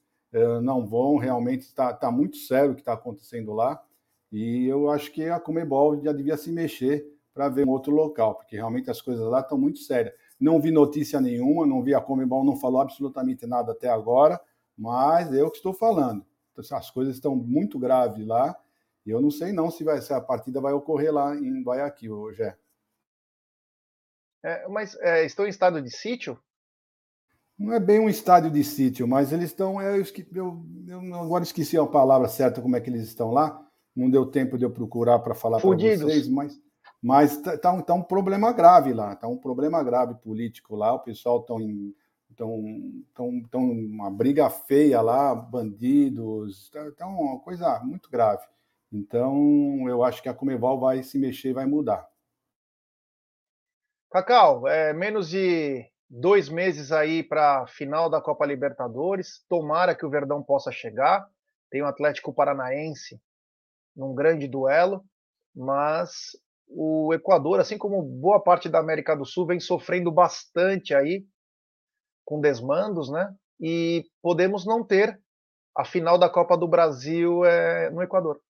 não 0.63 0.87
vão. 0.87 1.17
Realmente 1.17 1.63
está 1.63 1.93
tá 1.93 2.11
muito 2.11 2.37
sério 2.37 2.73
o 2.73 2.75
que 2.75 2.81
está 2.81 2.93
acontecendo 2.93 3.53
lá. 3.53 3.83
E 4.31 4.67
eu 4.67 4.91
acho 4.91 5.13
que 5.13 5.25
a 5.29 5.39
Comebol 5.39 6.01
já 6.03 6.13
devia 6.13 6.37
se 6.37 6.51
mexer 6.51 7.07
para 7.33 7.49
ver 7.49 7.67
um 7.67 7.71
outro 7.71 7.93
local, 7.93 8.37
porque 8.37 8.57
realmente 8.57 8.91
as 8.91 9.01
coisas 9.01 9.25
lá 9.27 9.41
estão 9.41 9.59
muito 9.59 9.81
sérias. 9.81 10.15
Não 10.39 10.61
vi 10.61 10.71
notícia 10.71 11.21
nenhuma, 11.21 11.67
não 11.67 11.83
vi 11.83 11.95
a 11.95 12.01
Comebol, 12.01 12.45
não 12.45 12.57
falou 12.57 12.81
absolutamente 12.81 13.47
nada 13.47 13.73
até 13.73 13.89
agora. 13.89 14.41
Mas 14.77 15.33
eu 15.33 15.51
que 15.51 15.57
estou 15.59 15.73
falando. 15.73 16.25
As 16.73 16.91
coisas 16.91 17.15
estão 17.15 17.35
muito 17.35 17.79
graves 17.79 18.27
lá. 18.27 18.57
E 19.05 19.11
eu 19.11 19.21
não 19.21 19.31
sei 19.31 19.53
não 19.53 19.71
se, 19.71 19.85
vai, 19.85 20.01
se 20.01 20.13
a 20.13 20.21
partida 20.21 20.61
vai 20.61 20.73
ocorrer 20.73 21.13
lá 21.13 21.35
em 21.37 21.63
Guayaquil, 21.63 22.33
Jé. 22.33 22.57
É, 24.43 24.69
mas 24.69 24.95
é, 25.01 25.25
estão 25.25 25.47
em 25.47 25.51
estado 25.51 25.81
de 25.81 25.91
sítio? 25.91 26.39
Não 27.59 27.73
é 27.73 27.81
bem 27.81 28.01
um 28.01 28.09
estádio 28.09 28.51
de 28.51 28.65
sítio, 28.65 29.07
mas 29.07 29.33
eles 29.33 29.51
estão. 29.51 29.81
Eu, 29.81 30.05
eu, 30.35 30.65
eu, 30.89 31.15
agora 31.15 31.45
esqueci 31.45 31.79
a 31.79 31.87
palavra 31.87 32.29
certa, 32.29 32.61
como 32.61 32.77
é 32.77 32.81
que 32.81 32.91
eles 32.91 33.03
estão 33.03 33.31
lá. 33.31 33.65
Não 33.95 34.11
deu 34.11 34.27
tempo 34.27 34.59
de 34.59 34.65
eu 34.65 34.71
procurar 34.71 35.21
para 35.21 35.35
falar 35.35 35.61
para 35.61 35.71
vocês, 35.71 36.29
mas 36.29 36.61
mas 37.05 37.33
está 37.33 37.59
tá, 37.59 37.83
tá 37.83 37.93
um 37.93 38.03
problema 38.03 38.51
grave 38.51 38.95
lá, 38.95 39.13
está 39.13 39.29
um 39.29 39.37
problema 39.37 39.83
grave 39.83 40.15
político 40.15 40.75
lá. 40.75 40.95
O 40.95 41.01
pessoal 41.01 41.41
está 41.41 41.53
em 41.57 41.95
tão, 42.37 43.05
tão, 43.15 43.43
tão 43.51 43.63
uma 43.63 44.11
briga 44.11 44.49
feia 44.51 45.01
lá, 45.01 45.35
bandidos, 45.35 46.71
tá 46.97 47.07
uma 47.07 47.41
coisa 47.41 47.81
muito 47.81 48.11
grave. 48.11 48.45
Então, 48.93 49.89
eu 49.89 50.05
acho 50.05 50.23
que 50.23 50.29
a 50.29 50.35
Comeval 50.35 50.79
vai 50.79 51.03
se 51.03 51.19
mexer 51.19 51.51
e 51.51 51.55
vai 51.55 51.67
mudar. 51.67 52.09
Cacau, 54.11 54.69
é 54.69 54.93
menos 54.93 55.29
de 55.29 55.85
dois 56.09 56.49
meses 56.49 56.93
aí 56.93 57.23
para 57.23 57.63
a 57.63 57.67
final 57.67 58.09
da 58.09 58.21
Copa 58.21 58.47
Libertadores. 58.47 59.45
Tomara 59.49 59.95
que 59.95 60.07
o 60.07 60.11
Verdão 60.11 60.43
possa 60.43 60.71
chegar. 60.71 61.29
Tem 61.71 61.83
o 61.83 61.87
Atlético 61.87 62.33
Paranaense 62.33 63.21
num 63.97 64.15
grande 64.15 64.47
duelo, 64.47 65.05
mas 65.55 66.37
o 66.69 67.13
Equador, 67.13 67.59
assim 67.59 67.77
como 67.77 68.03
boa 68.03 68.41
parte 68.41 68.69
da 68.69 68.79
América 68.79 69.17
do 69.17 69.25
Sul, 69.25 69.47
vem 69.47 69.59
sofrendo 69.59 70.13
bastante 70.13 70.95
aí 70.95 71.27
com 72.25 72.41
desmandos, 72.41 73.11
né? 73.11 73.35
E 73.61 74.05
podemos 74.23 74.65
não 74.65 74.85
ter 74.85 75.21
a 75.77 75.85
final 75.85 76.19
da 76.19 76.29
Copa 76.29 76.57
do 76.57 76.69
Brasil 76.69 77.45
é, 77.45 77.91
no 77.91 78.03
Equador. 78.03 78.41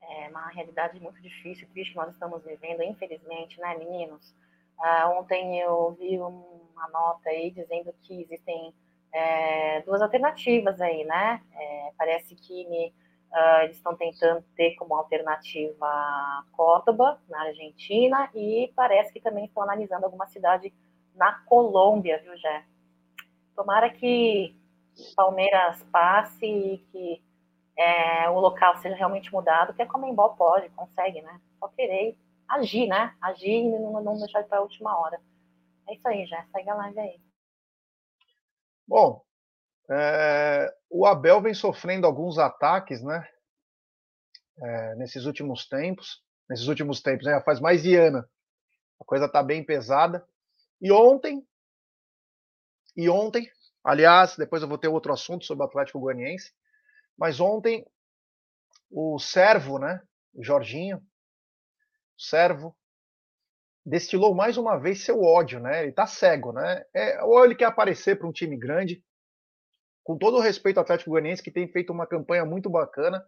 É 0.00 0.28
uma 0.28 0.48
realidade 0.48 1.00
muito 1.00 1.20
difícil, 1.20 1.68
triste 1.72 1.92
que 1.92 1.96
nós 1.96 2.12
estamos 2.12 2.44
vivendo, 2.44 2.82
infelizmente, 2.82 3.60
né, 3.60 3.76
meninos? 3.76 4.34
Ah, 4.78 5.10
ontem 5.18 5.60
eu 5.60 5.96
vi 5.98 6.18
uma 6.18 6.88
nota 6.92 7.30
aí 7.30 7.50
dizendo 7.50 7.94
que 8.02 8.22
existem 8.22 8.74
é, 9.12 9.80
duas 9.82 10.00
alternativas 10.00 10.80
aí, 10.80 11.04
né? 11.04 11.40
É, 11.54 11.92
parece 11.96 12.34
que 12.34 12.92
uh, 13.32 13.62
eles 13.62 13.76
estão 13.76 13.94
tentando 13.96 14.44
ter 14.56 14.74
como 14.76 14.94
alternativa 14.94 16.44
Córdoba, 16.52 17.20
na 17.28 17.42
Argentina, 17.42 18.30
e 18.34 18.72
parece 18.74 19.12
que 19.12 19.20
também 19.20 19.44
estão 19.44 19.62
analisando 19.62 20.04
alguma 20.04 20.26
cidade 20.26 20.72
na 21.14 21.32
Colômbia, 21.44 22.20
viu, 22.22 22.36
Jé? 22.36 22.64
Tomara 23.54 23.90
que 23.90 24.56
Palmeiras 25.16 25.82
passe 25.90 26.46
e 26.46 26.78
que 26.90 27.22
é, 27.76 28.28
o 28.28 28.38
local 28.38 28.76
seja 28.78 28.94
realmente 28.94 29.32
mudado, 29.32 29.74
que 29.74 29.82
a 29.82 29.86
Comembol 29.86 30.34
pode, 30.36 30.68
consegue, 30.70 31.22
né? 31.22 31.40
Só 31.58 31.68
querer 31.68 32.16
agir, 32.48 32.86
né? 32.86 33.14
Agir 33.20 33.64
e 33.64 33.68
não, 33.68 34.02
não 34.02 34.18
deixar 34.18 34.44
para 34.44 34.58
a 34.58 34.62
última 34.62 34.98
hora. 34.98 35.20
É 35.88 35.94
isso 35.94 36.06
aí, 36.06 36.26
já. 36.26 36.44
Segue 36.52 36.70
a 36.70 36.74
live 36.74 36.98
aí. 36.98 37.20
Bom, 38.86 39.22
é, 39.90 40.72
o 40.90 41.06
Abel 41.06 41.40
vem 41.40 41.54
sofrendo 41.54 42.06
alguns 42.06 42.38
ataques, 42.38 43.02
né? 43.02 43.26
É, 44.58 44.94
nesses 44.96 45.24
últimos 45.24 45.66
tempos. 45.66 46.22
Nesses 46.48 46.68
últimos 46.68 47.00
tempos, 47.00 47.26
né? 47.26 47.40
Faz 47.40 47.60
mais 47.60 47.82
de 47.82 47.94
ano. 47.96 48.24
A 49.00 49.04
coisa 49.04 49.28
tá 49.28 49.42
bem 49.42 49.64
pesada. 49.64 50.26
E 50.82 50.90
ontem. 50.90 51.46
E 52.96 53.08
ontem, 53.08 53.48
aliás, 53.84 54.36
depois 54.36 54.62
eu 54.62 54.68
vou 54.68 54.76
ter 54.76 54.88
outro 54.88 55.12
assunto 55.12 55.44
sobre 55.44 55.64
o 55.64 55.68
Atlético 55.68 56.00
Goianiense. 56.00 56.52
Mas 57.16 57.38
ontem, 57.38 57.86
o 58.90 59.16
servo, 59.20 59.78
né? 59.78 60.02
O 60.34 60.42
Jorginho, 60.42 61.00
servo, 62.18 62.76
destilou 63.86 64.34
mais 64.34 64.56
uma 64.56 64.76
vez 64.76 65.04
seu 65.04 65.22
ódio, 65.22 65.60
né? 65.60 65.84
Ele 65.84 65.92
tá 65.92 66.06
cego, 66.06 66.52
né? 66.52 66.84
É, 66.92 67.22
ou 67.22 67.44
ele 67.44 67.54
quer 67.54 67.66
aparecer 67.66 68.18
para 68.18 68.26
um 68.26 68.32
time 68.32 68.56
grande, 68.56 69.04
com 70.02 70.18
todo 70.18 70.36
o 70.36 70.40
respeito 70.40 70.78
ao 70.78 70.82
Atlético 70.82 71.10
Goianiense, 71.10 71.42
que 71.42 71.50
tem 71.50 71.68
feito 71.68 71.92
uma 71.92 72.08
campanha 72.08 72.44
muito 72.44 72.68
bacana. 72.68 73.24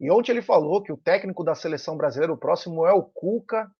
E 0.00 0.10
ontem 0.10 0.32
ele 0.32 0.42
falou 0.42 0.82
que 0.82 0.90
o 0.92 0.96
técnico 0.96 1.44
da 1.44 1.54
seleção 1.54 1.98
brasileira, 1.98 2.32
o 2.32 2.38
próximo 2.38 2.86
é 2.86 2.92
o 2.94 3.02
Cuca, 3.02 3.70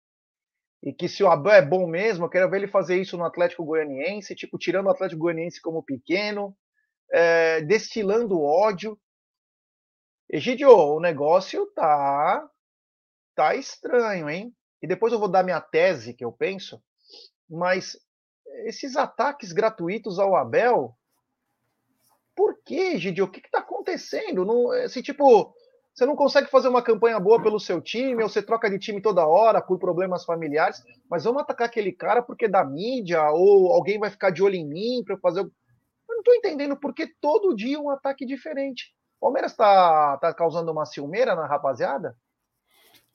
e 0.83 0.93
que 0.93 1.09
se 1.09 1.22
o 1.22 1.28
Abel 1.28 1.53
é 1.53 1.62
bom 1.62 1.87
mesmo, 1.87 2.24
eu 2.24 2.31
quero 2.31 2.49
ver 2.51 2.59
ele 2.59 2.68
fazer 2.68 3.01
isso 3.01 3.16
no 3.16 3.24
Atlético 3.24 3.64
Goianiense, 3.64 4.35
tipo, 4.35 4.59
tirando 4.59 4.87
o 4.87 4.91
Atlético 4.91 5.20
Goianiense 5.20 5.61
como 5.61 5.83
pequeno, 5.83 6.57
é, 7.12 7.61
destilando 7.62 8.41
ódio. 8.41 8.99
Egidio, 10.28 10.70
o 10.70 11.01
negócio 11.01 11.66
tá 11.74 12.49
tá 13.35 13.55
estranho, 13.55 14.28
hein? 14.28 14.55
E 14.83 14.87
depois 14.87 15.12
eu 15.12 15.18
vou 15.18 15.28
dar 15.28 15.43
minha 15.43 15.61
tese 15.61 16.14
que 16.14 16.24
eu 16.24 16.33
penso, 16.33 16.83
mas 17.49 17.97
esses 18.66 18.97
ataques 18.97 19.53
gratuitos 19.53 20.18
ao 20.18 20.37
Abel, 20.37 20.97
por 22.35 22.59
que, 22.64 22.99
Gidio? 22.99 23.24
O 23.24 23.31
que 23.31 23.41
está 23.41 23.59
acontecendo? 23.59 24.45
Não, 24.45 24.72
esse 24.74 25.03
tipo, 25.03 25.55
você 25.95 26.07
não 26.07 26.16
consegue 26.16 26.51
fazer 26.51 26.68
uma 26.68 26.82
campanha 26.82 27.18
boa 27.18 27.43
pelo 27.43 27.59
seu 27.59 27.80
time, 27.80 28.22
ou 28.22 28.28
você 28.28 28.43
troca 28.43 28.70
de 28.70 28.78
time 28.78 29.03
toda 29.03 29.26
hora 29.26 29.61
por 29.61 29.78
problemas 29.78 30.24
familiares, 30.24 30.82
mas 31.11 31.24
vamos 31.24 31.43
atacar 31.43 31.66
aquele 31.66 31.93
cara 31.93 32.22
porque 32.22 32.49
da 32.49 32.64
mídia, 32.64 33.30
ou 33.30 33.72
alguém 33.72 33.99
vai 33.99 34.11
ficar 34.11 34.30
de 34.30 34.43
olho 34.43 34.55
em 34.55 34.66
mim 34.66 35.03
para 35.05 35.18
fazer. 35.18 35.41
Eu 35.41 35.51
não 36.09 36.20
estou 36.20 36.34
entendendo 36.34 36.76
por 36.76 36.95
que 36.95 37.07
todo 37.20 37.55
dia 37.55 37.78
um 37.80 37.91
ataque 37.91 38.24
diferente. 38.24 38.95
O 39.20 39.26
Palmeiras 39.26 39.51
está 39.51 40.16
tá 40.18 40.32
causando 40.32 40.72
uma 40.72 40.86
ciumeira 40.86 41.34
na 41.34 41.47
rapaziada? 41.47 42.16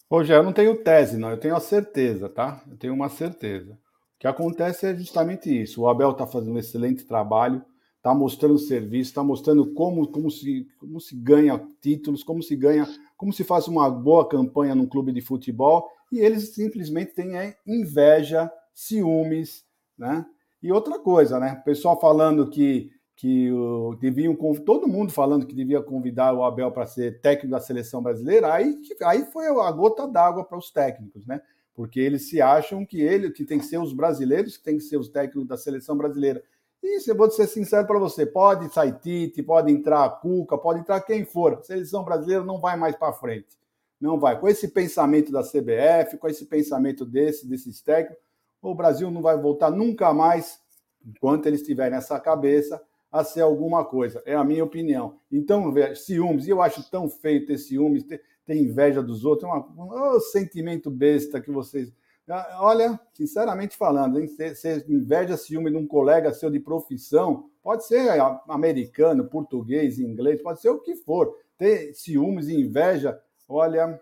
Hoje 0.07 0.31
eu 0.31 0.43
não 0.43 0.53
tenho 0.53 0.83
tese, 0.83 1.17
não, 1.17 1.31
eu 1.31 1.39
tenho 1.39 1.55
a 1.55 1.59
certeza, 1.59 2.29
tá? 2.29 2.61
Eu 2.69 2.77
tenho 2.77 2.93
uma 2.93 3.09
certeza. 3.09 3.73
O 3.73 4.19
que 4.19 4.27
acontece 4.27 4.85
é 4.85 4.95
justamente 4.95 5.49
isso. 5.49 5.81
O 5.81 5.89
Abel 5.89 6.11
está 6.11 6.27
fazendo 6.27 6.53
um 6.53 6.59
excelente 6.59 7.05
trabalho, 7.05 7.65
está 8.05 8.13
mostrando 8.13 8.59
serviço, 8.59 9.09
está 9.09 9.23
mostrando 9.23 9.73
como, 9.73 10.07
como, 10.07 10.29
se, 10.29 10.67
como 10.77 11.01
se 11.01 11.15
ganha 11.15 11.59
títulos, 11.81 12.23
como 12.23 12.43
se 12.43 12.55
ganha, 12.55 12.87
como 13.17 13.33
se 13.33 13.43
faz 13.43 13.67
uma 13.67 13.89
boa 13.89 14.29
campanha 14.29 14.75
num 14.75 14.85
clube 14.85 15.11
de 15.11 15.21
futebol, 15.21 15.89
e 16.11 16.19
eles 16.19 16.49
simplesmente 16.49 17.15
têm 17.15 17.35
é, 17.35 17.57
inveja, 17.65 18.51
ciúmes, 18.71 19.65
né? 19.97 20.23
E 20.61 20.71
outra 20.71 20.99
coisa, 20.99 21.39
né? 21.39 21.57
O 21.59 21.63
pessoal 21.63 21.99
falando 21.99 22.47
que 22.47 22.91
que 23.17 23.49
o, 23.49 23.95
deviam 23.95 24.35
todo 24.65 24.89
mundo 24.89 25.09
falando 25.09 25.45
que 25.47 25.55
devia 25.55 25.81
convidar 25.81 26.33
o 26.33 26.43
Abel 26.43 26.69
para 26.69 26.85
ser 26.85 27.21
técnico 27.21 27.51
da 27.51 27.61
seleção 27.61 28.03
brasileira, 28.03 28.53
aí, 28.53 28.77
aí 29.03 29.23
foi 29.31 29.47
a 29.47 29.71
gota 29.71 30.05
d'água 30.05 30.43
para 30.43 30.57
os 30.57 30.69
técnicos, 30.69 31.25
né? 31.25 31.41
Porque 31.73 32.01
eles 32.01 32.29
se 32.29 32.41
acham 32.41 32.85
que 32.85 33.01
ele 33.01 33.31
que 33.31 33.45
tem 33.45 33.57
que 33.57 33.65
ser 33.65 33.77
os 33.77 33.93
brasileiros, 33.93 34.57
que 34.57 34.63
tem 34.65 34.77
que 34.77 34.83
ser 34.83 34.97
os 34.97 35.07
técnicos 35.07 35.47
da 35.47 35.57
seleção 35.57 35.95
brasileira. 35.97 36.43
E 36.85 37.09
eu 37.09 37.15
vou 37.15 37.31
ser 37.31 37.47
sincero 37.47 37.87
para 37.87 37.97
você, 37.97 38.27
pode 38.27 38.71
sair 38.71 38.93
Tite, 38.99 39.41
pode 39.41 39.71
entrar 39.71 40.07
Cuca, 40.21 40.55
pode 40.55 40.81
entrar 40.81 41.01
quem 41.01 41.25
for, 41.25 41.55
a 41.55 41.63
seleção 41.63 42.03
brasileira 42.03 42.43
não 42.43 42.59
vai 42.59 42.77
mais 42.77 42.95
para 42.95 43.11
frente. 43.11 43.57
Não 43.99 44.19
vai. 44.19 44.39
Com 44.39 44.47
esse 44.47 44.67
pensamento 44.67 45.31
da 45.31 45.41
CBF, 45.41 46.17
com 46.19 46.27
esse 46.27 46.45
pensamento 46.45 47.03
desse, 47.03 47.47
desses 47.47 47.81
técnicos, 47.81 48.23
o 48.61 48.75
Brasil 48.75 49.09
não 49.09 49.23
vai 49.23 49.35
voltar 49.35 49.71
nunca 49.71 50.13
mais, 50.13 50.59
enquanto 51.03 51.47
eles 51.47 51.63
tiverem 51.63 51.97
essa 51.97 52.19
cabeça, 52.19 52.79
a 53.11 53.23
ser 53.23 53.41
alguma 53.41 53.83
coisa. 53.83 54.21
É 54.23 54.35
a 54.35 54.43
minha 54.43 54.63
opinião. 54.63 55.17
Então, 55.31 55.73
ciúmes, 55.95 56.45
e 56.45 56.51
eu 56.51 56.61
acho 56.61 56.87
tão 56.91 57.09
feio 57.09 57.47
ter 57.47 57.57
ciúmes, 57.57 58.03
ter, 58.03 58.21
ter 58.45 58.57
inveja 58.57 59.01
dos 59.01 59.25
outros, 59.25 59.49
é 59.49 59.55
um, 59.55 60.15
um 60.15 60.19
sentimento 60.19 60.91
besta 60.91 61.41
que 61.41 61.49
vocês. 61.49 61.91
Ah, 62.27 62.57
olha, 62.61 62.99
sinceramente 63.13 63.77
falando, 63.77 64.25
ser, 64.27 64.89
inveja, 64.89 65.37
ciúme 65.37 65.69
de 65.69 65.77
um 65.77 65.85
colega 65.85 66.33
seu 66.33 66.49
de 66.49 66.59
profissão, 66.59 67.51
pode 67.61 67.85
ser 67.85 68.09
americano, 68.49 69.29
português, 69.29 69.99
inglês, 69.99 70.41
pode 70.41 70.59
ser 70.59 70.69
o 70.69 70.79
que 70.79 70.95
for. 70.95 71.37
Ter 71.57 71.93
ciúmes 71.93 72.47
e 72.47 72.59
inveja, 72.59 73.21
olha, 73.47 74.01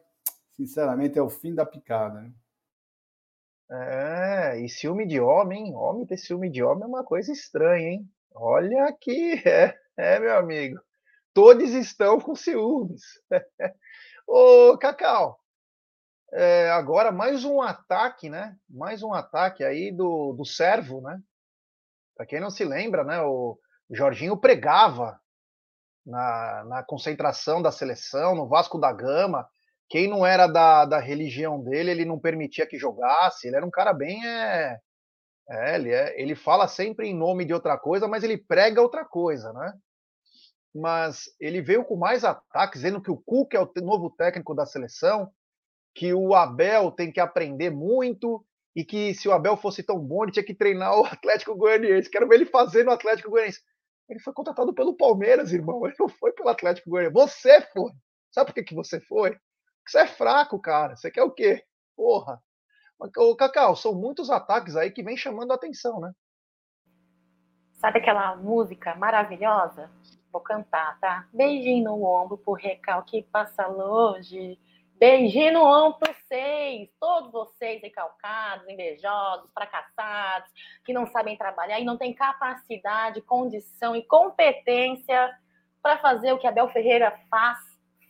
sinceramente, 0.54 1.20
é 1.20 1.22
o 1.22 1.30
fim 1.30 1.54
da 1.54 1.66
picada. 1.66 2.22
Né? 2.22 2.32
É, 3.72 4.60
e 4.60 4.70
ciúme 4.70 5.06
de 5.06 5.20
homem, 5.20 5.76
homem 5.76 6.06
ter 6.06 6.18
ciúme 6.18 6.50
de 6.50 6.64
homem 6.64 6.84
é 6.84 6.88
uma 6.88 7.04
coisa 7.04 7.32
estranha, 7.32 7.90
hein? 7.90 8.10
Olha 8.34 8.86
aqui, 8.86 9.34
é, 9.46 9.76
é, 9.98 10.20
meu 10.20 10.38
amigo. 10.38 10.80
Todos 11.34 11.72
estão 11.72 12.20
com 12.20 12.36
ciúmes. 12.36 13.02
Ô, 14.28 14.78
Cacau, 14.78 15.43
é, 16.34 16.72
agora 16.72 17.12
mais 17.12 17.46
um 17.46 17.62
ataque, 17.62 18.30
né? 18.30 18.56
Mais 18.70 19.04
um 19.04 19.14
ataque 19.14 19.64
aí 19.64 19.92
do, 19.92 20.34
do 20.34 20.46
servo, 20.46 21.02
né? 21.02 21.20
Para 22.16 22.26
quem 22.26 22.40
não 22.40 22.50
se 22.50 22.64
lembra, 22.64 23.04
né? 23.04 23.22
O 23.22 23.58
Jorginho 23.92 24.38
pregava 24.38 25.20
na, 26.06 26.66
na 26.66 26.84
concentração 26.84 27.62
da 27.62 27.72
seleção, 27.72 28.36
no 28.36 28.48
Vasco 28.48 28.80
da 28.80 28.92
Gama. 28.92 29.48
Quem 29.90 30.08
não 30.08 30.26
era 30.26 30.48
da, 30.48 30.86
da 30.86 31.00
religião 31.00 31.62
dele, 31.62 31.92
ele 31.92 32.06
não 32.06 32.20
permitia 32.20 32.66
que 32.66 32.80
jogasse. 32.80 33.48
Ele 33.48 33.56
era 33.56 33.66
um 33.66 33.72
cara 33.72 33.94
bem 33.94 34.26
é, 34.26 34.80
é, 35.50 35.76
ele, 35.76 35.92
é, 35.92 36.20
ele 36.20 36.36
fala 36.36 36.68
sempre 36.68 37.08
em 37.08 37.16
nome 37.16 37.46
de 37.46 37.54
outra 37.54 37.78
coisa, 37.78 38.08
mas 38.08 38.24
ele 38.24 38.38
prega 38.38 38.82
outra 38.82 39.06
coisa, 39.06 39.52
né? 39.54 39.74
Mas 40.74 41.26
ele 41.40 41.62
veio 41.62 41.86
com 41.86 41.96
mais 41.96 42.24
ataques, 42.24 42.82
dizendo 42.82 43.02
que 43.02 43.12
o 43.12 43.22
Cuca 43.24 43.58
é 43.58 43.62
o 43.62 43.72
novo 43.86 44.10
técnico 44.10 44.56
da 44.56 44.66
seleção, 44.66 45.32
que 45.94 46.14
o 46.14 46.34
Abel 46.34 46.92
tem 46.92 47.12
que 47.12 47.20
aprender 47.20 47.70
muito 47.70 48.44
e 48.76 48.84
que 48.84 49.14
se 49.14 49.28
o 49.28 49.32
Abel 49.32 49.56
fosse 49.56 49.84
tão 49.84 50.00
bom, 50.00 50.24
ele 50.24 50.32
tinha 50.32 50.46
que 50.46 50.56
treinar 50.56 50.94
o 51.00 51.06
Atlético 51.06 51.56
Goianiense. 51.56 52.10
Quero 52.10 52.28
ver 52.28 52.36
ele 52.36 52.46
fazer 52.46 52.84
no 52.84 52.92
Atlético 52.92 53.30
Goianiense. 53.30 53.62
Ele 54.10 54.20
foi 54.20 54.34
contratado 54.34 54.74
pelo 54.74 54.98
Palmeiras, 54.98 55.54
irmão. 55.54 55.86
Ele 55.86 55.96
não 56.00 56.10
foi 56.10 56.32
pelo 56.34 56.50
Atlético 56.50 56.90
Goianiense. 56.90 57.14
Você 57.14 57.62
foi. 57.74 57.92
Sabe 58.32 58.48
por 58.48 58.56
que, 58.56 58.64
que 58.64 58.76
você 58.76 59.00
foi? 59.00 59.32
Porque 59.32 59.92
você 59.92 60.00
é 60.00 60.08
fraco, 60.08 60.60
cara. 60.60 60.96
Você 60.96 61.12
quer 61.12 61.24
o 61.24 61.32
quê? 61.32 61.64
Porra. 61.96 62.42
Ô, 63.18 63.36
Cacau, 63.36 63.76
são 63.76 63.94
muitos 63.94 64.30
ataques 64.30 64.76
aí 64.76 64.90
que 64.90 65.04
vem 65.04 65.18
chamando 65.18 65.52
a 65.52 65.56
atenção, 65.56 66.00
né? 66.00 66.12
Sabe 67.74 68.00
aquela 68.00 68.36
música 68.38 68.96
maravilhosa? 68.96 69.92
Vou 70.32 70.42
cantar, 70.42 70.98
tá? 71.00 71.28
Beijinho 71.34 71.84
no 71.84 72.04
ombro 72.04 72.38
por 72.38 72.54
recalque 72.54 73.24
passa 73.24 73.68
longe. 73.68 74.58
Beijinho 75.04 75.60
para 76.00 76.14
vocês, 76.14 76.88
todos 76.98 77.30
vocês 77.30 77.82
recalcados, 77.82 78.66
invejosos, 78.70 79.52
fracassados, 79.54 80.50
que 80.86 80.94
não 80.94 81.06
sabem 81.08 81.36
trabalhar 81.36 81.78
e 81.78 81.84
não 81.84 81.98
têm 81.98 82.14
capacidade, 82.14 83.20
condição 83.24 83.98
e 83.98 84.02
competência 84.04 85.38
para 85.82 85.98
fazer 85.98 86.32
o 86.32 86.40
que 86.40 86.48
Abel 86.48 86.70
Ferreira 86.70 87.20
faz, 87.30 87.60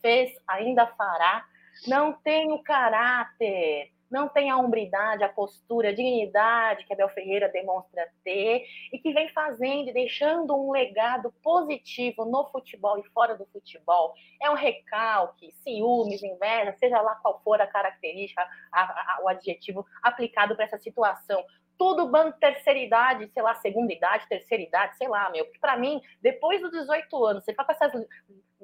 fez, 0.00 0.30
ainda 0.46 0.86
fará. 0.86 1.44
Não 1.88 2.12
tem 2.12 2.52
o 2.52 2.62
caráter, 2.62 3.90
não 4.10 4.28
tem 4.28 4.50
a 4.50 4.56
hombridade, 4.56 5.24
a 5.24 5.28
postura, 5.28 5.88
a 5.88 5.94
dignidade 5.94 6.84
que 6.84 6.92
Abel 6.92 7.08
Ferreira 7.08 7.48
demonstra 7.48 8.08
ter 8.22 8.64
e 8.92 8.98
que 8.98 9.12
vem 9.12 9.28
fazendo 9.30 9.88
e 9.88 9.92
deixando 9.92 10.54
um 10.54 10.70
legado 10.70 11.32
positivo 11.42 12.24
no 12.24 12.46
futebol 12.50 12.98
e 12.98 13.08
fora 13.10 13.36
do 13.36 13.46
futebol. 13.46 14.14
É 14.40 14.50
um 14.50 14.54
recalque, 14.54 15.52
ciúmes, 15.62 16.22
inveja, 16.22 16.76
seja 16.78 17.00
lá 17.00 17.14
qual 17.16 17.40
for 17.42 17.60
a 17.60 17.66
característica, 17.66 18.46
a, 18.72 18.82
a, 18.82 19.20
o 19.22 19.28
adjetivo 19.28 19.86
aplicado 20.02 20.54
para 20.54 20.64
essa 20.64 20.78
situação 20.78 21.44
tudo 21.78 22.08
bando 22.08 22.36
terceira 22.38 22.78
idade, 22.78 23.30
sei 23.32 23.42
lá, 23.42 23.54
segunda 23.56 23.92
idade, 23.92 24.28
terceira 24.28 24.62
idade, 24.62 24.96
sei 24.96 25.08
lá, 25.08 25.30
meu. 25.30 25.44
Porque 25.44 25.58
para 25.58 25.76
mim, 25.76 26.00
depois 26.20 26.60
dos 26.60 26.70
18 26.70 27.24
anos, 27.24 27.44
você 27.44 27.52
fica 27.52 27.64
com 27.64 27.72
essas 27.72 27.92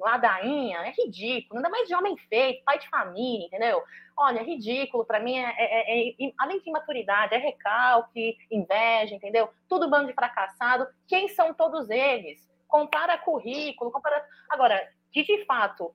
ladainha, 0.01 0.79
é 0.79 0.91
ridículo, 0.91 1.57
ainda 1.57 1.69
mais 1.69 1.87
de 1.87 1.95
homem 1.95 2.17
feito, 2.17 2.63
pai 2.63 2.79
de 2.79 2.89
família, 2.89 3.45
entendeu? 3.45 3.81
Olha, 4.17 4.39
é 4.39 4.43
ridículo, 4.43 5.05
para 5.05 5.19
mim, 5.19 5.37
é, 5.37 5.53
é, 5.57 6.09
é, 6.09 6.09
é, 6.09 6.33
além 6.37 6.59
de 6.59 6.69
imaturidade, 6.69 7.35
é 7.35 7.37
recalque, 7.37 8.37
inveja, 8.49 9.15
entendeu? 9.15 9.49
Tudo 9.69 9.89
bando 9.89 10.07
de 10.07 10.13
fracassado. 10.13 10.87
Quem 11.07 11.27
são 11.29 11.53
todos 11.53 11.89
eles? 11.89 12.39
Compara 12.67 13.17
currículo, 13.17 13.91
compara. 13.91 14.25
Agora, 14.49 14.89
que 15.11 15.23
de 15.23 15.45
fato, 15.45 15.93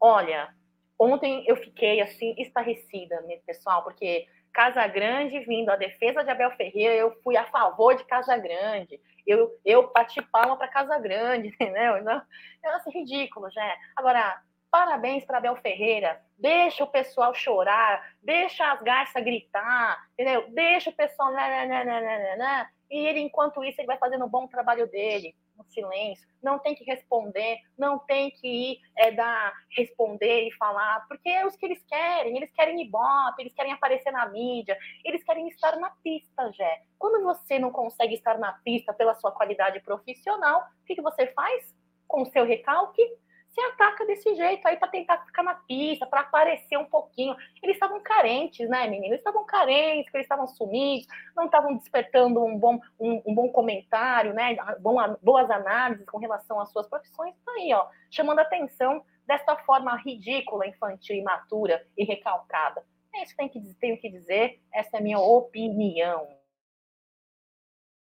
olha, 0.00 0.54
ontem 0.98 1.44
eu 1.46 1.56
fiquei 1.56 2.00
assim, 2.00 2.34
estarrecida, 2.38 3.22
pessoal, 3.46 3.84
porque 3.84 4.26
Casa 4.52 4.86
Grande 4.86 5.40
vindo 5.40 5.70
a 5.70 5.76
defesa 5.76 6.22
de 6.22 6.30
Abel 6.30 6.50
Ferreira, 6.52 6.94
eu 6.94 7.12
fui 7.22 7.36
a 7.36 7.44
favor 7.44 7.94
de 7.94 8.04
Casa 8.04 8.36
Grande. 8.36 9.00
Eu, 9.26 9.50
eu 9.64 9.92
bati 9.92 10.20
palma 10.22 10.56
para 10.56 10.68
Casa 10.68 10.98
Grande, 10.98 11.48
entendeu? 11.54 11.98
Então, 11.98 12.22
é 12.64 12.68
assim, 12.68 12.90
ridículo, 12.90 13.50
já. 13.50 13.76
Agora, 13.96 14.42
parabéns 14.70 15.24
para 15.24 15.38
Abel 15.38 15.56
Ferreira. 15.56 16.20
Deixa 16.38 16.84
o 16.84 16.90
pessoal 16.90 17.34
chorar, 17.34 18.14
deixa 18.22 18.72
as 18.72 18.80
garças 18.82 19.22
gritar, 19.22 20.04
entendeu? 20.14 20.46
Deixa 20.50 20.90
o 20.90 20.94
pessoal. 20.94 21.32
Né, 21.32 21.66
né, 21.66 21.84
né, 21.84 22.68
e 22.90 23.06
ele, 23.06 23.20
enquanto 23.20 23.62
isso, 23.62 23.80
ele 23.80 23.86
vai 23.86 23.98
fazendo 23.98 24.24
um 24.24 24.28
bom 24.28 24.46
trabalho 24.48 24.86
dele 24.88 25.34
no 25.60 25.64
silêncio, 25.70 26.26
não 26.42 26.58
tem 26.58 26.74
que 26.74 26.84
responder, 26.84 27.58
não 27.78 27.98
tem 27.98 28.30
que 28.30 28.72
ir 28.72 28.80
é, 28.96 29.12
dar, 29.12 29.52
responder 29.76 30.48
e 30.48 30.52
falar, 30.52 31.06
porque 31.06 31.28
é 31.28 31.46
os 31.46 31.54
que 31.54 31.66
eles 31.66 31.82
querem, 31.84 32.36
eles 32.36 32.50
querem 32.52 32.80
ibope, 32.82 33.42
eles 33.42 33.54
querem 33.54 33.72
aparecer 33.72 34.10
na 34.10 34.28
mídia, 34.28 34.76
eles 35.04 35.22
querem 35.22 35.48
estar 35.48 35.76
na 35.78 35.90
pista, 36.02 36.50
Jé. 36.52 36.82
Quando 36.98 37.22
você 37.22 37.58
não 37.58 37.70
consegue 37.70 38.14
estar 38.14 38.38
na 38.38 38.52
pista 38.64 38.92
pela 38.92 39.14
sua 39.14 39.32
qualidade 39.32 39.80
profissional, 39.80 40.62
o 40.82 40.86
que, 40.86 40.94
que 40.94 41.02
você 41.02 41.26
faz 41.28 41.74
com 42.08 42.22
o 42.22 42.26
seu 42.26 42.44
recalque? 42.44 43.02
Se 43.50 43.60
ataca 43.60 44.06
desse 44.06 44.34
jeito 44.34 44.66
aí 44.66 44.76
para 44.76 44.88
tentar 44.88 45.18
ficar 45.26 45.42
na 45.42 45.54
pista, 45.54 46.06
para 46.06 46.20
aparecer 46.20 46.76
um 46.78 46.84
pouquinho. 46.84 47.36
Eles 47.62 47.76
estavam 47.76 48.00
carentes, 48.00 48.68
né, 48.68 48.86
menino? 48.86 49.06
Eles 49.06 49.20
estavam 49.20 49.44
carentes, 49.44 50.12
eles 50.14 50.24
estavam 50.24 50.46
sumidos, 50.46 51.06
não 51.36 51.46
estavam 51.46 51.76
despertando 51.76 52.42
um 52.44 52.56
bom, 52.56 52.80
um, 52.98 53.22
um, 53.26 53.34
bom 53.34 53.48
comentário, 53.50 54.32
né? 54.32 54.56
Bom, 54.80 54.96
boas 55.22 55.50
análises 55.50 56.06
com 56.06 56.18
relação 56.18 56.60
às 56.60 56.70
suas 56.70 56.88
profissões. 56.88 57.34
Tá 57.44 57.52
aí, 57.52 57.72
ó, 57.74 57.86
chamando 58.10 58.38
atenção 58.38 59.04
dessa 59.26 59.56
forma 59.56 59.94
ridícula, 59.96 60.66
infantil, 60.66 61.16
imatura 61.16 61.84
e 61.96 62.04
recalcada. 62.04 62.84
É 63.14 63.24
isso 63.24 63.32
que 63.32 63.36
tem 63.36 63.48
que, 63.48 63.74
tenho 63.74 63.98
que 63.98 64.08
dizer, 64.08 64.60
essa 64.72 64.96
é 64.96 65.00
a 65.00 65.02
minha 65.02 65.18
opinião. 65.18 66.39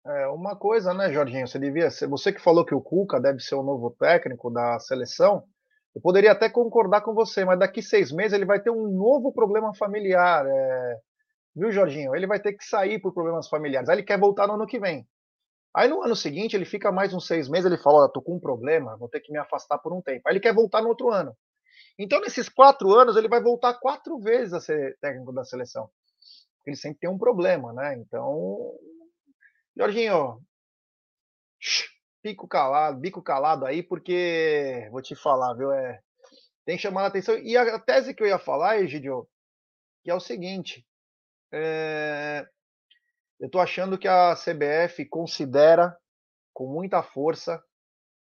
É, 0.08 0.28
uma 0.28 0.54
coisa, 0.54 0.94
né, 0.94 1.12
Jorginho? 1.12 1.48
Você 1.48 1.58
devia 1.58 1.90
ser. 1.90 2.06
Você 2.06 2.32
que 2.32 2.40
falou 2.40 2.64
que 2.64 2.74
o 2.74 2.80
Cuca 2.80 3.20
deve 3.20 3.40
ser 3.40 3.56
o 3.56 3.62
novo 3.62 3.90
técnico 3.90 4.50
da 4.50 4.78
seleção. 4.78 5.42
Eu 5.94 6.00
poderia 6.00 6.32
até 6.32 6.48
concordar 6.48 7.00
com 7.00 7.12
você, 7.12 7.44
mas 7.44 7.58
daqui 7.58 7.82
seis 7.82 8.12
meses 8.12 8.32
ele 8.32 8.44
vai 8.44 8.60
ter 8.60 8.70
um 8.70 8.88
novo 8.88 9.32
problema 9.32 9.74
familiar. 9.74 10.46
É... 10.46 10.96
Viu, 11.56 11.72
Jorginho? 11.72 12.14
Ele 12.14 12.26
vai 12.26 12.38
ter 12.38 12.52
que 12.52 12.64
sair 12.64 13.00
por 13.00 13.12
problemas 13.12 13.48
familiares. 13.48 13.88
Aí 13.88 13.96
ele 13.96 14.02
quer 14.04 14.18
voltar 14.18 14.46
no 14.46 14.54
ano 14.54 14.66
que 14.66 14.78
vem. 14.78 15.06
Aí 15.74 15.88
no 15.88 16.02
ano 16.02 16.14
seguinte 16.14 16.54
ele 16.54 16.64
fica 16.64 16.92
mais 16.92 17.12
uns 17.12 17.26
seis 17.26 17.48
meses. 17.48 17.66
Ele 17.66 17.82
fala: 17.82 18.02
Olha, 18.02 18.12
tô 18.12 18.22
com 18.22 18.36
um 18.36 18.40
problema, 18.40 18.96
vou 18.96 19.08
ter 19.08 19.20
que 19.20 19.32
me 19.32 19.38
afastar 19.38 19.78
por 19.78 19.92
um 19.92 20.00
tempo. 20.02 20.22
Aí 20.26 20.34
ele 20.34 20.40
quer 20.40 20.54
voltar 20.54 20.82
no 20.82 20.88
outro 20.88 21.10
ano. 21.10 21.36
Então, 21.98 22.20
nesses 22.20 22.48
quatro 22.48 22.92
anos, 22.94 23.16
ele 23.16 23.28
vai 23.28 23.42
voltar 23.42 23.74
quatro 23.74 24.18
vezes 24.20 24.52
a 24.52 24.60
ser 24.60 24.96
técnico 25.00 25.32
da 25.32 25.44
seleção. 25.44 25.88
Ele 26.66 26.76
sempre 26.76 27.00
tem 27.00 27.10
um 27.10 27.18
problema, 27.18 27.72
né? 27.72 27.96
Então, 27.96 28.72
Jorginho, 29.76 30.40
pico 32.22 32.48
calado, 32.48 32.98
bico 32.98 33.22
calado 33.22 33.66
aí, 33.66 33.82
porque 33.82 34.88
vou 34.90 35.02
te 35.02 35.14
falar, 35.14 35.52
viu? 35.52 35.70
É, 35.70 36.00
tem 36.64 36.78
chamado 36.78 37.04
a 37.04 37.08
atenção. 37.08 37.36
E 37.38 37.56
a 37.56 37.78
tese 37.78 38.14
que 38.14 38.22
eu 38.22 38.26
ia 38.26 38.38
falar, 38.38 38.78
Egidio, 38.78 39.28
que 40.02 40.10
é 40.10 40.14
o 40.14 40.20
seguinte: 40.20 40.86
é, 41.52 42.46
eu 43.38 43.50
tô 43.50 43.60
achando 43.60 43.98
que 43.98 44.08
a 44.08 44.34
CBF 44.34 45.04
considera 45.10 45.94
com 46.54 46.66
muita 46.72 47.02
força 47.02 47.62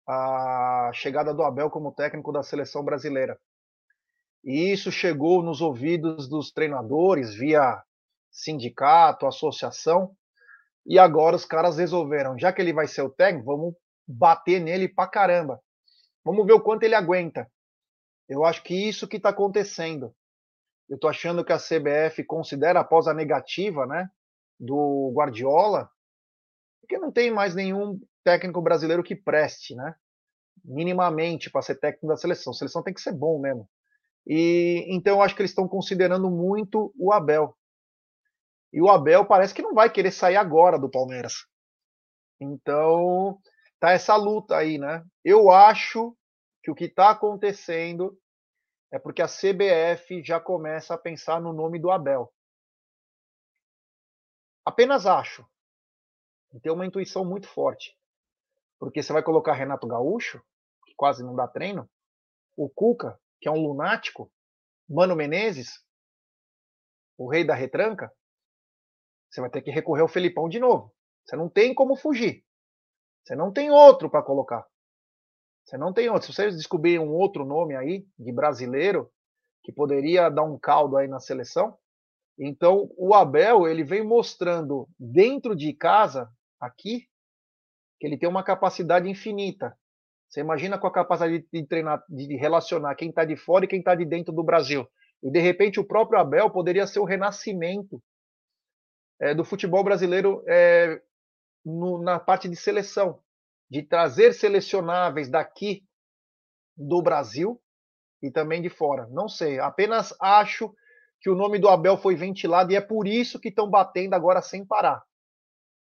a 0.05 0.91
chegada 0.93 1.33
do 1.33 1.43
Abel 1.43 1.69
como 1.69 1.93
técnico 1.93 2.33
da 2.33 2.43
seleção 2.43 2.83
brasileira. 2.83 3.39
E 4.43 4.73
isso 4.73 4.91
chegou 4.91 5.41
nos 5.41 5.61
ouvidos 5.61 6.27
dos 6.27 6.51
treinadores 6.51 7.33
via 7.33 7.81
sindicato, 8.29 9.25
associação, 9.25 10.15
e 10.89 10.97
agora 10.97 11.35
os 11.35 11.45
caras 11.45 11.77
resolveram, 11.77 12.35
já 12.35 12.51
que 12.51 12.59
ele 12.59 12.73
vai 12.73 12.87
ser 12.87 13.03
o 13.03 13.11
técnico, 13.11 13.45
vamos 13.45 13.75
bater 14.07 14.59
nele 14.59 14.87
pra 14.87 15.07
caramba. 15.07 15.61
Vamos 16.25 16.47
ver 16.47 16.53
o 16.53 16.61
quanto 16.61 16.81
ele 16.81 16.95
aguenta. 16.95 17.47
Eu 18.27 18.43
acho 18.43 18.63
que 18.63 18.73
isso 18.73 19.07
que 19.07 19.17
está 19.17 19.29
acontecendo. 19.29 20.11
Eu 20.89 20.95
estou 20.95 21.07
achando 21.07 21.45
que 21.45 21.53
a 21.53 21.59
CBF 21.59 22.23
considera 22.23 22.79
após 22.79 23.07
a 23.07 23.13
negativa, 23.13 23.85
né, 23.85 24.09
do 24.59 25.13
Guardiola, 25.15 25.91
porque 26.81 26.97
não 26.97 27.11
tem 27.11 27.29
mais 27.29 27.53
nenhum 27.53 28.01
técnico 28.23 28.59
brasileiro 28.59 29.03
que 29.03 29.15
preste, 29.15 29.75
né, 29.75 29.93
minimamente 30.65 31.51
para 31.51 31.61
ser 31.61 31.75
técnico 31.75 32.07
da 32.07 32.17
seleção. 32.17 32.51
A 32.51 32.55
seleção 32.55 32.81
tem 32.81 32.95
que 32.95 33.01
ser 33.01 33.13
bom 33.13 33.39
mesmo. 33.39 33.69
E 34.25 34.87
então 34.89 35.17
eu 35.17 35.21
acho 35.21 35.35
que 35.35 35.41
eles 35.43 35.51
estão 35.51 35.67
considerando 35.67 36.31
muito 36.31 36.91
o 36.97 37.13
Abel. 37.13 37.55
E 38.71 38.81
o 38.81 38.89
Abel 38.89 39.25
parece 39.25 39.53
que 39.53 39.61
não 39.61 39.73
vai 39.73 39.91
querer 39.91 40.11
sair 40.11 40.35
agora 40.35 40.77
do 40.77 40.89
Palmeiras. 40.89 41.45
Então, 42.39 43.39
tá 43.79 43.91
essa 43.91 44.15
luta 44.15 44.55
aí, 44.55 44.77
né? 44.77 45.03
Eu 45.23 45.49
acho 45.51 46.15
que 46.63 46.71
o 46.71 46.75
que 46.75 46.85
está 46.85 47.09
acontecendo 47.09 48.17
é 48.91 48.99
porque 48.99 49.21
a 49.21 49.27
CBF 49.27 50.23
já 50.23 50.39
começa 50.39 50.93
a 50.93 50.97
pensar 50.97 51.41
no 51.41 51.53
nome 51.53 51.79
do 51.79 51.91
Abel. 51.91 52.31
Apenas 54.65 55.05
acho. 55.05 55.45
Tem 56.61 56.71
uma 56.71 56.85
intuição 56.85 57.23
muito 57.23 57.47
forte. 57.47 57.95
Porque 58.79 59.03
você 59.03 59.11
vai 59.13 59.21
colocar 59.21 59.53
Renato 59.53 59.87
Gaúcho, 59.87 60.41
que 60.85 60.93
quase 60.95 61.23
não 61.23 61.35
dá 61.35 61.47
treino, 61.47 61.89
o 62.55 62.69
Cuca, 62.69 63.19
que 63.39 63.47
é 63.47 63.51
um 63.51 63.61
lunático, 63.61 64.31
Mano 64.87 65.15
Menezes, 65.15 65.83
o 67.17 67.29
rei 67.29 67.43
da 67.43 67.53
retranca, 67.53 68.11
você 69.29 69.41
vai 69.41 69.49
ter 69.49 69.61
que 69.61 69.71
recorrer 69.71 70.01
ao 70.01 70.07
Felipão 70.07 70.49
de 70.49 70.59
novo. 70.59 70.93
Você 71.25 71.35
não 71.35 71.49
tem 71.49 71.73
como 71.73 71.95
fugir. 71.95 72.43
Você 73.23 73.35
não 73.35 73.51
tem 73.51 73.69
outro 73.69 74.09
para 74.09 74.23
colocar. 74.23 74.65
Você 75.63 75.77
não 75.77 75.93
tem 75.93 76.09
outro. 76.09 76.27
Se 76.27 76.33
vocês 76.33 76.55
descobrirem 76.55 76.99
um 76.99 77.13
outro 77.13 77.45
nome 77.45 77.75
aí 77.75 78.07
de 78.17 78.31
brasileiro 78.31 79.11
que 79.63 79.71
poderia 79.71 80.29
dar 80.29 80.43
um 80.43 80.57
caldo 80.57 80.97
aí 80.97 81.07
na 81.07 81.19
seleção, 81.19 81.77
então 82.39 82.89
o 82.97 83.13
Abel 83.13 83.67
ele 83.67 83.83
vem 83.83 84.03
mostrando 84.03 84.87
dentro 84.97 85.55
de 85.55 85.73
casa 85.73 86.27
aqui 86.59 87.07
que 87.99 88.07
ele 88.07 88.17
tem 88.17 88.29
uma 88.29 88.43
capacidade 88.43 89.07
infinita. 89.09 89.77
Você 90.27 90.39
imagina 90.39 90.79
com 90.79 90.87
a 90.87 90.91
capacidade 90.91 91.45
de 91.51 91.67
treinar, 91.67 92.03
de 92.07 92.35
relacionar 92.37 92.95
quem 92.95 93.09
está 93.09 93.25
de 93.25 93.35
fora 93.35 93.65
e 93.65 93.67
quem 93.67 93.79
está 93.79 93.93
de 93.93 94.05
dentro 94.05 94.33
do 94.33 94.43
Brasil. 94.43 94.87
E 95.21 95.29
de 95.29 95.39
repente 95.39 95.79
o 95.79 95.85
próprio 95.85 96.19
Abel 96.19 96.49
poderia 96.49 96.87
ser 96.87 96.99
o 96.99 97.05
renascimento 97.05 98.01
é, 99.19 99.33
do 99.33 99.43
futebol 99.43 99.83
brasileiro 99.83 100.43
é, 100.47 101.01
no, 101.65 102.01
na 102.01 102.19
parte 102.19 102.47
de 102.47 102.55
seleção, 102.55 103.19
de 103.69 103.83
trazer 103.83 104.33
selecionáveis 104.33 105.29
daqui 105.29 105.83
do 106.75 107.01
Brasil 107.01 107.61
e 108.21 108.31
também 108.31 108.61
de 108.61 108.69
fora. 108.69 109.07
Não 109.11 109.27
sei, 109.27 109.59
apenas 109.59 110.15
acho 110.19 110.73
que 111.21 111.29
o 111.29 111.35
nome 111.35 111.59
do 111.59 111.67
Abel 111.67 111.97
foi 111.97 112.15
ventilado 112.15 112.71
e 112.71 112.75
é 112.75 112.81
por 112.81 113.07
isso 113.07 113.39
que 113.39 113.49
estão 113.49 113.69
batendo 113.69 114.13
agora 114.13 114.41
sem 114.41 114.65
parar. 114.65 115.03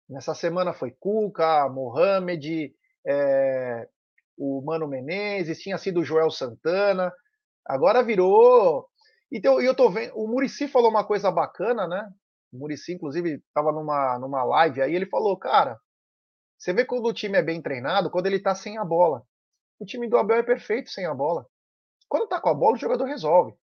Nessa 0.09 0.34
semana 0.34 0.73
foi 0.73 0.91
Cuca, 0.99 1.69
Mohamed, 1.69 2.73
é, 3.05 3.88
o 4.36 4.61
Mano 4.61 4.88
Menezes, 4.88 5.59
tinha 5.59 5.77
sido 5.77 5.99
o 5.99 6.03
Joel 6.03 6.32
Santana, 6.32 7.13
agora 7.63 8.01
virou. 8.01 8.88
Então, 9.32 9.61
eu 9.61 9.75
tô 9.75 9.89
vendo. 9.91 10.13
O 10.15 10.27
Murici 10.27 10.67
falou 10.67 10.89
uma 10.89 11.03
coisa 11.03 11.30
bacana, 11.30 11.88
né? 11.88 12.09
O 12.52 12.58
Murici, 12.58 12.93
inclusive, 12.93 13.43
estava 13.47 13.72
numa, 13.72 14.18
numa 14.20 14.43
live 14.43 14.82
aí, 14.82 14.95
ele 14.95 15.06
falou, 15.06 15.38
cara, 15.38 15.80
você 16.58 16.74
vê 16.74 16.84
quando 16.84 17.06
o 17.06 17.14
time 17.14 17.38
é 17.38 17.41
bem 17.41 17.62
treinado, 17.62 18.10
quando 18.10 18.26
ele 18.26 18.39
tá 18.39 18.54
sem 18.54 18.78
a 18.78 18.84
bola. 18.84 19.24
O 19.80 19.86
time 19.86 20.10
do 20.10 20.18
Abel 20.18 20.38
é 20.38 20.43
perfeito 20.43 20.89
sem 20.89 21.06
a 21.06 21.14
bola. 21.14 21.45
Quando 22.10 22.28
tá 22.28 22.41
com 22.41 22.50
a 22.50 22.54
bola, 22.54 22.76
o 22.76 22.80
jogador 22.80 23.06
resolve. 23.06 23.56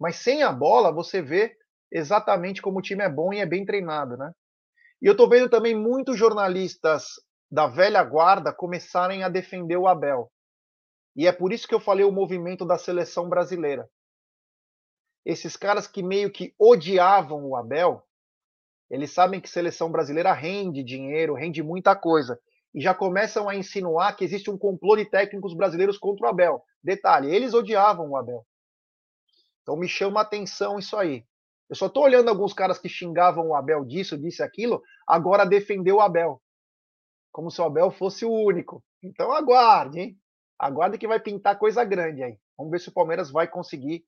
Mas 0.00 0.16
sem 0.16 0.42
a 0.42 0.50
bola, 0.50 0.90
você 0.90 1.22
vê 1.22 1.56
exatamente 1.90 2.60
como 2.60 2.78
o 2.78 2.82
time 2.82 3.04
é 3.04 3.08
bom 3.08 3.32
e 3.32 3.38
é 3.38 3.46
bem 3.46 3.64
treinado, 3.64 4.16
né? 4.16 4.32
E 5.00 5.06
eu 5.06 5.16
tô 5.16 5.28
vendo 5.28 5.48
também 5.48 5.74
muitos 5.74 6.18
jornalistas 6.18 7.20
da 7.50 7.66
velha 7.66 8.02
guarda 8.02 8.52
começarem 8.52 9.22
a 9.22 9.28
defender 9.28 9.76
o 9.76 9.86
Abel. 9.86 10.32
E 11.14 11.26
é 11.26 11.32
por 11.32 11.52
isso 11.52 11.68
que 11.68 11.74
eu 11.74 11.80
falei 11.80 12.04
o 12.04 12.10
movimento 12.10 12.64
da 12.64 12.78
seleção 12.78 13.28
brasileira. 13.28 13.88
Esses 15.24 15.56
caras 15.56 15.86
que 15.86 16.02
meio 16.02 16.32
que 16.32 16.54
odiavam 16.58 17.44
o 17.44 17.54
Abel, 17.54 18.02
eles 18.90 19.12
sabem 19.12 19.40
que 19.40 19.48
seleção 19.48 19.90
brasileira 19.90 20.32
rende 20.32 20.82
dinheiro, 20.82 21.34
rende 21.34 21.62
muita 21.62 21.96
coisa. 21.96 22.38
E 22.74 22.80
já 22.80 22.94
começam 22.94 23.48
a 23.48 23.54
insinuar 23.54 24.16
que 24.16 24.24
existe 24.24 24.50
um 24.50 24.58
complô 24.58 24.96
de 24.96 25.04
técnicos 25.04 25.54
brasileiros 25.54 25.98
contra 25.98 26.26
o 26.26 26.28
Abel. 26.28 26.62
Detalhe, 26.82 27.34
eles 27.34 27.54
odiavam 27.54 28.10
o 28.10 28.16
Abel. 28.16 28.46
Então 29.62 29.76
me 29.76 29.88
chama 29.88 30.20
a 30.20 30.22
atenção 30.22 30.78
isso 30.78 30.96
aí. 30.96 31.24
Eu 31.68 31.76
só 31.76 31.86
estou 31.86 32.04
olhando 32.04 32.28
alguns 32.28 32.52
caras 32.52 32.78
que 32.78 32.88
xingavam 32.88 33.48
o 33.48 33.54
Abel 33.54 33.84
disso, 33.84 34.18
disse 34.18 34.42
aquilo, 34.42 34.82
agora 35.06 35.46
defendeu 35.46 35.96
o 35.96 36.00
Abel. 36.00 36.42
Como 37.30 37.50
se 37.50 37.60
o 37.60 37.64
Abel 37.64 37.90
fosse 37.90 38.24
o 38.24 38.30
único. 38.30 38.84
Então 39.02 39.32
aguarde, 39.32 40.00
hein? 40.00 40.18
Aguarde 40.58 40.98
que 40.98 41.08
vai 41.08 41.18
pintar 41.18 41.58
coisa 41.58 41.82
grande 41.82 42.22
aí. 42.22 42.38
Vamos 42.58 42.70
ver 42.70 42.78
se 42.78 42.88
o 42.88 42.92
Palmeiras 42.92 43.30
vai 43.30 43.48
conseguir 43.48 44.04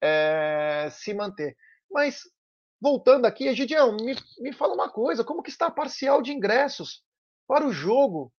é, 0.00 0.88
se 0.90 1.12
manter. 1.12 1.56
Mas 1.90 2.22
voltando 2.82 3.26
aqui, 3.26 3.46
Egidião, 3.46 3.92
me, 3.96 4.16
me 4.40 4.52
fala 4.52 4.74
uma 4.74 4.90
coisa: 4.90 5.22
como 5.22 5.42
que 5.42 5.50
está 5.50 5.68
a 5.68 5.70
parcial 5.70 6.20
de 6.20 6.32
ingressos 6.32 7.04
para 7.46 7.64
o 7.64 7.72
jogo 7.72 8.32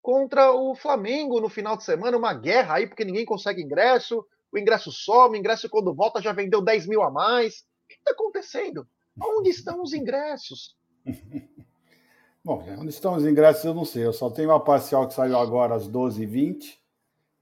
contra 0.00 0.52
o 0.52 0.74
Flamengo 0.74 1.38
no 1.38 1.50
final 1.50 1.76
de 1.76 1.84
semana? 1.84 2.16
Uma 2.16 2.32
guerra 2.32 2.76
aí, 2.76 2.86
porque 2.86 3.04
ninguém 3.04 3.26
consegue 3.26 3.62
ingresso, 3.62 4.24
o 4.50 4.58
ingresso 4.58 4.90
some, 4.90 5.36
o 5.36 5.38
ingresso 5.38 5.68
quando 5.68 5.94
volta 5.94 6.22
já 6.22 6.32
vendeu 6.32 6.62
10 6.62 6.86
mil 6.86 7.02
a 7.02 7.10
mais. 7.10 7.58
O 7.84 7.88
que 7.88 7.94
está 7.94 8.12
acontecendo? 8.12 8.88
Onde 9.22 9.50
estão 9.50 9.82
os 9.82 9.92
ingressos? 9.92 10.74
Bom, 12.42 12.64
onde 12.78 12.88
estão 12.88 13.14
os 13.14 13.26
ingressos 13.26 13.64
eu 13.64 13.74
não 13.74 13.84
sei. 13.84 14.06
Eu 14.06 14.14
só 14.14 14.30
tenho 14.30 14.50
a 14.50 14.58
parcial 14.58 15.06
que 15.06 15.12
saiu 15.12 15.36
agora 15.36 15.74
às 15.74 15.86
12h20, 15.86 16.78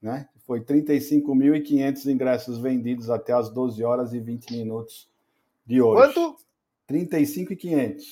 né? 0.03 0.29
Foi 0.45 0.61
35.500 0.61 2.07
ingressos 2.07 2.59
vendidos 2.59 3.11
até 3.11 3.33
às 3.33 3.49
12 3.49 3.85
horas 3.85 4.13
e 4.13 4.19
20 4.19 4.51
minutos 4.55 5.09
de 5.65 5.81
hoje. 5.81 6.15
Quanto? 6.15 6.48
35,500. 6.89 8.05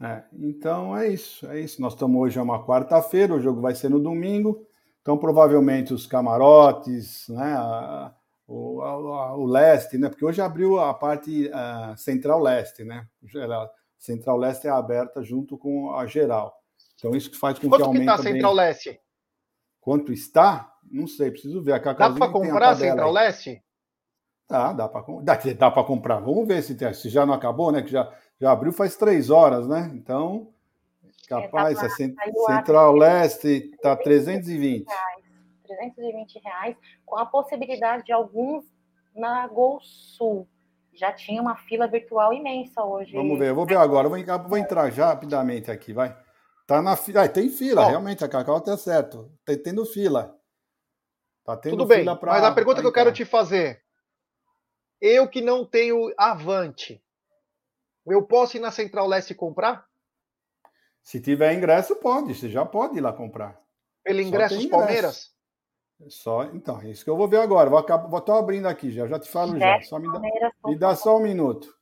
É, 0.00 0.24
então 0.32 0.96
é 0.96 1.08
isso, 1.08 1.46
é 1.48 1.60
isso. 1.60 1.80
Nós 1.80 1.92
estamos 1.92 2.20
hoje 2.20 2.38
é 2.38 2.42
uma 2.42 2.64
quarta-feira, 2.64 3.34
o 3.34 3.40
jogo 3.40 3.60
vai 3.60 3.74
ser 3.74 3.90
no 3.90 4.00
domingo. 4.00 4.66
Então 5.02 5.18
provavelmente 5.18 5.92
os 5.92 6.06
camarotes, 6.06 7.28
né, 7.28 7.54
a, 7.56 8.14
o, 8.46 8.80
a, 8.80 9.36
o 9.36 9.44
leste, 9.46 9.98
né, 9.98 10.08
porque 10.08 10.24
hoje 10.24 10.40
abriu 10.40 10.78
a 10.78 10.94
parte 10.94 11.50
a 11.52 11.94
central 11.96 12.40
leste, 12.40 12.84
né? 12.84 13.06
Central 13.98 14.36
leste 14.36 14.66
é 14.66 14.70
aberta 14.70 15.22
junto 15.22 15.58
com 15.58 15.94
a 15.94 16.06
geral. 16.06 16.54
Então 16.94 17.14
isso 17.14 17.30
que 17.30 17.36
faz 17.36 17.58
com 17.58 17.68
Quanto 17.68 17.82
que 17.82 17.86
aumente. 17.86 18.06
Quanto 18.06 18.18
está 18.18 18.28
a 18.28 18.32
central 18.32 18.54
leste? 18.54 19.00
Quanto 19.80 20.12
está? 20.12 20.74
Não 20.90 21.06
sei, 21.06 21.30
preciso 21.30 21.62
ver. 21.62 21.72
A 21.72 21.92
Dá 21.92 22.10
para 22.10 22.30
comprar 22.30 22.70
a 22.70 22.76
central 22.76 23.10
leste? 23.10 23.62
Tá, 24.48 24.72
dá 24.72 24.88
para 24.88 25.04
dá, 25.22 25.38
dá 25.58 25.70
para 25.70 25.84
comprar. 25.84 26.20
Vamos 26.20 26.48
ver 26.48 26.62
se, 26.62 26.74
tem, 26.74 26.90
se 26.94 27.10
já 27.10 27.26
não 27.26 27.34
acabou, 27.34 27.70
né? 27.70 27.82
Que 27.82 27.90
já, 27.90 28.10
já 28.40 28.50
abriu 28.50 28.72
faz 28.72 28.96
três 28.96 29.28
horas, 29.28 29.68
né? 29.68 29.90
Então, 29.94 30.48
capaz, 31.28 31.78
é, 31.78 31.82
tá, 31.82 32.16
Central 32.46 32.94
Leste 32.94 33.70
está 33.74 33.94
320. 33.94 34.86
Reais, 34.86 35.24
320 35.66 36.38
reais, 36.42 36.76
com 37.04 37.18
a 37.18 37.26
possibilidade 37.26 38.04
de 38.04 38.12
alguns 38.12 38.64
na 39.14 39.46
Gol 39.48 39.80
Sul. 39.82 40.48
Já 40.94 41.12
tinha 41.12 41.42
uma 41.42 41.54
fila 41.54 41.86
virtual 41.86 42.32
imensa 42.32 42.82
hoje. 42.82 43.12
Vamos 43.12 43.38
ver, 43.38 43.50
eu 43.50 43.54
vou 43.54 43.66
ver 43.66 43.76
agora. 43.76 44.08
Vou, 44.08 44.18
vou 44.48 44.56
entrar 44.56 44.90
já 44.90 45.08
rapidamente 45.08 45.70
aqui, 45.70 45.92
vai. 45.92 46.16
Tá 46.66 46.80
na 46.80 46.96
fila. 46.96 47.22
Ah, 47.22 47.28
tem 47.28 47.50
fila, 47.50 47.86
realmente, 47.86 48.24
a 48.24 48.28
Cacau 48.28 48.62
tá 48.62 48.78
certo. 48.78 49.30
Tá 49.44 49.52
tendo 49.62 49.84
fila. 49.84 50.34
Tá 51.44 51.54
tendo 51.54 51.72
Tudo 51.76 51.86
bem, 51.86 52.04
pra, 52.04 52.32
mas 52.32 52.44
a 52.44 52.52
pergunta 52.52 52.80
que 52.80 52.86
eu 52.86 52.92
quero 52.92 53.12
te 53.12 53.26
fazer 53.26 53.86
eu 55.00 55.28
que 55.28 55.40
não 55.40 55.64
tenho 55.64 56.12
Avante, 56.16 57.02
eu 58.06 58.22
posso 58.22 58.56
ir 58.56 58.60
na 58.60 58.70
Central 58.70 59.06
Leste 59.06 59.34
comprar? 59.34 59.86
Se 61.02 61.20
tiver 61.20 61.54
ingresso, 61.54 61.96
pode. 61.96 62.34
Você 62.34 62.48
já 62.48 62.64
pode 62.64 62.98
ir 62.98 63.00
lá 63.00 63.12
comprar. 63.12 63.60
Pelo 64.02 64.20
ingresso 64.20 64.56
dos 64.56 64.66
Palmeiras? 64.66 65.32
Só, 66.08 66.44
então, 66.44 66.80
é 66.80 66.90
isso 66.90 67.02
que 67.02 67.10
eu 67.10 67.16
vou 67.16 67.26
ver 67.26 67.40
agora. 67.40 67.68
Vou, 67.68 67.78
acabar, 67.78 68.08
vou 68.08 68.18
estar 68.18 68.38
abrindo 68.38 68.66
aqui 68.66 68.90
já, 68.90 69.06
já 69.06 69.18
te 69.18 69.28
falo 69.28 69.58
já. 69.58 69.80
Só 69.82 69.98
me 69.98 70.10
dá, 70.12 70.20
me 70.64 70.78
dá 70.78 70.94
só 70.94 71.16
um 71.16 71.20
minuto. 71.20 71.74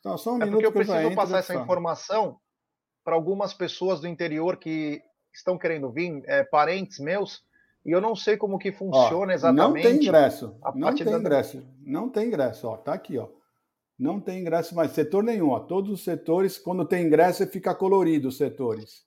Então, 0.00 0.18
só 0.18 0.32
um 0.32 0.42
é 0.42 0.44
minuto 0.44 0.52
porque 0.52 0.66
eu 0.66 0.72
preciso 0.72 0.98
eu 0.98 1.14
passar 1.14 1.38
essa 1.38 1.54
informação 1.54 2.38
para 3.04 3.14
algumas 3.14 3.54
pessoas 3.54 4.00
do 4.00 4.06
interior 4.06 4.56
que 4.58 5.02
estão 5.32 5.56
querendo 5.56 5.90
vir, 5.90 6.22
é, 6.26 6.44
parentes 6.44 6.98
meus, 6.98 7.42
e 7.84 7.90
eu 7.90 8.00
não 8.00 8.14
sei 8.14 8.36
como 8.36 8.58
que 8.58 8.70
funciona 8.70 9.32
ó, 9.32 9.34
exatamente. 9.34 9.84
Não 9.84 9.90
tem 9.90 9.96
ingresso. 9.96 10.56
Não 10.74 10.94
tem 10.94 11.06
da... 11.06 11.18
ingresso. 11.18 11.66
Não 11.84 12.08
tem 12.08 12.26
ingresso. 12.28 12.68
Ó, 12.68 12.76
tá 12.76 12.92
aqui, 12.92 13.18
ó. 13.18 13.28
Não 13.98 14.20
tem 14.20 14.40
ingresso 14.40 14.74
mais. 14.74 14.92
Setor 14.92 15.22
nenhum. 15.22 15.50
Ó. 15.50 15.60
Todos 15.60 15.90
os 15.90 16.04
setores, 16.04 16.58
quando 16.58 16.84
tem 16.84 17.06
ingresso, 17.06 17.46
fica 17.46 17.74
colorido 17.74 18.28
os 18.28 18.36
setores. 18.36 19.04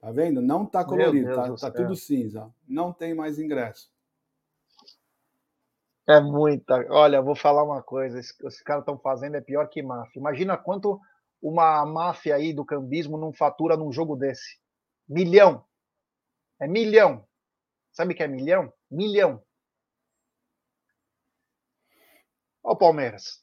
Tá 0.00 0.10
vendo? 0.10 0.40
Não 0.40 0.64
tá 0.64 0.84
colorido. 0.84 1.34
Tá, 1.34 1.54
tá 1.54 1.70
tudo 1.70 1.94
cinza. 1.94 2.50
Não 2.66 2.92
tem 2.92 3.14
mais 3.14 3.38
ingresso. 3.38 3.90
É 6.08 6.20
muita. 6.20 6.86
Olha, 6.88 7.20
vou 7.20 7.34
falar 7.34 7.64
uma 7.64 7.82
coisa. 7.82 8.18
Os 8.18 8.60
caras 8.62 8.82
estão 8.82 8.98
fazendo 8.98 9.36
é 9.36 9.40
pior 9.40 9.68
que 9.68 9.82
máfia. 9.82 10.20
Imagina 10.20 10.56
quanto 10.56 11.00
uma 11.42 11.84
máfia 11.84 12.36
aí 12.36 12.54
do 12.54 12.64
cambismo 12.64 13.18
não 13.18 13.32
fatura 13.32 13.76
num 13.76 13.92
jogo 13.92 14.16
desse. 14.16 14.58
Milhão. 15.08 15.64
É 16.60 16.66
milhão. 16.66 17.25
Sabe 17.96 18.12
o 18.12 18.16
que 18.16 18.22
é 18.22 18.28
milhão? 18.28 18.70
Milhão. 18.90 19.42
Ó 22.62 22.72
o 22.72 22.76
Palmeiras. 22.76 23.42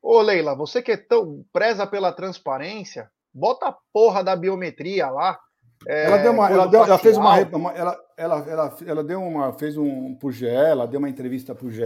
Ô 0.00 0.22
Leila, 0.22 0.56
você 0.56 0.80
que 0.80 0.92
é 0.92 0.96
tão 0.96 1.44
preza 1.52 1.86
pela 1.86 2.10
transparência, 2.10 3.12
bota 3.34 3.68
a 3.68 3.76
porra 3.92 4.24
da 4.24 4.34
biometria 4.34 5.10
lá. 5.10 5.38
É, 5.86 6.06
ela 6.06 6.16
deu 6.16 6.32
uma, 6.32 6.50
ela, 6.50 6.66
deu, 6.68 6.84
ela 6.84 6.98
fez 6.98 7.18
uma, 7.18 7.38
ela, 7.38 8.00
ela, 8.16 8.48
ela, 8.48 8.76
ela 8.86 9.04
deu 9.04 9.22
uma, 9.22 9.52
fez 9.52 9.76
um 9.76 10.14
pro 10.14 10.32
GE, 10.32 10.46
ela 10.46 10.86
deu 10.86 10.98
uma 10.98 11.10
entrevista 11.10 11.54
pro 11.54 11.70
GE 11.70 11.82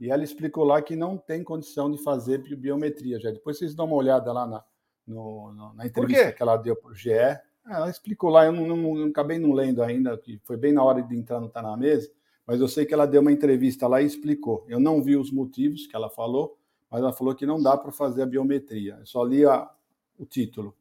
e 0.00 0.10
ela 0.10 0.24
explicou 0.24 0.64
lá 0.64 0.82
que 0.82 0.96
não 0.96 1.16
tem 1.16 1.44
condição 1.44 1.92
de 1.92 2.02
fazer 2.02 2.38
biometria. 2.56 3.20
Já 3.20 3.30
depois 3.30 3.56
vocês 3.56 3.72
dão 3.72 3.86
uma 3.86 3.96
olhada 3.96 4.32
lá 4.32 4.48
na, 4.48 4.64
no, 5.06 5.74
na 5.76 5.86
entrevista 5.86 6.32
que 6.32 6.42
ela 6.42 6.56
deu 6.56 6.74
pro 6.74 6.92
GE. 6.92 7.38
É, 7.70 7.74
ela 7.74 7.88
explicou 7.88 8.30
lá, 8.30 8.44
eu 8.44 8.52
não, 8.52 8.66
não, 8.66 8.94
não, 8.96 9.08
acabei 9.08 9.38
não 9.38 9.52
lendo 9.52 9.80
ainda, 9.80 10.18
que 10.18 10.40
foi 10.42 10.56
bem 10.56 10.72
na 10.72 10.82
hora 10.82 11.00
de 11.00 11.16
entrar 11.16 11.38
no 11.38 11.48
Tá 11.48 11.62
na 11.62 11.76
Mesa, 11.76 12.10
mas 12.44 12.60
eu 12.60 12.66
sei 12.66 12.84
que 12.84 12.92
ela 12.92 13.06
deu 13.06 13.20
uma 13.20 13.30
entrevista 13.30 13.86
lá 13.86 14.02
e 14.02 14.06
explicou. 14.06 14.66
Eu 14.68 14.80
não 14.80 15.00
vi 15.00 15.16
os 15.16 15.30
motivos 15.30 15.86
que 15.86 15.94
ela 15.94 16.10
falou, 16.10 16.58
mas 16.90 17.00
ela 17.00 17.12
falou 17.12 17.32
que 17.32 17.46
não 17.46 17.62
dá 17.62 17.76
para 17.76 17.92
fazer 17.92 18.22
a 18.22 18.26
biometria. 18.26 18.96
Eu 18.98 19.06
só 19.06 19.22
li 19.22 19.46
a, 19.46 19.70
o 20.18 20.26
título. 20.26 20.76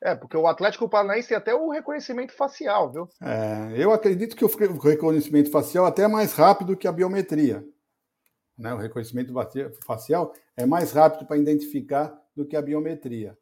É, 0.00 0.16
porque 0.16 0.36
o 0.36 0.48
Atlético 0.48 0.88
Paranaense 0.88 1.28
tem 1.28 1.36
até 1.36 1.54
o 1.54 1.70
reconhecimento 1.70 2.32
facial, 2.32 2.90
viu? 2.90 3.08
É, 3.22 3.74
eu 3.76 3.92
acredito 3.92 4.34
que 4.34 4.44
o 4.44 4.78
reconhecimento 4.78 5.48
facial 5.52 5.86
é 5.86 5.88
até 5.88 6.02
é 6.02 6.08
mais 6.08 6.32
rápido 6.32 6.76
que 6.76 6.88
a 6.88 6.92
biometria. 6.92 7.64
Né? 8.58 8.74
O 8.74 8.78
reconhecimento 8.78 9.32
facial 9.86 10.32
é 10.56 10.66
mais 10.66 10.90
rápido 10.90 11.24
para 11.24 11.36
identificar 11.36 12.12
do 12.34 12.44
que 12.44 12.56
a 12.56 12.62
biometria. 12.62 13.38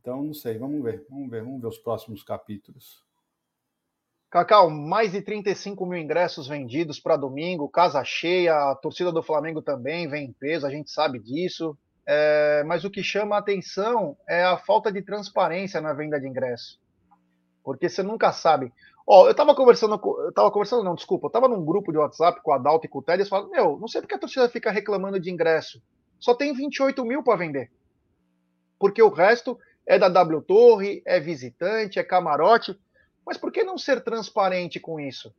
Então, 0.00 0.22
não 0.22 0.32
sei, 0.32 0.56
vamos 0.56 0.82
ver, 0.82 1.04
vamos 1.10 1.28
ver, 1.28 1.44
vamos 1.44 1.60
ver 1.60 1.66
os 1.66 1.78
próximos 1.78 2.22
capítulos. 2.22 3.04
Cacau, 4.30 4.70
mais 4.70 5.12
de 5.12 5.20
35 5.20 5.84
mil 5.84 5.98
ingressos 5.98 6.46
vendidos 6.46 6.98
para 6.98 7.16
domingo, 7.16 7.68
casa 7.68 8.02
cheia, 8.04 8.70
a 8.70 8.74
torcida 8.76 9.12
do 9.12 9.22
Flamengo 9.22 9.60
também 9.60 10.08
vem 10.08 10.26
em 10.26 10.32
peso, 10.32 10.66
a 10.66 10.70
gente 10.70 10.90
sabe 10.90 11.18
disso. 11.18 11.76
É, 12.06 12.64
mas 12.64 12.84
o 12.84 12.90
que 12.90 13.02
chama 13.02 13.36
a 13.36 13.40
atenção 13.40 14.16
é 14.28 14.42
a 14.42 14.56
falta 14.56 14.90
de 14.90 15.02
transparência 15.02 15.80
na 15.80 15.92
venda 15.92 16.18
de 16.18 16.26
ingresso. 16.26 16.80
Porque 17.62 17.88
você 17.88 18.02
nunca 18.02 18.32
sabe. 18.32 18.72
Ó, 19.06 19.28
eu 19.28 19.34
tava 19.34 19.54
conversando, 19.54 20.00
eu 20.24 20.32
tava 20.32 20.50
conversando, 20.50 20.84
não, 20.84 20.94
desculpa, 20.94 21.26
eu 21.26 21.30
tava 21.30 21.48
num 21.48 21.64
grupo 21.64 21.92
de 21.92 21.98
WhatsApp 21.98 22.40
com 22.42 22.52
a 22.52 22.58
Dalton 22.58 22.86
e 22.86 22.88
com 22.88 23.00
o 23.00 23.02
Ted, 23.02 23.18
e 23.18 23.20
eles 23.20 23.28
falaram, 23.28 23.50
meu, 23.50 23.78
não 23.78 23.88
sei 23.88 24.00
porque 24.00 24.14
a 24.14 24.18
torcida 24.18 24.48
fica 24.48 24.70
reclamando 24.70 25.20
de 25.20 25.30
ingresso. 25.30 25.82
Só 26.18 26.34
tem 26.34 26.54
28 26.54 27.04
mil 27.04 27.22
para 27.22 27.36
vender. 27.36 27.70
Porque 28.78 29.02
o 29.02 29.08
resto 29.08 29.58
é 29.90 29.98
da 29.98 30.08
W 30.08 30.40
Torre, 30.42 31.02
é 31.04 31.18
visitante, 31.18 31.98
é 31.98 32.04
camarote. 32.04 32.78
Mas 33.26 33.36
por 33.36 33.50
que 33.50 33.64
não 33.64 33.76
ser 33.76 34.00
transparente 34.04 34.78
com 34.78 35.00
isso? 35.00 35.34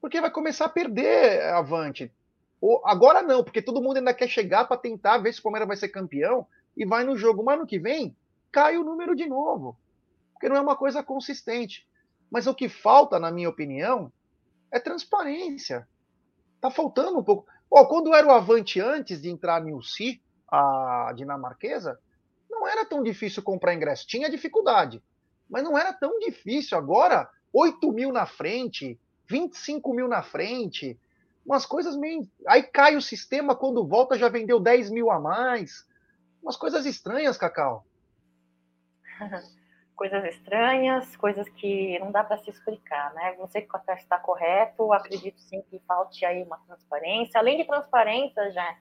Porque 0.00 0.20
vai 0.20 0.28
começar 0.28 0.64
a 0.64 0.68
perder 0.68 1.44
avante. 1.44 2.12
Ou, 2.60 2.82
agora 2.84 3.22
não, 3.22 3.44
porque 3.44 3.62
todo 3.62 3.80
mundo 3.80 3.98
ainda 3.98 4.12
quer 4.12 4.26
chegar 4.26 4.64
para 4.64 4.76
tentar 4.76 5.18
ver 5.18 5.32
se 5.32 5.38
o 5.38 5.44
Palmeiras 5.44 5.68
vai 5.68 5.76
ser 5.76 5.88
campeão 5.88 6.48
e 6.76 6.84
vai 6.84 7.04
no 7.04 7.16
jogo. 7.16 7.44
Mas 7.44 7.60
no 7.60 7.66
que 7.66 7.78
vem, 7.78 8.16
cai 8.50 8.76
o 8.76 8.82
número 8.82 9.14
de 9.14 9.26
novo. 9.26 9.78
Porque 10.32 10.48
não 10.48 10.56
é 10.56 10.60
uma 10.60 10.74
coisa 10.74 11.00
consistente. 11.00 11.86
Mas 12.28 12.48
o 12.48 12.54
que 12.54 12.68
falta, 12.68 13.20
na 13.20 13.30
minha 13.30 13.48
opinião, 13.48 14.12
é 14.72 14.80
transparência. 14.80 15.86
Tá 16.60 16.72
faltando 16.72 17.20
um 17.20 17.22
pouco. 17.22 17.46
Oh, 17.70 17.86
quando 17.86 18.12
era 18.12 18.26
o 18.26 18.32
Avante 18.32 18.80
antes 18.80 19.22
de 19.22 19.30
entrar 19.30 19.62
no 19.62 19.76
UC, 19.76 20.20
a 20.50 21.12
dinamarquesa, 21.14 22.00
não 22.58 22.68
era 22.68 22.84
tão 22.84 23.02
difícil 23.02 23.42
comprar 23.42 23.74
ingresso. 23.74 24.06
Tinha 24.06 24.30
dificuldade 24.30 25.02
mas 25.48 25.64
não 25.64 25.78
era 25.78 25.92
tão 25.92 26.18
difícil. 26.18 26.76
Agora, 26.76 27.28
8 27.52 27.90
mil 27.92 28.12
na 28.12 28.26
frente, 28.26 29.00
25 29.26 29.94
mil 29.94 30.06
na 30.06 30.22
frente, 30.22 30.98
umas 31.44 31.64
coisas 31.64 31.96
meio. 31.96 32.28
Aí 32.46 32.62
cai 32.62 32.96
o 32.96 33.02
sistema, 33.02 33.56
quando 33.56 33.86
volta 33.86 34.18
já 34.18 34.28
vendeu 34.28 34.60
10 34.60 34.90
mil 34.90 35.10
a 35.10 35.18
mais. 35.18 35.86
Umas 36.42 36.56
coisas 36.56 36.84
estranhas, 36.84 37.38
Cacau. 37.38 37.84
coisas 39.96 40.24
estranhas, 40.26 41.16
coisas 41.16 41.48
que 41.48 41.98
não 41.98 42.12
dá 42.12 42.22
para 42.22 42.38
se 42.38 42.50
explicar, 42.50 43.12
né? 43.14 43.34
Você 43.38 43.62
que 43.62 43.76
está 43.96 44.18
correto, 44.18 44.92
acredito 44.92 45.40
sim 45.40 45.60
que 45.62 45.80
falte 45.80 46.24
aí 46.24 46.42
uma 46.42 46.58
transparência. 46.58 47.40
Além 47.40 47.56
de 47.56 47.64
transparência, 47.64 48.52
já 48.52 48.76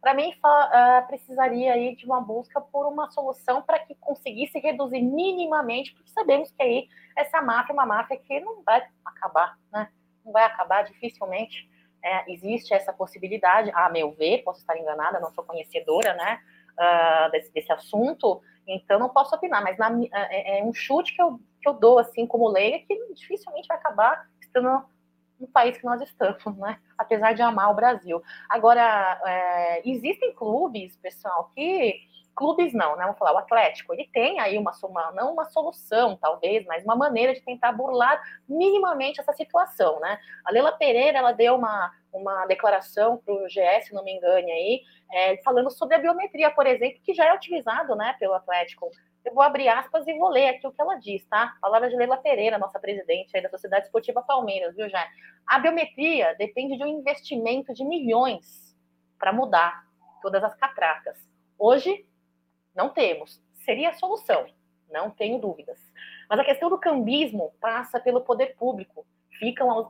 para 0.00 0.14
mim 0.14 0.32
uh, 0.32 1.06
precisaria 1.06 1.74
aí 1.74 1.94
de 1.94 2.06
uma 2.06 2.20
busca 2.20 2.60
por 2.60 2.86
uma 2.86 3.10
solução 3.10 3.60
para 3.60 3.78
que 3.78 3.94
conseguisse 3.96 4.58
reduzir 4.58 5.02
minimamente, 5.02 5.92
porque 5.92 6.10
sabemos 6.10 6.50
que 6.52 6.62
aí 6.62 6.88
essa 7.16 7.42
máfia 7.42 7.72
é 7.72 7.74
uma 7.74 7.86
máfia 7.86 8.16
que 8.16 8.40
não 8.40 8.62
vai 8.62 8.82
acabar, 9.04 9.58
né? 9.70 9.90
Não 10.24 10.32
vai 10.32 10.44
acabar 10.44 10.84
dificilmente. 10.84 11.68
É, 12.02 12.32
existe 12.32 12.72
essa 12.72 12.94
possibilidade, 12.94 13.70
a 13.74 13.90
meu 13.90 14.12
ver, 14.12 14.42
posso 14.42 14.60
estar 14.60 14.74
enganada, 14.78 15.20
não 15.20 15.30
sou 15.32 15.44
conhecedora, 15.44 16.14
né, 16.14 16.40
uh, 16.78 17.30
desse, 17.30 17.52
desse, 17.52 17.70
assunto, 17.70 18.40
então 18.66 18.98
não 18.98 19.10
posso 19.10 19.36
opinar, 19.36 19.62
mas 19.62 19.76
na, 19.76 19.90
é, 20.10 20.60
é, 20.60 20.64
um 20.64 20.72
chute 20.72 21.14
que 21.14 21.20
eu, 21.20 21.38
que 21.60 21.68
eu 21.68 21.74
dou, 21.74 21.98
assim, 21.98 22.26
como 22.26 22.48
leiga, 22.48 22.78
que 22.86 23.12
dificilmente 23.12 23.68
vai 23.68 23.76
acabar 23.76 24.26
estando 24.40 24.82
no 25.40 25.48
país 25.48 25.76
que 25.78 25.84
nós 25.84 26.00
estamos, 26.02 26.56
né? 26.58 26.78
Apesar 26.98 27.32
de 27.32 27.42
amar 27.42 27.70
o 27.70 27.74
Brasil. 27.74 28.22
Agora, 28.48 29.20
é, 29.26 29.88
existem 29.88 30.34
clubes, 30.34 30.96
pessoal, 30.96 31.50
que 31.54 32.00
clubes 32.40 32.72
não, 32.72 32.96
né? 32.96 33.02
Vamos 33.02 33.18
falar, 33.18 33.34
o 33.34 33.38
Atlético, 33.38 33.92
ele 33.92 34.08
tem 34.10 34.40
aí 34.40 34.56
uma, 34.56 34.72
uma, 34.82 35.12
não 35.12 35.34
uma 35.34 35.44
solução, 35.44 36.16
talvez, 36.16 36.64
mas 36.64 36.82
uma 36.82 36.96
maneira 36.96 37.34
de 37.34 37.42
tentar 37.42 37.70
burlar 37.72 38.18
minimamente 38.48 39.20
essa 39.20 39.34
situação, 39.34 40.00
né? 40.00 40.18
A 40.42 40.50
Leila 40.50 40.72
Pereira, 40.72 41.18
ela 41.18 41.32
deu 41.32 41.54
uma, 41.54 41.92
uma 42.10 42.46
declaração 42.46 43.18
para 43.18 43.34
o 43.34 43.44
GS, 43.44 43.92
não 43.92 44.02
me 44.02 44.12
engane 44.16 44.50
aí, 44.50 44.80
é, 45.12 45.36
falando 45.42 45.70
sobre 45.70 45.96
a 45.96 45.98
biometria, 45.98 46.50
por 46.50 46.66
exemplo, 46.66 47.02
que 47.04 47.12
já 47.12 47.26
é 47.26 47.34
utilizado, 47.34 47.94
né, 47.94 48.16
pelo 48.18 48.32
Atlético 48.32 48.90
eu 49.22 49.34
vou 49.34 49.42
abrir 49.42 49.68
aspas 49.68 50.06
e 50.06 50.18
vou 50.18 50.30
ler 50.30 50.48
aqui 50.48 50.66
o 50.66 50.72
que 50.72 50.80
ela 50.80 50.94
diz, 50.94 51.22
tá? 51.26 51.54
Palavra 51.60 51.90
de 51.90 51.94
Leila 51.94 52.16
Pereira, 52.16 52.56
nossa 52.56 52.80
presidente 52.80 53.36
aí 53.36 53.42
da 53.42 53.50
Sociedade 53.50 53.84
Esportiva 53.84 54.22
Palmeiras, 54.22 54.74
viu, 54.74 54.88
já? 54.88 55.06
A 55.46 55.58
biometria 55.58 56.34
depende 56.38 56.78
de 56.78 56.84
um 56.84 56.86
investimento 56.86 57.74
de 57.74 57.84
milhões 57.84 58.74
para 59.18 59.30
mudar 59.30 59.84
todas 60.22 60.42
as 60.42 60.54
catracas. 60.54 61.18
Hoje, 61.58 62.06
não 62.80 62.88
temos. 62.88 63.40
Seria 63.64 63.90
a 63.90 63.94
solução, 63.94 64.46
não 64.90 65.10
tenho 65.10 65.38
dúvidas. 65.38 65.78
Mas 66.28 66.40
a 66.40 66.44
questão 66.44 66.70
do 66.70 66.78
cambismo 66.78 67.52
passa 67.60 68.00
pelo 68.00 68.22
poder 68.22 68.56
público. 68.56 69.06
Ficam 69.38 69.70
aos, 69.70 69.88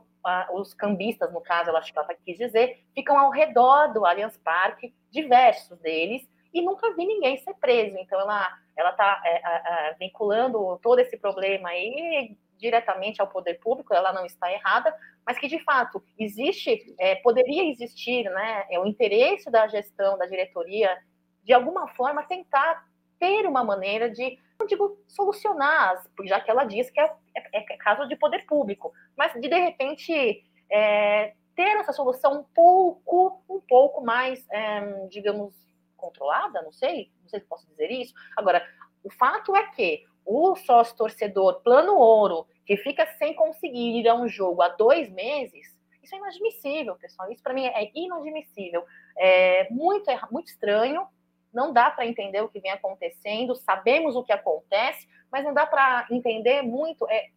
os 0.53 0.73
cambistas, 0.73 1.31
no 1.31 1.41
caso, 1.41 1.69
eu 1.69 1.77
acho 1.77 1.91
que 1.91 1.97
ela 1.97 2.07
tá 2.07 2.13
quis 2.13 2.37
dizer, 2.37 2.83
ficam 2.93 3.17
ao 3.17 3.31
redor 3.31 3.87
do 3.93 4.05
Allianz 4.05 4.37
Parque, 4.37 4.93
diversos 5.09 5.79
deles, 5.79 6.29
e 6.53 6.61
nunca 6.61 6.93
vi 6.93 7.05
ninguém 7.05 7.37
ser 7.37 7.53
preso. 7.55 7.97
Então, 7.97 8.19
ela 8.19 8.57
ela 8.77 8.91
está 8.91 9.21
é, 9.25 9.89
é, 9.89 9.95
vinculando 9.99 10.79
todo 10.81 10.99
esse 10.99 11.17
problema 11.17 11.69
aí 11.69 12.35
diretamente 12.57 13.19
ao 13.19 13.27
poder 13.27 13.55
público, 13.55 13.93
ela 13.93 14.13
não 14.13 14.25
está 14.25 14.51
errada, 14.51 14.95
mas 15.25 15.37
que 15.39 15.47
de 15.47 15.59
fato 15.63 16.01
existe, 16.17 16.95
é, 16.99 17.15
poderia 17.15 17.69
existir, 17.69 18.23
né, 18.29 18.65
é 18.69 18.79
o 18.79 18.85
interesse 18.85 19.49
da 19.49 19.67
gestão, 19.67 20.17
da 20.17 20.27
diretoria, 20.27 20.95
de 21.43 21.53
alguma 21.53 21.87
forma 21.89 22.23
tentar 22.23 22.85
ter 23.19 23.45
uma 23.45 23.63
maneira 23.63 24.09
de, 24.09 24.37
não 24.59 24.65
digo 24.65 24.97
solucionar, 25.07 26.03
já 26.23 26.39
que 26.39 26.49
ela 26.49 26.63
diz 26.63 26.89
que 26.89 26.99
é, 26.99 27.13
é, 27.35 27.73
é 27.73 27.77
caso 27.77 28.07
de 28.07 28.15
poder 28.15 28.45
público, 28.45 28.91
mas 29.15 29.33
de 29.33 29.47
de 29.47 29.59
repente 29.59 30.43
é, 30.71 31.33
ter 31.55 31.77
essa 31.77 31.93
solução 31.93 32.39
um 32.39 32.43
pouco, 32.43 33.43
um 33.49 33.59
pouco 33.61 34.01
mais, 34.01 34.45
é, 34.49 35.07
digamos, 35.07 35.53
controlada, 35.95 36.61
não 36.63 36.71
sei, 36.71 37.11
não 37.21 37.29
sei 37.29 37.39
se 37.39 37.45
posso 37.45 37.67
dizer 37.67 37.91
isso. 37.91 38.13
Agora, 38.35 38.65
o 39.03 39.11
fato 39.11 39.55
é 39.55 39.67
que 39.67 40.03
o 40.25 40.55
sócio 40.55 40.95
torcedor 40.95 41.61
plano 41.61 41.95
ouro, 41.95 42.47
que 42.65 42.77
fica 42.77 43.05
sem 43.17 43.35
conseguir 43.35 43.99
ir 43.99 44.07
a 44.07 44.15
um 44.15 44.27
jogo 44.27 44.61
há 44.61 44.69
dois 44.69 45.09
meses, 45.11 45.77
isso 46.01 46.15
é 46.15 46.17
inadmissível, 46.17 46.95
pessoal. 46.95 47.31
Isso 47.31 47.43
para 47.43 47.53
mim 47.53 47.65
é 47.65 47.91
inadmissível. 47.93 48.83
É 49.17 49.69
muito, 49.69 50.09
muito 50.31 50.47
estranho. 50.47 51.07
Não 51.53 51.73
dá 51.73 51.91
para 51.91 52.05
entender 52.05 52.41
o 52.41 52.49
que 52.49 52.59
vem 52.59 52.71
acontecendo. 52.71 53.55
Sabemos 53.55 54.15
o 54.15 54.23
que 54.23 54.31
acontece, 54.31 55.07
mas 55.31 55.43
não 55.43 55.53
dá 55.53 55.65
para 55.65 56.07
entender 56.09 56.61
muito 56.61 57.07
é, 57.09 57.29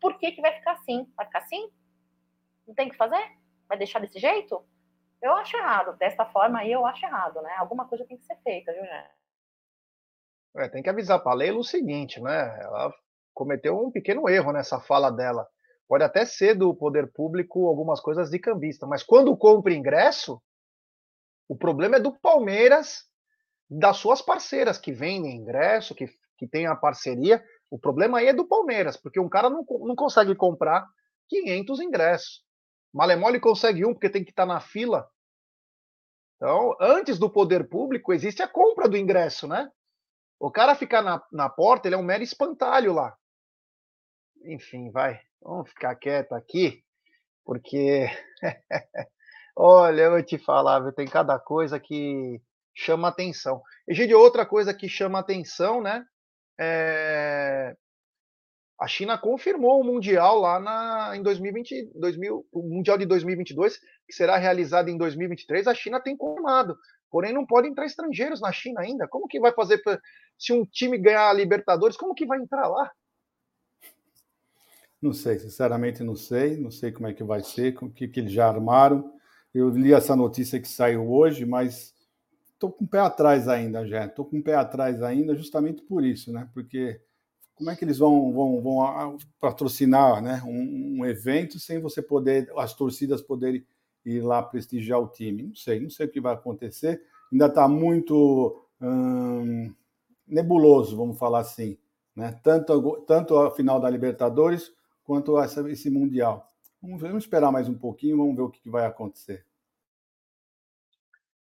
por 0.00 0.18
que, 0.18 0.32
que 0.32 0.40
vai 0.40 0.52
ficar 0.52 0.72
assim. 0.72 1.10
Vai 1.16 1.26
ficar 1.26 1.40
assim? 1.40 1.70
Não 2.66 2.74
tem 2.74 2.88
o 2.88 2.90
que 2.90 2.96
fazer? 2.96 3.24
Vai 3.68 3.76
deixar 3.76 3.98
desse 3.98 4.18
jeito? 4.18 4.64
Eu 5.20 5.32
acho 5.34 5.56
errado. 5.56 5.96
Dessa 5.96 6.24
forma 6.26 6.60
aí, 6.60 6.70
eu 6.70 6.86
acho 6.86 7.04
errado, 7.04 7.40
né? 7.42 7.54
Alguma 7.58 7.88
coisa 7.88 8.04
tem 8.04 8.16
que 8.16 8.24
ser 8.24 8.36
feita, 8.42 8.72
viu, 8.72 8.82
né? 8.82 9.10
É, 10.56 10.68
tem 10.68 10.82
que 10.82 10.90
avisar 10.90 11.20
para 11.20 11.32
a 11.32 11.34
Leila 11.34 11.58
o 11.58 11.64
seguinte, 11.64 12.20
né? 12.20 12.58
Ela 12.60 12.92
cometeu 13.34 13.78
um 13.78 13.90
pequeno 13.90 14.28
erro 14.28 14.52
nessa 14.52 14.80
fala 14.80 15.10
dela. 15.10 15.46
Pode 15.86 16.04
até 16.04 16.24
ser 16.24 16.54
do 16.54 16.74
poder 16.74 17.10
público 17.12 17.66
algumas 17.66 18.00
coisas 18.00 18.30
de 18.30 18.38
cambista, 18.38 18.86
mas 18.86 19.02
quando 19.02 19.36
compra 19.36 19.72
ingresso, 19.72 20.40
o 21.48 21.56
problema 21.56 21.96
é 21.96 22.00
do 22.00 22.12
Palmeiras, 22.12 23.07
das 23.68 23.98
suas 23.98 24.22
parceiras 24.22 24.78
que 24.78 24.92
vendem 24.92 25.36
ingresso, 25.36 25.94
que, 25.94 26.08
que 26.36 26.46
tem 26.46 26.66
a 26.66 26.74
parceria. 26.74 27.44
O 27.70 27.78
problema 27.78 28.18
aí 28.18 28.28
é 28.28 28.32
do 28.32 28.46
Palmeiras, 28.46 28.96
porque 28.96 29.20
um 29.20 29.28
cara 29.28 29.50
não, 29.50 29.64
não 29.80 29.94
consegue 29.94 30.34
comprar 30.34 30.88
500 31.28 31.80
ingressos. 31.80 32.44
Malemole 32.92 33.38
consegue 33.38 33.84
um 33.84 33.92
porque 33.92 34.08
tem 34.08 34.24
que 34.24 34.30
estar 34.30 34.46
na 34.46 34.60
fila. 34.60 35.08
Então, 36.36 36.74
antes 36.80 37.18
do 37.18 37.28
poder 37.28 37.68
público, 37.68 38.12
existe 38.12 38.42
a 38.42 38.48
compra 38.48 38.88
do 38.88 38.96
ingresso, 38.96 39.46
né? 39.46 39.70
O 40.40 40.50
cara 40.50 40.74
ficar 40.74 41.02
na, 41.02 41.22
na 41.32 41.48
porta, 41.48 41.88
ele 41.88 41.96
é 41.96 41.98
um 41.98 42.02
mero 42.02 42.22
espantalho 42.22 42.94
lá. 42.94 43.16
Enfim, 44.44 44.90
vai. 44.90 45.20
Vamos 45.42 45.68
ficar 45.68 45.94
quieto 45.96 46.32
aqui, 46.32 46.82
porque. 47.44 48.06
Olha, 49.60 50.02
eu 50.02 50.10
vou 50.12 50.22
te 50.22 50.38
falar, 50.38 50.92
tem 50.92 51.08
cada 51.08 51.36
coisa 51.36 51.80
que 51.80 52.40
chama 52.78 53.08
atenção. 53.08 53.60
E, 53.88 53.94
de 53.94 54.14
outra 54.14 54.46
coisa 54.46 54.72
que 54.72 54.88
chama 54.88 55.18
atenção, 55.18 55.82
né? 55.82 56.04
É 56.58 57.74
a 58.78 58.86
China 58.86 59.18
confirmou 59.18 59.80
o 59.80 59.84
Mundial 59.84 60.38
lá 60.38 60.60
na, 60.60 61.16
em 61.16 61.22
2020, 61.22 61.90
2000, 61.96 62.46
o 62.52 62.62
Mundial 62.62 62.96
de 62.96 63.06
2022, 63.06 63.76
que 64.06 64.12
será 64.12 64.36
realizado 64.36 64.88
em 64.88 64.96
2023, 64.96 65.66
a 65.66 65.74
China 65.74 66.00
tem 66.00 66.16
confirmado. 66.16 66.76
Porém, 67.10 67.32
não 67.32 67.44
podem 67.44 67.72
entrar 67.72 67.86
estrangeiros 67.86 68.40
na 68.40 68.52
China 68.52 68.80
ainda. 68.80 69.08
Como 69.08 69.26
que 69.26 69.40
vai 69.40 69.52
fazer 69.52 69.78
pra, 69.78 70.00
se 70.38 70.52
um 70.52 70.64
time 70.64 70.96
ganhar 70.96 71.28
a 71.28 71.32
Libertadores? 71.32 71.96
Como 71.96 72.14
que 72.14 72.24
vai 72.24 72.38
entrar 72.38 72.68
lá? 72.68 72.88
Não 75.02 75.12
sei, 75.12 75.40
sinceramente 75.40 76.04
não 76.04 76.14
sei. 76.14 76.56
Não 76.56 76.70
sei 76.70 76.92
como 76.92 77.08
é 77.08 77.12
que 77.12 77.24
vai 77.24 77.42
ser, 77.42 77.76
o 77.82 77.90
que, 77.90 78.06
que 78.06 78.20
eles 78.20 78.32
já 78.32 78.46
armaram. 78.46 79.12
Eu 79.52 79.70
li 79.70 79.92
essa 79.92 80.14
notícia 80.14 80.60
que 80.60 80.68
saiu 80.68 81.10
hoje, 81.10 81.44
mas 81.44 81.92
estou 82.58 82.72
com 82.72 82.84
o 82.84 82.88
pé 82.88 82.98
atrás 82.98 83.48
ainda, 83.48 83.86
já. 83.86 84.04
Estou 84.04 84.24
com 84.24 84.38
o 84.38 84.42
pé 84.42 84.54
atrás 84.54 85.00
ainda, 85.00 85.34
justamente 85.34 85.80
por 85.82 86.04
isso, 86.04 86.32
né? 86.32 86.48
Porque 86.52 87.00
como 87.54 87.70
é 87.70 87.76
que 87.76 87.84
eles 87.84 87.98
vão, 87.98 88.32
vão, 88.32 88.60
vão 88.60 89.18
patrocinar 89.40 90.22
né, 90.22 90.42
um, 90.44 91.00
um, 91.00 91.04
evento 91.04 91.58
sem 91.58 91.80
você 91.80 92.00
poder, 92.00 92.48
as 92.56 92.72
torcidas 92.72 93.20
poderem 93.20 93.66
ir 94.04 94.20
lá 94.20 94.42
prestigiar 94.42 95.00
o 95.00 95.08
time? 95.08 95.44
Não 95.44 95.54
sei, 95.54 95.80
não 95.80 95.90
sei 95.90 96.06
o 96.06 96.10
que 96.10 96.20
vai 96.20 96.34
acontecer. 96.34 97.02
Ainda 97.32 97.46
está 97.46 97.66
muito 97.68 98.60
hum, 98.80 99.72
nebuloso, 100.26 100.96
vamos 100.96 101.18
falar 101.18 101.40
assim. 101.40 101.78
Né? 102.14 102.32
Tanto, 102.42 103.04
tanto 103.06 103.36
a 103.36 103.50
final 103.50 103.80
da 103.80 103.90
Libertadores 103.90 104.72
quanto 105.04 105.40
esse 105.40 105.90
Mundial. 105.90 106.52
Vamos, 106.82 107.00
vamos, 107.00 107.24
esperar 107.24 107.50
mais 107.50 107.68
um 107.68 107.74
pouquinho, 107.74 108.18
vamos 108.18 108.36
ver 108.36 108.42
o 108.42 108.50
que, 108.50 108.60
que 108.60 108.70
vai 108.70 108.86
acontecer. 108.86 109.44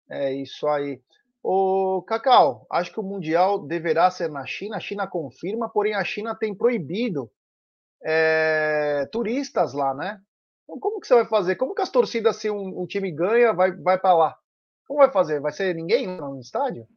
É 0.09 0.33
isso 0.33 0.67
aí. 0.67 1.01
O 1.41 2.01
Cacau, 2.01 2.65
acho 2.69 2.91
que 2.91 2.99
o 2.99 3.03
Mundial 3.03 3.59
deverá 3.59 4.09
ser 4.11 4.29
na 4.29 4.45
China. 4.45 4.77
A 4.77 4.79
China 4.79 5.07
confirma, 5.07 5.69
porém 5.69 5.93
a 5.93 6.03
China 6.03 6.35
tem 6.35 6.53
proibido 6.53 7.31
é, 8.03 9.07
turistas 9.11 9.73
lá, 9.73 9.93
né? 9.93 10.19
Então, 10.63 10.79
como 10.79 10.99
que 10.99 11.07
você 11.07 11.15
vai 11.15 11.25
fazer? 11.25 11.55
Como 11.55 11.73
que 11.73 11.81
as 11.81 11.89
torcidas, 11.89 12.35
se 12.35 12.49
um, 12.49 12.81
um 12.81 12.85
time 12.85 13.11
ganha, 13.11 13.53
vai, 13.53 13.71
vai 13.71 13.97
para 13.97 14.13
lá? 14.13 14.37
Como 14.87 14.99
vai 14.99 15.11
fazer? 15.11 15.39
Vai 15.39 15.51
ser 15.51 15.73
ninguém 15.75 16.07
no 16.07 16.39
estádio? 16.39 16.87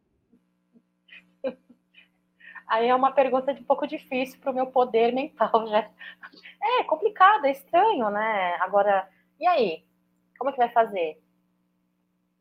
Aí 2.67 2.89
é 2.89 2.95
uma 2.95 3.13
pergunta 3.13 3.53
de 3.53 3.61
um 3.61 3.65
pouco 3.65 3.87
difícil 3.87 4.41
para 4.41 4.51
o 4.51 4.55
meu 4.55 4.67
poder 4.67 5.13
mental, 5.13 5.67
já. 5.69 5.91
É 6.63 6.85
complicado, 6.85 7.45
é 7.45 7.53
estranho, 7.53 8.09
né? 8.11 8.57
Agora, 8.61 9.09
e 9.39 9.47
aí? 9.47 9.85
Como 10.39 10.51
é 10.51 10.53
que 10.55 10.59
vai 10.59 10.71
fazer? 10.71 11.21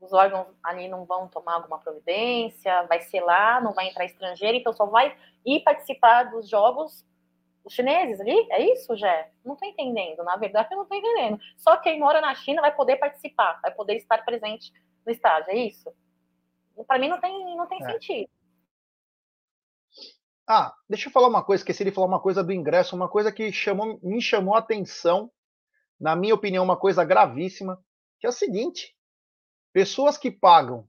Os 0.01 0.11
órgãos 0.11 0.47
ali 0.63 0.87
não 0.87 1.05
vão 1.05 1.27
tomar 1.27 1.53
alguma 1.53 1.77
providência, 1.79 2.83
vai 2.83 3.01
ser 3.01 3.21
lá, 3.21 3.61
não 3.61 3.73
vai 3.73 3.87
entrar 3.87 4.05
estrangeiro, 4.05 4.57
então 4.57 4.73
só 4.73 4.85
vai 4.87 5.15
ir 5.45 5.61
participar 5.61 6.23
dos 6.23 6.49
jogos 6.49 7.05
os 7.63 7.73
chineses 7.73 8.19
ali? 8.19 8.47
É 8.49 8.73
isso, 8.73 8.95
Jé? 8.97 9.31
Não 9.45 9.53
estou 9.53 9.69
entendendo. 9.69 10.23
Na 10.23 10.35
verdade, 10.35 10.69
eu 10.71 10.77
não 10.77 10.83
estou 10.83 10.97
entendendo. 10.97 11.39
Só 11.57 11.77
quem 11.77 11.99
mora 11.99 12.19
na 12.19 12.33
China 12.33 12.61
vai 12.61 12.75
poder 12.75 12.97
participar, 12.97 13.59
vai 13.61 13.71
poder 13.71 13.95
estar 13.97 14.25
presente 14.25 14.71
no 15.05 15.11
estádio, 15.11 15.51
é 15.51 15.55
isso? 15.55 15.91
Para 16.87 16.99
mim 16.99 17.09
não 17.09 17.19
tem, 17.19 17.55
não 17.55 17.67
tem 17.67 17.83
é. 17.83 17.91
sentido. 17.91 18.29
Ah, 20.47 20.73
deixa 20.89 21.07
eu 21.07 21.13
falar 21.13 21.27
uma 21.27 21.43
coisa, 21.43 21.61
esqueci 21.61 21.83
de 21.83 21.91
falar 21.91 22.07
uma 22.07 22.19
coisa 22.19 22.43
do 22.43 22.51
ingresso, 22.51 22.95
uma 22.95 23.07
coisa 23.07 23.31
que 23.31 23.51
chamou, 23.53 23.99
me 24.01 24.21
chamou 24.21 24.55
a 24.55 24.59
atenção, 24.59 25.31
na 25.99 26.15
minha 26.15 26.33
opinião, 26.33 26.63
uma 26.63 26.77
coisa 26.77 27.05
gravíssima, 27.05 27.79
que 28.19 28.25
é 28.25 28.29
o 28.29 28.33
seguinte: 28.33 28.95
Pessoas 29.73 30.17
que 30.17 30.29
pagam 30.29 30.87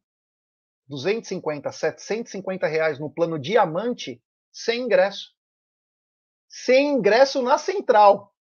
250, 0.89 1.71
750 1.71 2.67
reais 2.67 2.99
no 2.99 3.11
plano 3.11 3.39
diamante 3.39 4.23
sem 4.51 4.83
ingresso. 4.83 5.33
Sem 6.49 6.91
ingresso 6.91 7.41
na 7.43 7.59
central. 7.59 8.35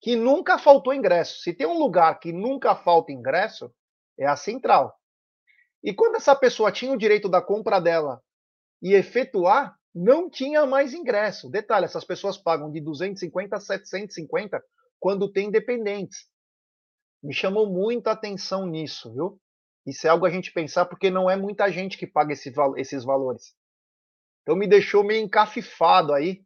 Que 0.00 0.16
nunca 0.16 0.58
faltou 0.58 0.94
ingresso. 0.94 1.40
Se 1.40 1.52
tem 1.52 1.66
um 1.66 1.78
lugar 1.78 2.18
que 2.18 2.32
nunca 2.32 2.74
falta 2.74 3.12
ingresso, 3.12 3.72
é 4.18 4.26
a 4.26 4.34
central. 4.34 4.98
E 5.82 5.92
quando 5.92 6.16
essa 6.16 6.34
pessoa 6.34 6.72
tinha 6.72 6.92
o 6.92 6.98
direito 6.98 7.28
da 7.28 7.42
compra 7.42 7.80
dela 7.80 8.22
e 8.80 8.94
efetuar, 8.94 9.78
não 9.94 10.28
tinha 10.30 10.64
mais 10.66 10.94
ingresso. 10.94 11.50
Detalhe, 11.50 11.84
essas 11.84 12.04
pessoas 12.04 12.38
pagam 12.38 12.70
de 12.72 12.80
250 12.80 13.56
a 13.56 13.60
750 13.60 14.64
quando 14.98 15.30
tem 15.30 15.50
dependentes 15.50 16.31
me 17.22 17.32
chamou 17.32 17.66
muita 17.66 18.10
atenção 18.10 18.66
nisso, 18.66 19.12
viu? 19.12 19.40
Isso 19.86 20.06
é 20.06 20.10
algo 20.10 20.26
a 20.26 20.30
gente 20.30 20.52
pensar 20.52 20.86
porque 20.86 21.10
não 21.10 21.30
é 21.30 21.36
muita 21.36 21.70
gente 21.70 21.96
que 21.96 22.06
paga 22.06 22.32
esse, 22.32 22.52
esses 22.76 23.04
valores. 23.04 23.54
Então 24.42 24.56
me 24.56 24.66
deixou 24.66 25.04
meio 25.04 25.24
encafifado 25.24 26.12
aí 26.12 26.44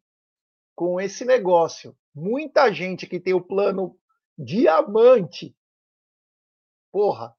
com 0.74 1.00
esse 1.00 1.24
negócio. 1.24 1.96
Muita 2.14 2.72
gente 2.72 3.06
que 3.06 3.20
tem 3.20 3.34
o 3.34 3.40
plano 3.40 3.98
diamante, 4.38 5.56
porra, 6.92 7.34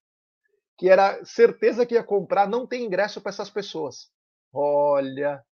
que 0.77 0.89
era 0.89 1.23
certeza 1.25 1.85
que 1.85 1.95
ia 1.95 2.03
comprar, 2.03 2.47
não 2.47 2.65
tem 2.65 2.85
ingresso 2.85 3.21
para 3.21 3.29
essas 3.29 3.49
pessoas. 3.49 4.11
Olha, 4.51 5.43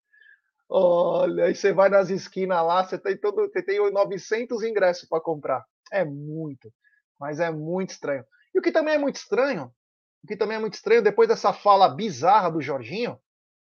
olha, 0.69 1.45
aí 1.45 1.55
você 1.55 1.73
vai 1.73 1.89
nas 1.89 2.09
esquinas 2.09 2.65
lá, 2.65 2.83
você 2.83 2.97
tem 2.97 3.17
todo, 3.17 3.47
você 3.47 3.61
tem 3.63 3.79
900 3.91 4.63
ingressos 4.63 5.07
para 5.07 5.21
comprar. 5.21 5.65
É 5.91 6.03
muito 6.03 6.71
mas 7.19 7.39
é 7.39 7.51
muito 7.51 7.91
estranho. 7.91 8.25
E 8.53 8.59
o 8.59 8.61
que 8.61 8.71
também 8.71 8.95
é 8.95 8.97
muito 8.97 9.15
estranho, 9.15 9.71
o 10.23 10.27
que 10.27 10.35
também 10.35 10.57
é 10.57 10.59
muito 10.59 10.73
estranho, 10.73 11.03
depois 11.03 11.27
dessa 11.27 11.53
fala 11.53 11.89
bizarra 11.89 12.49
do 12.49 12.61
Jorginho, 12.61 13.19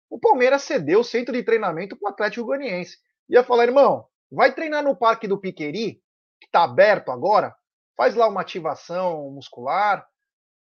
o 0.08 0.18
Palmeiras 0.18 0.62
cedeu 0.62 1.00
o 1.00 1.04
centro 1.04 1.32
de 1.32 1.42
treinamento 1.42 1.96
para 1.96 2.08
o 2.08 2.12
Atlético 2.12 2.46
Goianiense. 2.46 2.98
Ia 3.28 3.42
falar, 3.42 3.64
irmão, 3.64 4.06
vai 4.30 4.54
treinar 4.54 4.82
no 4.82 4.96
Parque 4.96 5.26
do 5.26 5.38
Piqueri, 5.38 6.00
que 6.40 6.46
está 6.46 6.64
aberto 6.64 7.10
agora, 7.10 7.54
faz 7.96 8.14
lá 8.14 8.28
uma 8.28 8.40
ativação 8.40 9.30
muscular. 9.30 10.06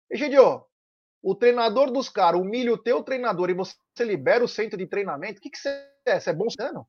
Egidio, 0.09 0.63
o 1.23 1.35
treinador 1.35 1.91
dos 1.91 2.09
caras 2.09 2.39
humilha 2.39 2.73
o 2.73 2.77
teu 2.77 3.03
treinador 3.03 3.49
e 3.49 3.53
você 3.53 3.75
libera 3.99 4.43
o 4.43 4.47
centro 4.47 4.77
de 4.77 4.87
treinamento, 4.87 5.39
o 5.39 5.41
que, 5.41 5.49
que 5.49 5.57
você 5.57 5.87
é? 6.05 6.19
Você 6.19 6.29
é 6.29 6.33
bom 6.33 6.49
sano? 6.49 6.87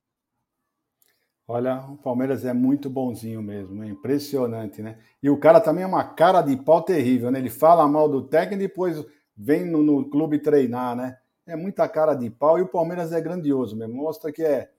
Olha, 1.47 1.85
o 1.89 1.97
Palmeiras 1.97 2.45
é 2.45 2.53
muito 2.53 2.89
bonzinho 2.89 3.43
mesmo, 3.43 3.83
é 3.83 3.89
impressionante, 3.89 4.81
né? 4.81 4.99
E 5.23 5.29
o 5.29 5.37
cara 5.37 5.61
também 5.61 5.85
é 5.85 5.87
uma 5.87 6.05
cara 6.05 6.41
de 6.41 6.57
pau 6.57 6.83
terrível, 6.83 7.31
né? 7.31 7.39
Ele 7.39 7.51
fala 7.51 7.87
mal 7.89 8.09
do 8.09 8.23
técnico 8.23 8.63
e 8.63 8.69
depois 8.69 9.05
vem 9.37 9.65
no, 9.65 9.83
no 9.83 10.09
clube 10.09 10.39
treinar, 10.39 10.97
né? 10.97 11.19
É 11.47 11.57
muita 11.57 11.89
cara 11.89 12.15
de 12.15 12.31
pau 12.31 12.59
e 12.59 12.63
o 12.63 12.69
Palmeiras 12.69 13.13
é 13.13 13.21
grandioso 13.21 13.77
mesmo. 13.77 13.95
Mostra 13.95 14.33
que 14.33 14.43
é. 14.43 14.71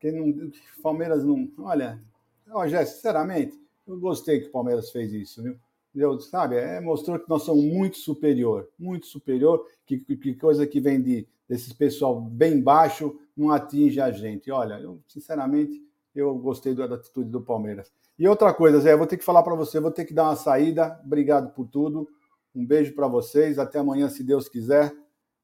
Que 0.00 0.10
não, 0.10 0.50
Palmeiras 0.82 1.24
não. 1.24 1.48
Olha, 1.58 2.02
ó, 2.50 2.66
Jé, 2.66 2.84
sinceramente, 2.84 3.56
eu 3.86 3.98
gostei 3.98 4.40
que 4.40 4.48
o 4.48 4.52
Palmeiras 4.52 4.90
fez 4.90 5.12
isso, 5.12 5.42
viu? 5.42 5.56
Eu, 5.94 6.20
sabe, 6.20 6.56
é, 6.56 6.80
mostrou 6.80 7.18
que 7.18 7.28
nós 7.28 7.42
somos 7.42 7.64
muito 7.64 7.96
superior, 7.96 8.68
muito 8.78 9.06
superior, 9.06 9.66
que, 9.86 9.98
que 9.98 10.34
coisa 10.34 10.66
que 10.66 10.80
vem 10.80 11.00
de, 11.00 11.26
desses 11.48 11.72
pessoal 11.72 12.20
bem 12.20 12.60
baixo 12.60 13.18
não 13.36 13.50
atinge 13.50 14.00
a 14.00 14.10
gente. 14.10 14.50
Olha, 14.50 14.74
eu, 14.74 15.00
sinceramente, 15.08 15.82
eu 16.20 16.34
gostei 16.36 16.74
da 16.74 16.84
atitude 16.84 17.30
do 17.30 17.40
Palmeiras. 17.40 17.92
E 18.18 18.26
outra 18.26 18.52
coisa, 18.52 18.80
Zé, 18.80 18.92
eu 18.92 18.98
vou 18.98 19.06
ter 19.06 19.16
que 19.16 19.24
falar 19.24 19.42
para 19.42 19.54
você, 19.54 19.78
vou 19.78 19.90
ter 19.90 20.04
que 20.04 20.14
dar 20.14 20.24
uma 20.24 20.36
saída. 20.36 21.00
Obrigado 21.04 21.52
por 21.54 21.66
tudo. 21.68 22.08
Um 22.54 22.66
beijo 22.66 22.94
para 22.94 23.06
vocês. 23.06 23.58
Até 23.58 23.78
amanhã, 23.78 24.08
se 24.08 24.24
Deus 24.24 24.48
quiser. 24.48 24.92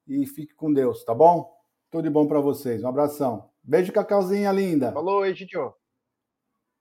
E 0.07 0.27
fique 0.27 0.55
com 0.55 0.73
Deus, 0.73 1.05
tá 1.05 1.15
bom? 1.15 1.51
Tudo 1.91 2.05
de 2.05 2.11
bom 2.11 2.27
para 2.27 2.41
vocês. 2.41 2.83
Um 2.83 2.89
abração. 2.89 3.51
Beijo, 3.63 3.93
Cacauzinha 3.93 4.51
linda. 4.53 4.93
Falou, 4.93 5.25
Egidio. 5.25 5.75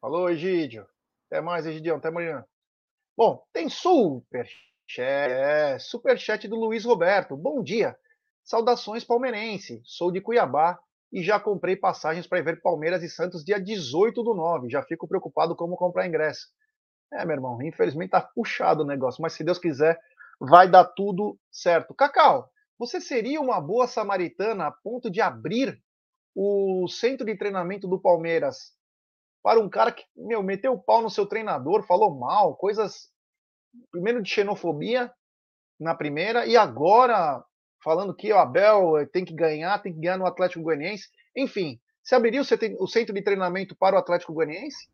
Falou, 0.01 0.29
Egidio. 0.29 0.85
Até 1.27 1.39
mais, 1.41 1.65
Egidio. 1.65 1.95
Até 1.95 2.09
amanhã. 2.09 2.43
Bom, 3.15 3.45
tem 3.53 3.69
super 3.69 4.47
é, 4.97 5.77
super 5.79 6.17
chat 6.19 6.47
do 6.47 6.55
Luiz 6.55 6.85
Roberto. 6.85 7.37
Bom 7.37 7.63
dia. 7.63 7.97
Saudações 8.43 9.03
palmeirense. 9.03 9.81
Sou 9.85 10.11
de 10.11 10.19
Cuiabá 10.19 10.79
e 11.13 11.21
já 11.21 11.39
comprei 11.39 11.75
passagens 11.75 12.25
para 12.25 12.41
ver 12.41 12.59
Palmeiras 12.59 13.03
e 13.03 13.09
Santos 13.09 13.45
dia 13.45 13.61
18 13.61 14.23
do 14.23 14.33
9. 14.33 14.67
Já 14.67 14.81
fico 14.81 15.07
preocupado 15.07 15.55
como 15.55 15.77
comprar 15.77 16.07
ingresso. 16.07 16.47
É, 17.13 17.23
meu 17.23 17.35
irmão, 17.35 17.61
infelizmente 17.61 18.09
tá 18.09 18.21
puxado 18.21 18.81
o 18.81 18.87
negócio, 18.87 19.21
mas 19.21 19.33
se 19.33 19.43
Deus 19.43 19.59
quiser, 19.59 19.99
vai 20.39 20.67
dar 20.67 20.85
tudo 20.85 21.37
certo. 21.51 21.93
Cacau, 21.93 22.49
você 22.79 22.99
seria 22.99 23.39
uma 23.39 23.61
boa 23.61 23.85
samaritana 23.85 24.65
a 24.65 24.71
ponto 24.71 25.11
de 25.11 25.21
abrir 25.21 25.79
o 26.35 26.87
centro 26.87 27.27
de 27.27 27.37
treinamento 27.37 27.87
do 27.87 28.01
Palmeiras 28.01 28.73
para 29.43 29.59
um 29.59 29.69
cara 29.69 29.91
que, 29.91 30.03
meu, 30.15 30.41
meteu 30.41 30.73
o 30.73 30.81
pau 30.81 31.03
no 31.03 31.11
seu 31.11 31.27
treinador, 31.27 31.83
falou 31.83 32.17
mal, 32.17 32.55
coisas 32.55 33.11
primeiro 33.91 34.23
de 34.23 34.29
xenofobia 34.29 35.13
na 35.79 35.93
primeira 35.93 36.47
e 36.47 36.57
agora 36.57 37.43
falando 37.83 38.15
que 38.15 38.31
o 38.31 38.37
Abel 38.37 38.97
eh, 38.97 39.05
tem 39.05 39.25
que 39.25 39.33
ganhar, 39.33 39.77
tem 39.79 39.93
que 39.93 39.99
ganhar 39.99 40.17
no 40.17 40.25
Atlético 40.25 40.63
Goianiense. 40.63 41.09
Enfim, 41.35 41.79
você 42.01 42.15
abriria 42.15 42.41
o 42.41 42.87
centro 42.87 43.13
de 43.13 43.21
treinamento 43.21 43.75
para 43.75 43.95
o 43.95 43.99
Atlético 43.99 44.33
Goianiense? 44.33 44.89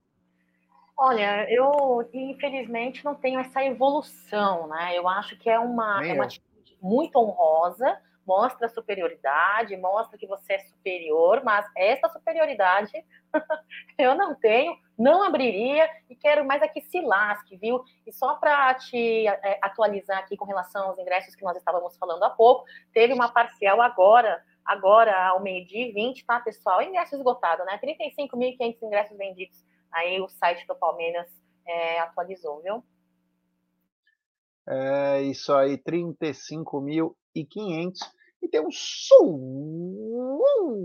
Olha, 0.97 1.45
eu 1.49 2.07
infelizmente 2.13 3.05
não 3.05 3.15
tenho 3.15 3.39
essa 3.39 3.63
evolução, 3.63 4.67
né? 4.67 4.97
Eu 4.97 5.07
acho 5.07 5.37
que 5.39 5.49
é 5.49 5.57
uma, 5.57 6.05
é 6.05 6.13
uma 6.13 6.25
atitude 6.25 6.77
muito 6.81 7.17
honrosa, 7.17 7.97
mostra 8.29 8.69
superioridade, 8.69 9.75
mostra 9.75 10.15
que 10.15 10.27
você 10.27 10.53
é 10.53 10.59
superior, 10.59 11.41
mas 11.43 11.65
essa 11.75 12.07
superioridade 12.09 12.91
eu 13.97 14.13
não 14.13 14.35
tenho, 14.35 14.77
não 14.95 15.23
abriria 15.23 15.89
e 16.07 16.15
quero 16.15 16.45
mais 16.45 16.61
aqui 16.61 16.79
se 16.79 17.01
lasque, 17.01 17.57
viu? 17.57 17.83
E 18.05 18.13
só 18.13 18.35
para 18.35 18.75
te 18.75 19.27
é, 19.27 19.57
atualizar 19.63 20.19
aqui 20.19 20.37
com 20.37 20.45
relação 20.45 20.89
aos 20.89 20.99
ingressos 20.99 21.33
que 21.33 21.43
nós 21.43 21.57
estávamos 21.57 21.97
falando 21.97 22.21
há 22.21 22.29
pouco, 22.29 22.65
teve 22.93 23.13
uma 23.13 23.29
parcial 23.29 23.81
agora, 23.81 24.45
agora 24.63 25.29
ao 25.29 25.41
meio-dia 25.41 25.87
e 25.87 25.91
20, 25.91 26.23
tá, 26.23 26.39
pessoal? 26.39 26.83
Ingresso 26.83 27.15
esgotado, 27.15 27.65
né? 27.65 27.79
35.500 27.79 28.77
ingressos 28.83 29.17
vendidos. 29.17 29.65
Aí 29.91 30.21
o 30.21 30.29
site 30.29 30.67
do 30.67 30.75
Palmeiras 30.75 31.27
é, 31.65 31.99
atualizou, 32.01 32.61
viu? 32.61 32.83
É 34.67 35.23
isso 35.23 35.51
aí, 35.51 35.79
35.500. 35.79 38.18
E 38.41 38.47
tem 38.47 38.61
um 38.61 38.71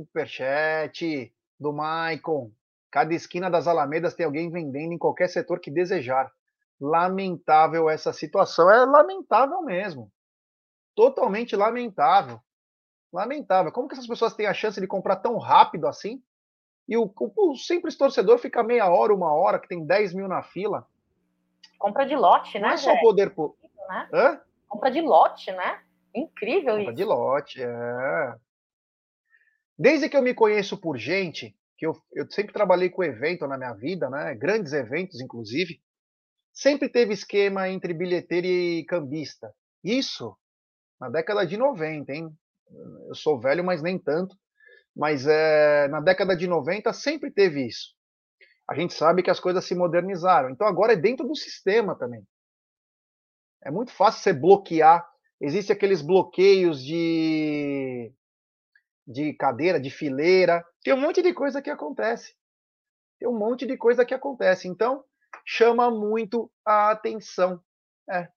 superchat 0.04 1.32
do 1.58 1.72
Maicon. 1.72 2.50
Cada 2.90 3.14
esquina 3.14 3.50
das 3.50 3.66
Alamedas 3.66 4.14
tem 4.14 4.26
alguém 4.26 4.50
vendendo 4.50 4.92
em 4.92 4.98
qualquer 4.98 5.28
setor 5.28 5.60
que 5.60 5.70
desejar. 5.70 6.30
Lamentável 6.80 7.88
essa 7.88 8.12
situação. 8.12 8.70
É 8.70 8.84
lamentável 8.84 9.62
mesmo. 9.62 10.10
Totalmente 10.94 11.56
lamentável. 11.56 12.40
Lamentável. 13.12 13.72
Como 13.72 13.88
que 13.88 13.94
essas 13.94 14.06
pessoas 14.06 14.34
têm 14.34 14.46
a 14.46 14.54
chance 14.54 14.80
de 14.80 14.86
comprar 14.86 15.16
tão 15.16 15.38
rápido 15.38 15.86
assim? 15.86 16.22
E 16.88 16.96
o, 16.96 17.04
o, 17.18 17.52
o 17.52 17.56
simples 17.56 17.96
torcedor 17.96 18.38
fica 18.38 18.62
meia 18.62 18.88
hora, 18.90 19.14
uma 19.14 19.32
hora, 19.32 19.58
que 19.58 19.68
tem 19.68 19.84
10 19.84 20.14
mil 20.14 20.28
na 20.28 20.42
fila. 20.42 20.86
Compra 21.78 22.06
de 22.06 22.14
lote, 22.14 22.58
né? 22.58 22.68
Não 22.68 22.74
é 22.74 22.76
só 22.76 22.96
poder. 23.00 23.34
Por... 23.34 23.56
Né? 23.88 24.08
Hã? 24.12 24.40
Compra 24.68 24.90
de 24.90 25.00
lote, 25.00 25.50
né? 25.52 25.82
Incrível 26.14 26.78
isso. 26.80 26.92
de 26.94 27.04
lote, 27.04 27.62
é. 27.62 28.34
Desde 29.76 30.08
que 30.08 30.16
eu 30.16 30.22
me 30.22 30.34
conheço 30.34 30.80
por 30.80 30.96
gente, 30.96 31.56
que 31.76 31.86
eu, 31.86 31.92
eu 32.12 32.30
sempre 32.30 32.52
trabalhei 32.52 32.88
com 32.88 33.02
evento 33.02 33.46
na 33.46 33.58
minha 33.58 33.74
vida, 33.74 34.08
né? 34.08 34.34
Grandes 34.34 34.72
eventos, 34.72 35.20
inclusive, 35.20 35.80
sempre 36.52 36.88
teve 36.88 37.12
esquema 37.12 37.68
entre 37.68 37.92
bilheteiro 37.92 38.46
e 38.46 38.84
cambista. 38.84 39.52
Isso 39.82 40.36
na 41.00 41.10
década 41.10 41.44
de 41.44 41.56
90, 41.56 42.12
hein? 42.12 42.30
Eu 43.08 43.14
sou 43.14 43.40
velho, 43.40 43.64
mas 43.64 43.82
nem 43.82 43.98
tanto. 43.98 44.36
Mas 44.96 45.26
é, 45.26 45.88
na 45.88 46.00
década 46.00 46.36
de 46.36 46.46
90 46.46 46.92
sempre 46.92 47.30
teve 47.30 47.66
isso. 47.66 47.94
A 48.68 48.74
gente 48.74 48.94
sabe 48.94 49.22
que 49.22 49.30
as 49.30 49.40
coisas 49.40 49.64
se 49.64 49.74
modernizaram. 49.74 50.50
Então 50.50 50.66
agora 50.66 50.92
é 50.92 50.96
dentro 50.96 51.26
do 51.26 51.34
sistema 51.34 51.98
também. 51.98 52.24
É 53.62 53.70
muito 53.70 53.92
fácil 53.92 54.22
você 54.22 54.32
bloquear. 54.32 55.06
Existem 55.40 55.74
aqueles 55.74 56.00
bloqueios 56.00 56.82
de, 56.82 58.12
de 59.06 59.34
cadeira, 59.34 59.80
de 59.80 59.90
fileira. 59.90 60.64
Tem 60.82 60.94
um 60.94 61.00
monte 61.00 61.22
de 61.22 61.32
coisa 61.32 61.60
que 61.60 61.70
acontece. 61.70 62.34
Tem 63.18 63.28
um 63.28 63.38
monte 63.38 63.66
de 63.66 63.76
coisa 63.76 64.04
que 64.04 64.14
acontece. 64.14 64.68
Então, 64.68 65.04
chama 65.44 65.90
muito 65.90 66.50
a 66.64 66.90
atenção. 66.90 67.60
É. 68.10 68.28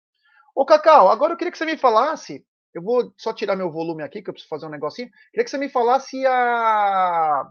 Ô, 0.56 0.66
Cacau, 0.66 1.10
agora 1.10 1.34
eu 1.34 1.38
queria 1.38 1.52
que 1.52 1.58
você 1.58 1.66
me 1.66 1.78
falasse 1.78 2.46
eu 2.78 2.84
vou 2.84 3.12
só 3.18 3.34
tirar 3.34 3.56
meu 3.56 3.72
volume 3.72 4.04
aqui, 4.04 4.22
que 4.22 4.30
eu 4.30 4.34
preciso 4.34 4.50
fazer 4.50 4.68
um 4.68 4.70
negocinho. 4.70 5.10
Queria 5.32 5.44
que 5.44 5.50
você 5.50 5.58
me 5.58 5.68
falasse 5.68 6.24
a. 6.28 7.50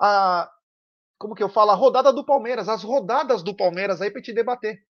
a 0.00 0.50
como 1.18 1.34
que 1.34 1.42
eu 1.42 1.50
falo? 1.50 1.72
A 1.72 1.74
rodada 1.74 2.10
do 2.10 2.24
Palmeiras, 2.24 2.66
as 2.66 2.82
rodadas 2.82 3.42
do 3.42 3.54
Palmeiras 3.54 4.00
aí 4.00 4.10
para 4.10 4.22
te 4.22 4.32
debater. 4.32 4.82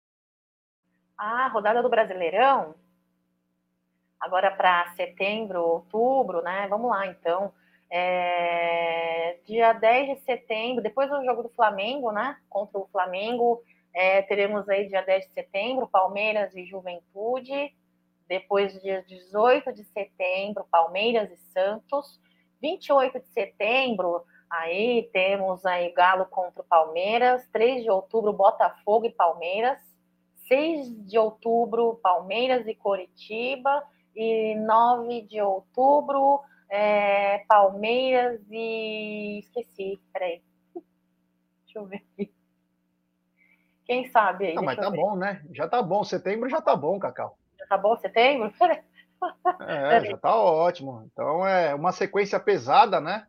Ah, 1.17 1.47
rodada 1.47 1.81
do 1.81 1.89
Brasileirão? 1.89 2.75
Agora 4.19 4.51
para 4.51 4.93
setembro, 4.95 5.61
outubro, 5.61 6.41
né? 6.41 6.67
Vamos 6.69 6.89
lá, 6.89 7.07
então. 7.07 7.53
É... 7.91 9.39
Dia 9.45 9.73
10 9.73 10.17
de 10.19 10.25
setembro, 10.25 10.83
depois 10.83 11.09
do 11.09 11.23
jogo 11.23 11.43
do 11.43 11.49
Flamengo, 11.49 12.11
né? 12.11 12.37
Contra 12.49 12.77
o 12.77 12.87
Flamengo, 12.87 13.63
é, 13.93 14.21
teremos 14.21 14.67
aí 14.69 14.87
dia 14.87 15.01
10 15.01 15.27
de 15.27 15.33
setembro, 15.33 15.87
Palmeiras 15.87 16.55
e 16.55 16.65
Juventude. 16.65 17.73
Depois, 18.27 18.79
dia 18.81 19.03
18 19.07 19.73
de 19.73 19.83
setembro, 19.85 20.65
Palmeiras 20.69 21.31
e 21.31 21.37
Santos. 21.51 22.19
28 22.61 23.19
de 23.19 23.27
setembro, 23.29 24.23
aí 24.49 25.09
temos 25.13 25.65
aí 25.65 25.91
Galo 25.93 26.25
contra 26.25 26.61
o 26.61 26.65
Palmeiras. 26.65 27.47
3 27.51 27.83
de 27.83 27.89
outubro, 27.89 28.31
Botafogo 28.33 29.05
e 29.05 29.11
Palmeiras. 29.11 29.79
6 30.47 31.07
de 31.07 31.17
outubro, 31.17 31.99
Palmeiras 32.03 32.67
e 32.67 32.75
Coritiba. 32.75 33.83
E 34.21 34.55
9 34.55 35.21
de 35.21 35.41
outubro, 35.41 36.41
é, 36.69 37.39
Palmeiras 37.47 38.41
e. 38.51 39.39
Esqueci, 39.39 39.99
peraí. 40.11 40.41
Deixa 41.63 41.79
eu 41.79 41.85
ver 41.85 42.03
aqui. 42.13 42.33
Quem 43.85 44.09
sabe 44.11 44.47
aí? 44.47 44.55
Não, 44.55 44.63
mas 44.63 44.77
tá 44.77 44.89
ver. 44.89 44.97
bom, 44.97 45.15
né? 45.15 45.41
Já 45.53 45.67
tá 45.67 45.81
bom. 45.81 46.03
Setembro 46.03 46.49
já 46.49 46.61
tá 46.61 46.75
bom, 46.75 46.99
Cacau 46.99 47.39
tá 47.69 47.77
bom 47.77 47.95
setembro? 47.97 48.51
É, 49.59 50.05
já 50.05 50.15
tá 50.15 50.33
ótimo. 50.33 51.03
Então 51.11 51.45
é 51.45 51.75
uma 51.75 51.91
sequência 51.91 52.39
pesada, 52.39 53.01
né? 53.01 53.27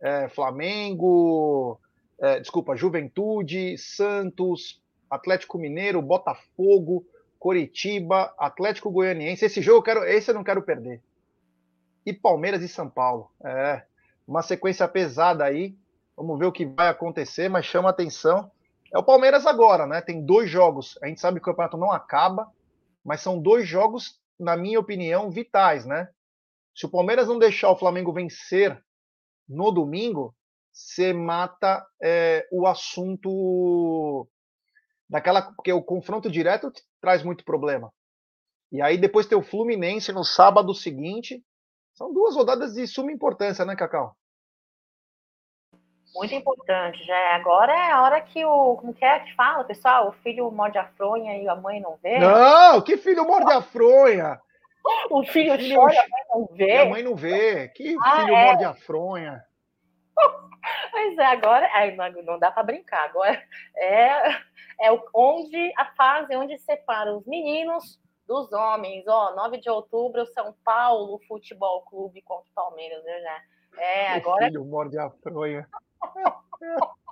É, 0.00 0.30
Flamengo, 0.30 1.78
é, 2.18 2.40
desculpa, 2.40 2.74
Juventude, 2.74 3.76
Santos, 3.76 4.80
Atlético 5.10 5.58
Mineiro, 5.58 6.00
Botafogo, 6.00 7.04
Coritiba, 7.46 8.34
Atlético 8.36 8.90
Goianiense. 8.90 9.44
Esse 9.44 9.62
jogo 9.62 9.78
eu 9.78 9.82
quero, 9.82 10.04
esse 10.04 10.30
eu 10.30 10.34
não 10.34 10.42
quero 10.42 10.62
perder. 10.62 11.00
E 12.04 12.12
Palmeiras 12.12 12.60
e 12.60 12.68
São 12.68 12.90
Paulo. 12.90 13.30
É, 13.44 13.84
uma 14.26 14.42
sequência 14.42 14.88
pesada 14.88 15.44
aí. 15.44 15.76
Vamos 16.16 16.38
ver 16.40 16.46
o 16.46 16.52
que 16.52 16.66
vai 16.66 16.88
acontecer, 16.88 17.48
mas 17.48 17.64
chama 17.64 17.88
atenção. 17.88 18.50
É 18.92 18.98
o 18.98 19.04
Palmeiras 19.04 19.46
agora, 19.46 19.86
né? 19.86 20.00
Tem 20.00 20.20
dois 20.20 20.50
jogos. 20.50 20.98
A 21.00 21.06
gente 21.06 21.20
sabe 21.20 21.38
que 21.38 21.42
o 21.42 21.52
campeonato 21.52 21.76
não 21.76 21.92
acaba 21.92 22.50
mas 23.06 23.20
são 23.20 23.40
dois 23.40 23.68
jogos, 23.68 24.20
na 24.36 24.56
minha 24.56 24.80
opinião, 24.80 25.30
vitais, 25.30 25.86
né? 25.86 26.08
Se 26.74 26.86
o 26.86 26.88
Palmeiras 26.88 27.28
não 27.28 27.38
deixar 27.38 27.70
o 27.70 27.76
Flamengo 27.76 28.12
vencer 28.12 28.82
no 29.48 29.70
domingo, 29.70 30.34
você 30.72 31.12
mata 31.12 31.86
é, 32.02 32.48
o 32.50 32.66
assunto 32.66 34.26
daquela. 35.08 35.42
Porque 35.42 35.72
o 35.72 35.82
confronto 35.82 36.30
direto 36.30 36.70
traz 37.00 37.22
muito 37.22 37.44
problema. 37.44 37.92
E 38.72 38.82
aí 38.82 38.98
depois 38.98 39.26
tem 39.26 39.38
o 39.38 39.42
Fluminense 39.42 40.12
no 40.12 40.24
sábado 40.24 40.74
seguinte. 40.74 41.42
São 41.94 42.12
duas 42.12 42.36
rodadas 42.36 42.74
de 42.74 42.86
suma 42.86 43.12
importância, 43.12 43.64
né, 43.64 43.74
Cacau? 43.74 44.14
Muito 46.14 46.34
importante, 46.34 47.04
já 47.04 47.14
é. 47.14 47.34
Agora 47.34 47.72
é 47.72 47.90
a 47.90 48.02
hora 48.02 48.20
que 48.22 48.44
o. 48.44 48.76
Como 48.76 48.94
que 48.94 49.04
é 49.04 49.20
que 49.20 49.34
fala, 49.34 49.64
pessoal? 49.64 50.08
O 50.08 50.12
filho 50.12 50.50
morde 50.50 50.78
a 50.78 50.86
fronha 50.88 51.36
e 51.36 51.48
a 51.48 51.54
mãe 51.54 51.80
não 51.80 51.96
vê? 52.02 52.18
Não, 52.18 52.80
que 52.80 52.96
filho 52.96 53.26
morde 53.26 53.52
a 53.52 53.60
fronha? 53.60 54.40
o 55.10 55.22
filho, 55.24 55.54
o 55.54 55.58
filho 55.58 55.76
chora, 55.76 55.94
e 55.94 55.98
a 55.98 56.08
mãe 56.08 56.24
não 56.30 56.56
vê. 56.56 56.78
A 56.78 56.86
mãe 56.86 57.02
não 57.02 57.16
vê. 57.16 57.68
Que 57.68 57.96
ah, 58.00 58.20
filho 58.20 58.34
é? 58.34 58.44
morde 58.46 58.64
a 58.64 58.74
fronha? 58.74 59.42
Pois 60.90 61.18
é, 61.18 61.26
agora 61.26 61.68
não, 61.96 62.22
não 62.22 62.38
dá 62.38 62.50
para 62.50 62.62
brincar. 62.62 63.04
Agora 63.04 63.42
é, 63.76 64.30
é 64.80 65.02
onde 65.14 65.72
a 65.76 65.86
fase 65.94 66.36
onde 66.36 66.58
separa 66.58 67.16
os 67.16 67.26
meninos 67.26 68.00
dos 68.26 68.52
homens. 68.52 69.06
Ó, 69.06 69.34
9 69.34 69.58
de 69.58 69.70
outubro, 69.70 70.26
São 70.26 70.54
Paulo 70.64 71.20
Futebol 71.28 71.82
Clube 71.82 72.22
contra 72.22 72.50
o 72.50 72.54
Palmeiras, 72.54 73.02
né? 73.04 73.42
É, 73.78 74.08
agora. 74.14 74.44
O 74.44 74.48
filho 74.48 74.64
morde 74.64 74.98
a 74.98 75.10
fronha. 75.22 75.68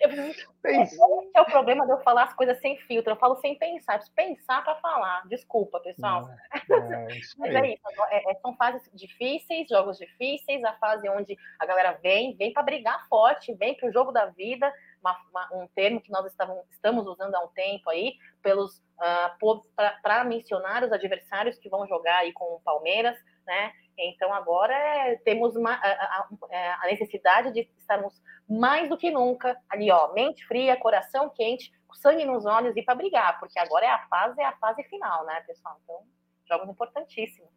Eu 0.00 0.08
preciso... 0.08 0.56
Esse 0.64 0.98
é 1.34 1.40
o 1.40 1.44
problema 1.44 1.86
de 1.86 1.92
eu 1.92 2.00
falar 2.00 2.24
as 2.24 2.34
coisas 2.34 2.58
sem 2.60 2.76
filtro. 2.78 3.12
Eu 3.12 3.16
falo 3.16 3.36
sem 3.36 3.56
pensar. 3.56 3.94
Eu 3.94 3.98
preciso 3.98 4.14
pensar 4.14 4.64
para 4.64 4.74
falar. 4.76 5.26
Desculpa, 5.28 5.80
pessoal. 5.80 6.28
É, 6.68 6.74
é 6.74 7.20
Mas 7.38 7.54
é 7.54 7.74
isso. 7.74 7.82
É, 8.10 8.32
é, 8.32 8.34
são 8.36 8.54
fases 8.56 8.90
difíceis, 8.92 9.68
jogos 9.68 9.98
difíceis. 9.98 10.62
A 10.64 10.72
fase 10.74 11.08
onde 11.08 11.36
a 11.58 11.66
galera 11.66 11.92
vem, 12.02 12.34
vem 12.36 12.52
para 12.52 12.62
brigar 12.62 13.06
forte, 13.08 13.54
vem 13.54 13.74
para 13.74 13.88
o 13.88 13.92
jogo 13.92 14.10
da 14.10 14.26
vida. 14.26 14.72
Uma, 15.00 15.16
uma, 15.30 15.48
um 15.54 15.68
termo 15.68 16.00
que 16.00 16.10
nós 16.10 16.26
estamos, 16.26 16.64
estamos 16.70 17.06
usando 17.06 17.34
há 17.34 17.44
um 17.44 17.48
tempo 17.48 17.88
aí, 17.88 18.14
pelos 18.42 18.78
uh, 18.96 19.62
para 20.02 20.24
mencionar 20.24 20.82
os 20.82 20.92
adversários 20.92 21.58
que 21.58 21.68
vão 21.68 21.86
jogar 21.86 22.18
aí 22.18 22.32
com 22.32 22.44
o 22.56 22.60
Palmeiras, 22.60 23.16
né? 23.46 23.72
Então, 23.98 24.32
agora 24.32 24.74
é, 24.74 25.16
temos 25.16 25.56
uma, 25.56 25.72
a, 25.72 25.88
a, 25.88 26.28
é, 26.50 26.68
a, 26.72 26.86
necessidade 26.86 27.52
de 27.52 27.60
estarmos 27.78 28.20
mais 28.48 28.88
do 28.88 28.96
que 28.96 29.10
nunca 29.10 29.56
ali, 29.70 29.90
ó, 29.90 30.12
mente 30.12 30.46
fria, 30.46 30.76
coração 30.76 31.30
quente, 31.30 31.72
sangue 31.94 32.24
nos 32.26 32.44
olhos 32.44 32.76
e 32.76 32.82
para 32.82 32.94
brigar, 32.94 33.40
porque 33.40 33.58
agora 33.58 33.86
é 33.86 33.90
a 33.90 34.06
fase, 34.06 34.40
é 34.40 34.44
a 34.44 34.56
fase 34.56 34.82
final, 34.84 35.24
né, 35.24 35.40
pessoal? 35.46 35.80
Então, 35.82 36.02
jogos 36.46 36.68
importantíssimos. 36.68 37.50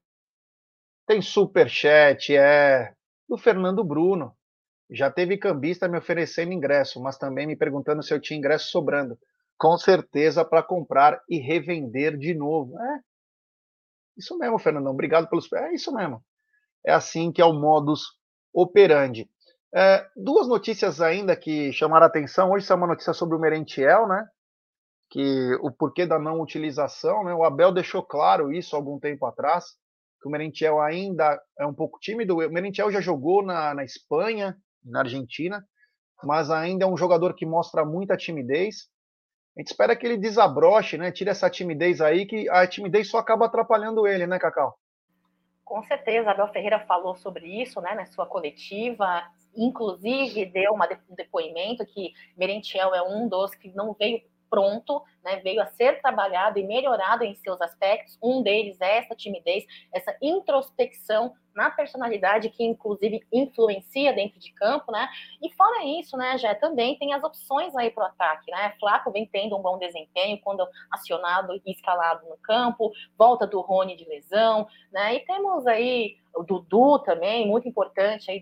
Tem 1.06 1.22
super 1.22 1.70
chat, 1.70 2.36
é 2.36 2.94
do 3.28 3.38
Fernando 3.38 3.84
Bruno. 3.84 4.36
Já 4.90 5.12
teve 5.12 5.38
cambista 5.38 5.88
me 5.88 5.98
oferecendo 5.98 6.54
ingresso, 6.54 7.02
mas 7.02 7.18
também 7.18 7.46
me 7.46 7.56
perguntando 7.56 8.02
se 8.02 8.14
eu 8.14 8.20
tinha 8.20 8.38
ingresso 8.38 8.72
sobrando. 8.72 9.18
Com 9.58 9.78
certeza 9.78 10.44
para 10.44 10.64
comprar 10.64 11.22
e 11.30 11.38
revender 11.38 12.18
de 12.18 12.34
novo. 12.34 12.80
É, 12.80 13.00
isso 14.20 14.38
mesmo, 14.38 14.60
Fernandão. 14.60 14.92
Obrigado 14.92 15.28
pelos. 15.30 15.52
É 15.54 15.74
isso 15.74 15.94
mesmo. 15.94 16.24
É 16.86 16.94
assim 16.94 17.32
que 17.32 17.42
é 17.42 17.46
o 17.46 17.54
modus 17.54 18.04
operandi. 18.54 19.30
É, 19.74 20.08
duas 20.16 20.48
notícias 20.48 21.00
ainda 21.00 21.36
que 21.36 21.72
chamaram 21.72 22.06
a 22.06 22.08
atenção. 22.08 22.52
Hoje 22.52 22.72
é 22.72 22.76
uma 22.76 22.88
notícia 22.88 23.14
sobre 23.14 23.36
o 23.36 23.40
Merentiel, 23.40 24.08
né? 24.08 24.28
Que 25.10 25.56
o 25.62 25.72
porquê 25.72 26.06
da 26.06 26.20
não 26.20 26.42
utilização, 26.42 27.24
né? 27.24 27.34
O 27.34 27.44
Abel 27.44 27.72
deixou 27.72 28.04
claro 28.04 28.52
isso 28.52 28.76
algum 28.76 29.00
tempo 29.00 29.26
atrás, 29.26 29.66
que 30.22 30.28
o 30.28 30.32
Merentiel 30.32 30.82
ainda 30.82 31.42
é 31.58 31.66
um 31.66 31.74
pouco 31.74 32.00
tímido. 32.00 32.38
O 32.38 32.52
Merentiel 32.52 32.92
já 32.92 33.02
jogou 33.02 33.44
na, 33.44 33.74
na 33.74 33.84
Espanha, 33.84 34.58
na 34.84 35.00
Argentina, 35.00 35.64
mas 36.24 36.50
ainda 36.50 36.86
é 36.86 36.88
um 36.88 36.98
jogador 36.98 37.34
que 37.34 37.46
mostra 37.46 37.86
muita 37.86 38.18
timidez. 38.18 38.88
A 39.58 39.62
gente 39.62 39.68
espera 39.68 39.96
que 39.96 40.06
ele 40.06 40.18
desabroche, 40.18 40.98
né? 40.98 41.12
Tire 41.12 41.30
essa 41.30 41.50
timidez 41.50 42.02
aí, 42.02 42.26
que 42.26 42.50
a 42.50 42.66
timidez 42.68 43.10
só 43.10 43.18
acaba 43.18 43.46
atrapalhando 43.46 44.08
ele, 44.08 44.26
né, 44.26 44.40
Cacau? 44.40 44.78
Com 45.66 45.84
certeza, 45.84 46.32
Abel 46.32 46.48
Ferreira 46.48 46.80
falou 46.80 47.16
sobre 47.16 47.62
isso, 47.62 47.80
né, 47.80 47.94
na 47.94 48.06
sua 48.08 48.26
coletiva, 48.26 49.24
inclusive 49.56 50.46
deu 50.48 50.74
uma, 50.74 50.90
um 51.08 51.16
depoimento 51.16 51.86
que 51.86 52.12
Merentiel 52.36 52.96
é 52.96 53.04
um 53.04 53.28
dos 53.28 53.54
que 53.54 53.70
não 53.76 53.94
veio 53.94 54.20
pronto, 54.50 55.04
né, 55.24 55.38
veio 55.38 55.62
a 55.62 55.68
ser 55.68 56.02
trabalhado 56.02 56.60
e 56.60 56.64
melhorado 56.64 57.24
em 57.24 57.36
seus 57.36 57.62
aspectos. 57.62 58.18
Um 58.22 58.42
deles 58.42 58.80
é 58.82 58.98
essa 58.98 59.16
timidez, 59.16 59.66
essa 59.94 60.16
introspecção 60.22 61.34
na 61.54 61.70
personalidade 61.70 62.50
que 62.50 62.64
inclusive 62.64 63.22
influencia 63.34 64.14
dentro 64.14 64.40
de 64.40 64.52
campo, 64.54 64.92
né? 64.92 65.10
E 65.42 65.52
fora 65.54 65.84
isso, 65.84 66.16
né, 66.16 66.38
já 66.38 66.56
também 66.56 66.98
tem 66.98 67.14
as 67.14 67.24
opções 67.24 67.76
aí 67.76 67.92
para 67.92 68.04
o 68.04 68.08
ataque, 68.08 68.50
né? 68.52 68.74
Flaco 68.80 69.12
vem 69.12 69.26
tendo 69.26 69.58
um 69.58 69.62
bom 69.62 69.78
desempenho 69.78 70.40
quando 70.42 70.66
acionado 70.90 71.54
e 71.66 71.72
escalado 71.72 72.28
no 72.30 72.38
campo, 72.38 72.92
volta 73.18 73.46
do 73.46 73.60
Rony 73.60 73.96
de 73.96 74.06
lesão, 74.06 74.68
né? 74.92 75.16
E 75.16 75.20
temos 75.22 75.68
aí 75.68 76.18
o 76.36 76.44
Dudu 76.44 77.00
também, 77.00 77.48
muito 77.48 77.68
importante 77.68 78.32
aí 78.32 78.42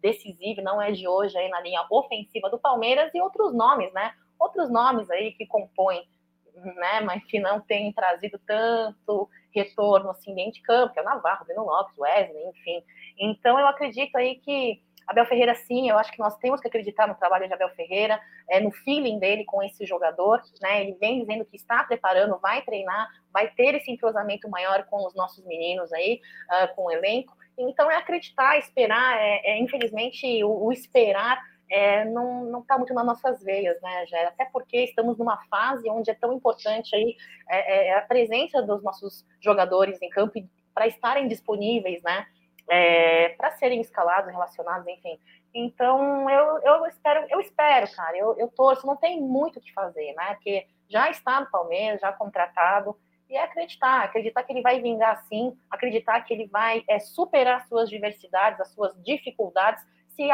decisivo, 0.00 0.62
não 0.62 0.80
é 0.80 0.92
de 0.92 1.06
hoje 1.06 1.36
aí 1.36 1.48
na 1.48 1.60
linha 1.60 1.84
ofensiva 1.90 2.48
do 2.48 2.58
Palmeiras 2.58 3.10
e 3.14 3.20
outros 3.20 3.52
nomes, 3.52 3.92
né? 3.92 4.14
Outros 4.38 4.70
nomes 4.70 5.10
aí 5.10 5.32
que 5.32 5.46
compõem, 5.46 6.06
né, 6.54 7.00
mas 7.00 7.24
que 7.24 7.38
não 7.38 7.60
têm 7.60 7.92
trazido 7.92 8.38
tanto 8.46 9.28
retorno 9.54 10.10
assim 10.10 10.34
dentro 10.34 10.52
de 10.52 10.62
campo, 10.62 10.92
que 10.92 10.98
é 10.98 11.02
o 11.02 11.04
Navarro, 11.04 11.44
Breno 11.44 11.64
Lopes, 11.64 11.98
Wesley, 11.98 12.48
enfim. 12.48 12.82
Então 13.18 13.58
eu 13.58 13.66
acredito 13.66 14.16
aí 14.16 14.36
que 14.36 14.82
Abel 15.06 15.24
Ferreira, 15.26 15.54
sim, 15.54 15.88
eu 15.88 15.96
acho 15.96 16.10
que 16.10 16.18
nós 16.18 16.36
temos 16.38 16.60
que 16.60 16.66
acreditar 16.66 17.06
no 17.06 17.14
trabalho 17.14 17.46
de 17.46 17.54
Abel 17.54 17.68
Ferreira, 17.70 18.20
é, 18.50 18.58
no 18.58 18.72
feeling 18.72 19.20
dele 19.20 19.44
com 19.44 19.62
esse 19.62 19.86
jogador, 19.86 20.42
né? 20.60 20.82
Ele 20.82 20.94
vem 20.94 21.20
dizendo 21.20 21.44
que 21.44 21.56
está 21.56 21.84
preparando, 21.84 22.38
vai 22.38 22.62
treinar, 22.62 23.08
vai 23.32 23.48
ter 23.48 23.76
esse 23.76 23.90
entrosamento 23.90 24.48
maior 24.50 24.84
com 24.86 25.06
os 25.06 25.14
nossos 25.14 25.44
meninos 25.46 25.92
aí, 25.92 26.20
uh, 26.50 26.74
com 26.74 26.86
o 26.86 26.90
elenco. 26.90 27.36
Então 27.56 27.88
é 27.88 27.96
acreditar, 27.96 28.58
esperar, 28.58 29.16
é, 29.18 29.52
é 29.52 29.58
infelizmente 29.60 30.42
o, 30.42 30.64
o 30.64 30.72
esperar 30.72 31.40
é, 31.70 32.04
não 32.04 32.60
está 32.60 32.78
muito 32.78 32.94
nas 32.94 33.04
nossas 33.04 33.42
veias, 33.42 33.80
né, 33.82 34.06
Gé? 34.06 34.26
Até 34.26 34.44
porque 34.46 34.84
estamos 34.84 35.18
numa 35.18 35.38
fase 35.48 35.88
onde 35.90 36.10
é 36.10 36.14
tão 36.14 36.32
importante 36.32 36.94
aí 36.94 37.16
é, 37.48 37.88
é 37.88 37.98
a 37.98 38.02
presença 38.02 38.62
dos 38.62 38.82
nossos 38.82 39.24
jogadores 39.40 40.00
em 40.00 40.08
campo 40.08 40.34
para 40.74 40.86
estarem 40.86 41.26
disponíveis, 41.26 42.02
né? 42.02 42.26
É, 42.68 43.30
para 43.30 43.52
serem 43.52 43.80
escalados, 43.80 44.30
relacionados, 44.30 44.86
enfim. 44.88 45.18
Então 45.54 46.28
eu, 46.28 46.58
eu 46.62 46.86
espero, 46.86 47.26
eu 47.30 47.40
espero, 47.40 47.90
cara, 47.94 48.16
eu, 48.16 48.36
eu 48.38 48.48
torço, 48.48 48.86
não 48.86 48.96
tem 48.96 49.20
muito 49.20 49.58
o 49.58 49.62
que 49.62 49.72
fazer, 49.72 50.12
né? 50.14 50.34
Porque 50.34 50.66
já 50.88 51.10
está 51.10 51.40
no 51.40 51.50
Palmeiras, 51.50 52.00
já 52.00 52.12
contratado, 52.12 52.96
e 53.28 53.36
é 53.36 53.42
acreditar, 53.42 54.04
acreditar 54.04 54.42
que 54.44 54.52
ele 54.52 54.62
vai 54.62 54.80
vingar 54.80 55.24
sim, 55.28 55.56
acreditar 55.70 56.20
que 56.20 56.32
ele 56.32 56.46
vai 56.46 56.84
é, 56.88 56.98
superar 57.00 57.66
suas 57.66 57.88
diversidades, 57.88 58.60
as 58.60 58.68
suas 58.68 58.94
dificuldades 59.02 59.82
se 60.16 60.28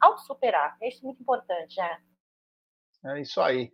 auto-superar. 0.00 0.76
É 0.80 0.88
isso 0.88 1.04
muito 1.04 1.20
importante, 1.20 1.76
né? 1.76 1.98
É 3.06 3.20
isso 3.20 3.40
aí. 3.40 3.70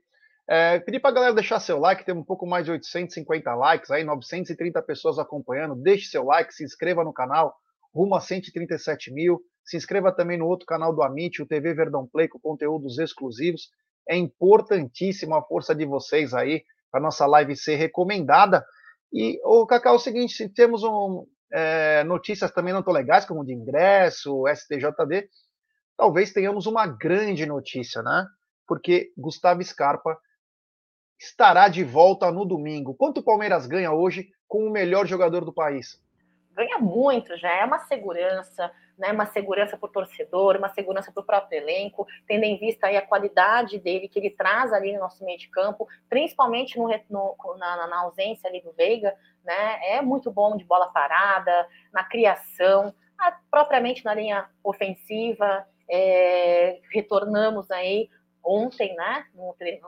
É, 0.48 0.80
pedir 0.80 0.98
para 0.98 1.10
a 1.10 1.14
galera 1.14 1.34
deixar 1.34 1.60
seu 1.60 1.78
like, 1.78 2.04
tem 2.04 2.12
um 2.12 2.24
pouco 2.24 2.44
mais 2.44 2.64
de 2.64 2.72
850 2.72 3.54
likes 3.54 3.90
aí, 3.90 4.02
930 4.02 4.82
pessoas 4.82 5.18
acompanhando. 5.18 5.76
Deixe 5.76 6.08
seu 6.08 6.24
like, 6.24 6.52
se 6.52 6.64
inscreva 6.64 7.04
no 7.04 7.12
canal, 7.12 7.54
rumo 7.94 8.16
a 8.16 8.20
137 8.20 9.12
mil. 9.12 9.40
Se 9.64 9.76
inscreva 9.76 10.10
também 10.10 10.36
no 10.36 10.48
outro 10.48 10.66
canal 10.66 10.92
do 10.92 11.02
Amit, 11.02 11.40
o 11.40 11.46
TV 11.46 11.74
Verdão 11.74 12.06
Play, 12.06 12.26
com 12.26 12.40
conteúdos 12.40 12.98
exclusivos. 12.98 13.70
É 14.08 14.16
importantíssima 14.16 15.38
a 15.38 15.42
força 15.42 15.72
de 15.74 15.84
vocês 15.84 16.34
aí 16.34 16.64
para 16.90 17.00
nossa 17.00 17.26
live 17.26 17.54
ser 17.54 17.76
recomendada. 17.76 18.64
E, 19.12 19.40
o 19.44 19.66
Cacau, 19.66 19.94
é 19.94 19.96
o 19.96 20.00
seguinte, 20.00 20.34
se 20.34 20.48
temos 20.48 20.82
um, 20.82 21.26
é, 21.52 22.02
notícias 22.04 22.50
também 22.50 22.72
não 22.72 22.82
tão 22.82 22.92
legais, 22.92 23.24
como 23.24 23.44
de 23.44 23.52
ingresso, 23.52 24.44
STJD, 24.48 25.28
talvez 26.00 26.32
tenhamos 26.32 26.64
uma 26.64 26.86
grande 26.86 27.44
notícia, 27.44 28.02
né? 28.02 28.26
Porque 28.66 29.12
Gustavo 29.18 29.62
Scarpa 29.62 30.18
estará 31.20 31.68
de 31.68 31.84
volta 31.84 32.32
no 32.32 32.46
domingo. 32.46 32.94
Quanto 32.94 33.18
o 33.18 33.22
Palmeiras 33.22 33.66
ganha 33.66 33.92
hoje 33.92 34.30
com 34.48 34.64
o 34.64 34.70
melhor 34.70 35.06
jogador 35.06 35.44
do 35.44 35.52
país? 35.52 36.02
Ganha 36.52 36.78
muito, 36.78 37.36
já 37.36 37.50
é 37.50 37.66
uma 37.66 37.80
segurança, 37.80 38.72
né? 38.98 39.12
Uma 39.12 39.26
segurança 39.26 39.76
para 39.76 39.86
o 39.86 39.92
torcedor, 39.92 40.56
uma 40.56 40.70
segurança 40.70 41.12
para 41.12 41.20
o 41.20 41.26
próprio 41.26 41.58
elenco, 41.58 42.06
tendo 42.26 42.44
em 42.44 42.58
vista 42.58 42.86
aí 42.86 42.96
a 42.96 43.06
qualidade 43.06 43.78
dele 43.78 44.08
que 44.08 44.18
ele 44.18 44.30
traz 44.30 44.72
ali 44.72 44.94
no 44.94 45.00
nosso 45.00 45.22
meio 45.22 45.38
de 45.38 45.50
campo, 45.50 45.86
principalmente 46.08 46.78
no, 46.78 46.88
no 47.10 47.36
na, 47.58 47.86
na, 47.86 48.00
ausência 48.00 48.48
ali 48.48 48.62
do 48.62 48.72
Veiga, 48.72 49.14
né? 49.44 49.96
É 49.96 50.00
muito 50.00 50.30
bom 50.30 50.56
de 50.56 50.64
bola 50.64 50.90
parada, 50.90 51.68
na 51.92 52.04
criação, 52.04 52.94
propriamente 53.50 54.02
na 54.02 54.14
linha 54.14 54.48
ofensiva. 54.64 55.66
É, 55.90 56.80
retornamos 56.92 57.70
aí 57.70 58.08
ontem, 58.42 58.94
né, 58.94 59.26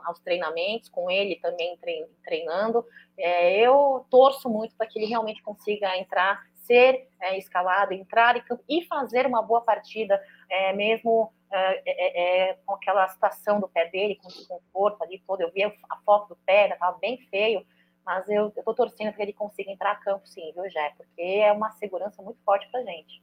aos 0.05 0.19
treinamentos, 0.19 0.89
com 0.89 1.09
ele 1.09 1.37
também 1.37 1.77
treinando. 2.23 2.85
É, 3.17 3.59
eu 3.59 4.05
torço 4.09 4.49
muito 4.49 4.75
para 4.75 4.87
que 4.87 4.99
ele 4.99 5.07
realmente 5.07 5.41
consiga 5.41 5.97
entrar, 5.97 6.41
ser 6.53 7.07
é, 7.21 7.37
escalado, 7.37 7.93
entrar 7.93 8.41
e 8.69 8.85
fazer 8.85 9.25
uma 9.25 9.41
boa 9.41 9.61
partida, 9.61 10.21
é, 10.49 10.73
mesmo 10.73 11.33
é, 11.51 11.81
é, 11.85 12.49
é, 12.49 12.53
com 12.65 12.73
aquela 12.73 13.07
situação 13.07 13.59
do 13.59 13.67
pé 13.67 13.89
dele, 13.89 14.15
com 14.15 14.27
desconforto 14.27 15.03
ali 15.03 15.21
todo. 15.27 15.41
Eu 15.41 15.51
vi 15.51 15.63
a 15.63 15.97
foto 16.05 16.29
do 16.29 16.35
pé, 16.45 16.69
estava 16.69 16.97
bem 16.97 17.17
feio, 17.29 17.65
mas 18.05 18.27
eu 18.29 18.47
estou 18.47 18.73
torcendo 18.73 19.07
para 19.09 19.17
que 19.17 19.21
ele 19.23 19.33
consiga 19.33 19.71
entrar 19.71 19.91
a 19.91 19.95
campo 19.95 20.27
sim, 20.27 20.51
viu, 20.53 20.69
Jé? 20.69 20.93
Porque 20.97 21.21
é 21.21 21.51
uma 21.51 21.71
segurança 21.71 22.21
muito 22.21 22.41
forte 22.43 22.69
para 22.71 22.83
gente. 22.83 23.21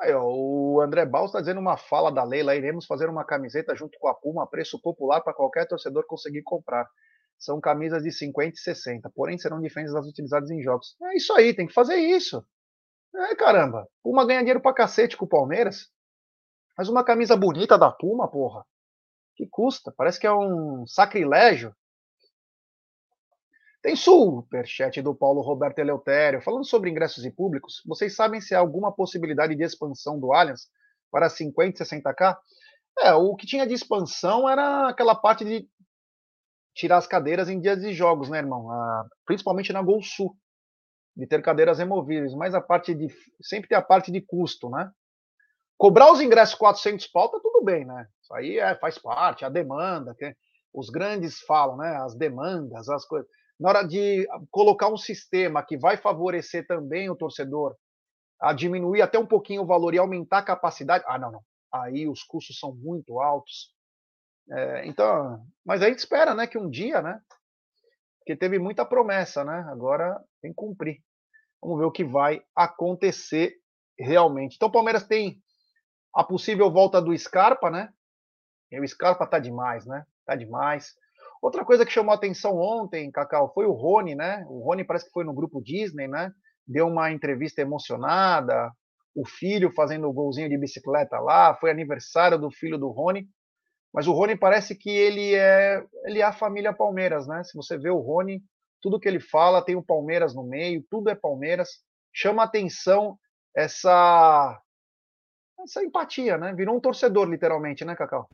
Aí, 0.00 0.14
ó, 0.14 0.24
o 0.24 0.80
André 0.80 1.04
Baus 1.04 1.26
está 1.26 1.40
dizendo 1.40 1.60
uma 1.60 1.76
fala 1.76 2.10
da 2.10 2.24
Leila, 2.24 2.56
iremos 2.56 2.86
fazer 2.86 3.08
uma 3.10 3.24
camiseta 3.24 3.74
junto 3.76 3.98
com 3.98 4.08
a 4.08 4.14
Puma, 4.14 4.46
preço 4.48 4.80
popular 4.80 5.20
para 5.20 5.34
qualquer 5.34 5.66
torcedor 5.68 6.06
conseguir 6.06 6.42
comprar. 6.42 6.88
São 7.38 7.60
camisas 7.60 8.02
de 8.02 8.10
50 8.10 8.54
e 8.54 8.58
60, 8.58 9.10
porém 9.14 9.36
serão 9.38 9.60
diferentes 9.60 9.92
das 9.92 10.06
utilizadas 10.06 10.50
em 10.50 10.62
jogos. 10.62 10.96
É 11.02 11.16
isso 11.16 11.34
aí, 11.34 11.54
tem 11.54 11.66
que 11.66 11.74
fazer 11.74 11.96
isso. 11.96 12.42
É, 13.14 13.34
caramba. 13.34 13.86
Puma 14.02 14.26
ganha 14.26 14.40
dinheiro 14.40 14.60
pra 14.60 14.72
cacete 14.72 15.16
com 15.16 15.26
o 15.26 15.28
Palmeiras. 15.28 15.88
Mas 16.78 16.88
uma 16.88 17.04
camisa 17.04 17.36
bonita 17.36 17.76
da 17.76 17.90
Puma, 17.90 18.30
porra. 18.30 18.64
Que 19.36 19.46
custa? 19.50 19.92
Parece 19.96 20.18
que 20.18 20.26
é 20.26 20.32
um 20.32 20.86
sacrilégio. 20.86 21.74
Tem 23.82 23.96
superchat 23.96 25.00
do 25.00 25.14
Paulo 25.14 25.40
Roberto 25.40 25.78
Eleutério. 25.78 26.42
Falando 26.42 26.64
sobre 26.64 26.90
ingressos 26.90 27.24
e 27.24 27.30
públicos, 27.30 27.82
vocês 27.86 28.14
sabem 28.14 28.40
se 28.40 28.54
há 28.54 28.58
alguma 28.58 28.92
possibilidade 28.92 29.56
de 29.56 29.62
expansão 29.62 30.20
do 30.20 30.32
Allianz 30.32 30.68
para 31.10 31.30
50 31.30 31.82
e 31.82 31.86
60k? 31.86 32.36
É, 32.98 33.14
o 33.14 33.34
que 33.34 33.46
tinha 33.46 33.66
de 33.66 33.72
expansão 33.72 34.48
era 34.48 34.88
aquela 34.88 35.14
parte 35.14 35.44
de 35.44 35.66
tirar 36.74 36.98
as 36.98 37.06
cadeiras 37.06 37.48
em 37.48 37.58
dias 37.58 37.80
de 37.80 37.94
jogos, 37.94 38.28
né, 38.28 38.38
irmão? 38.38 38.68
Principalmente 39.24 39.72
na 39.72 39.80
Gol 39.80 40.02
Sul, 40.02 40.36
de 41.16 41.26
ter 41.26 41.42
cadeiras 41.42 41.78
removíveis, 41.78 42.34
mas 42.34 42.54
a 42.54 42.60
parte 42.60 42.94
de. 42.94 43.08
Sempre 43.40 43.68
tem 43.68 43.78
a 43.78 43.82
parte 43.82 44.12
de 44.12 44.20
custo, 44.20 44.68
né? 44.68 44.90
Cobrar 45.78 46.12
os 46.12 46.20
ingressos 46.20 46.54
400 46.56 47.06
pau 47.06 47.30
tá 47.30 47.40
tudo 47.42 47.64
bem, 47.64 47.86
né? 47.86 48.06
Isso 48.22 48.34
aí 48.34 48.58
é, 48.58 48.74
faz 48.74 48.98
parte, 48.98 49.42
a 49.42 49.48
demanda, 49.48 50.14
que 50.14 50.36
os 50.74 50.90
grandes 50.90 51.40
falam, 51.40 51.78
né? 51.78 51.96
As 51.96 52.14
demandas, 52.14 52.90
as 52.90 53.06
coisas 53.06 53.26
na 53.60 53.68
hora 53.68 53.82
de 53.82 54.26
colocar 54.50 54.88
um 54.88 54.96
sistema 54.96 55.62
que 55.62 55.76
vai 55.76 55.98
favorecer 55.98 56.66
também 56.66 57.10
o 57.10 57.16
torcedor 57.16 57.76
a 58.40 58.54
diminuir 58.54 59.02
até 59.02 59.18
um 59.18 59.26
pouquinho 59.26 59.62
o 59.62 59.66
valor 59.66 59.92
e 59.94 59.98
aumentar 59.98 60.38
a 60.38 60.44
capacidade, 60.44 61.04
ah, 61.06 61.18
não, 61.18 61.30
não. 61.30 61.44
Aí 61.72 62.08
os 62.08 62.22
custos 62.22 62.58
são 62.58 62.74
muito 62.74 63.20
altos. 63.20 63.74
É, 64.50 64.86
então, 64.86 65.44
mas 65.64 65.82
a 65.82 65.88
gente 65.88 65.98
espera, 65.98 66.34
né, 66.34 66.46
que 66.46 66.56
um 66.56 66.70
dia, 66.70 67.02
né, 67.02 67.20
porque 68.18 68.34
teve 68.34 68.58
muita 68.58 68.84
promessa, 68.84 69.44
né, 69.44 69.64
agora 69.68 70.18
tem 70.40 70.50
que 70.50 70.56
cumprir. 70.56 71.02
Vamos 71.62 71.78
ver 71.78 71.84
o 71.84 71.92
que 71.92 72.02
vai 72.02 72.42
acontecer 72.56 73.54
realmente. 73.98 74.56
Então, 74.56 74.68
o 74.68 74.72
Palmeiras 74.72 75.06
tem 75.06 75.38
a 76.14 76.24
possível 76.24 76.70
volta 76.70 77.00
do 77.00 77.16
Scarpa, 77.16 77.70
né? 77.70 77.92
E 78.72 78.80
o 78.80 78.88
Scarpa 78.88 79.26
tá 79.26 79.38
demais, 79.38 79.84
né? 79.84 80.06
Tá 80.24 80.34
demais. 80.34 80.94
Outra 81.40 81.64
coisa 81.64 81.86
que 81.86 81.92
chamou 81.92 82.14
atenção 82.14 82.56
ontem, 82.58 83.10
Cacau, 83.10 83.52
foi 83.54 83.66
o 83.66 83.72
Rony, 83.72 84.14
né? 84.14 84.44
O 84.48 84.60
Rony 84.60 84.84
parece 84.84 85.06
que 85.06 85.12
foi 85.12 85.24
no 85.24 85.32
grupo 85.32 85.62
Disney, 85.62 86.06
né? 86.06 86.32
Deu 86.66 86.86
uma 86.86 87.10
entrevista 87.10 87.62
emocionada, 87.62 88.70
o 89.14 89.26
filho 89.26 89.72
fazendo 89.72 90.08
o 90.08 90.12
golzinho 90.12 90.48
de 90.48 90.58
bicicleta 90.58 91.18
lá, 91.18 91.54
foi 91.54 91.70
aniversário 91.70 92.38
do 92.38 92.50
filho 92.50 92.78
do 92.78 92.88
Rony. 92.88 93.26
Mas 93.92 94.06
o 94.06 94.12
Rony 94.12 94.36
parece 94.36 94.74
que 94.76 94.90
ele 94.90 95.34
é, 95.34 95.84
ele 96.04 96.20
é 96.20 96.22
a 96.22 96.32
família 96.32 96.72
Palmeiras, 96.72 97.26
né? 97.26 97.42
Se 97.42 97.56
você 97.56 97.76
vê 97.76 97.90
o 97.90 97.98
Rony, 97.98 98.42
tudo 98.80 99.00
que 99.00 99.08
ele 99.08 99.18
fala 99.18 99.64
tem 99.64 99.76
o 99.76 99.82
Palmeiras 99.82 100.34
no 100.34 100.44
meio, 100.44 100.84
tudo 100.90 101.10
é 101.10 101.14
Palmeiras. 101.14 101.80
Chama 102.12 102.42
atenção 102.42 103.18
essa 103.56 104.60
essa 105.62 105.84
empatia, 105.84 106.38
né? 106.38 106.54
Virou 106.54 106.76
um 106.76 106.80
torcedor 106.80 107.28
literalmente, 107.28 107.84
né, 107.84 107.94
Cacau? 107.94 108.28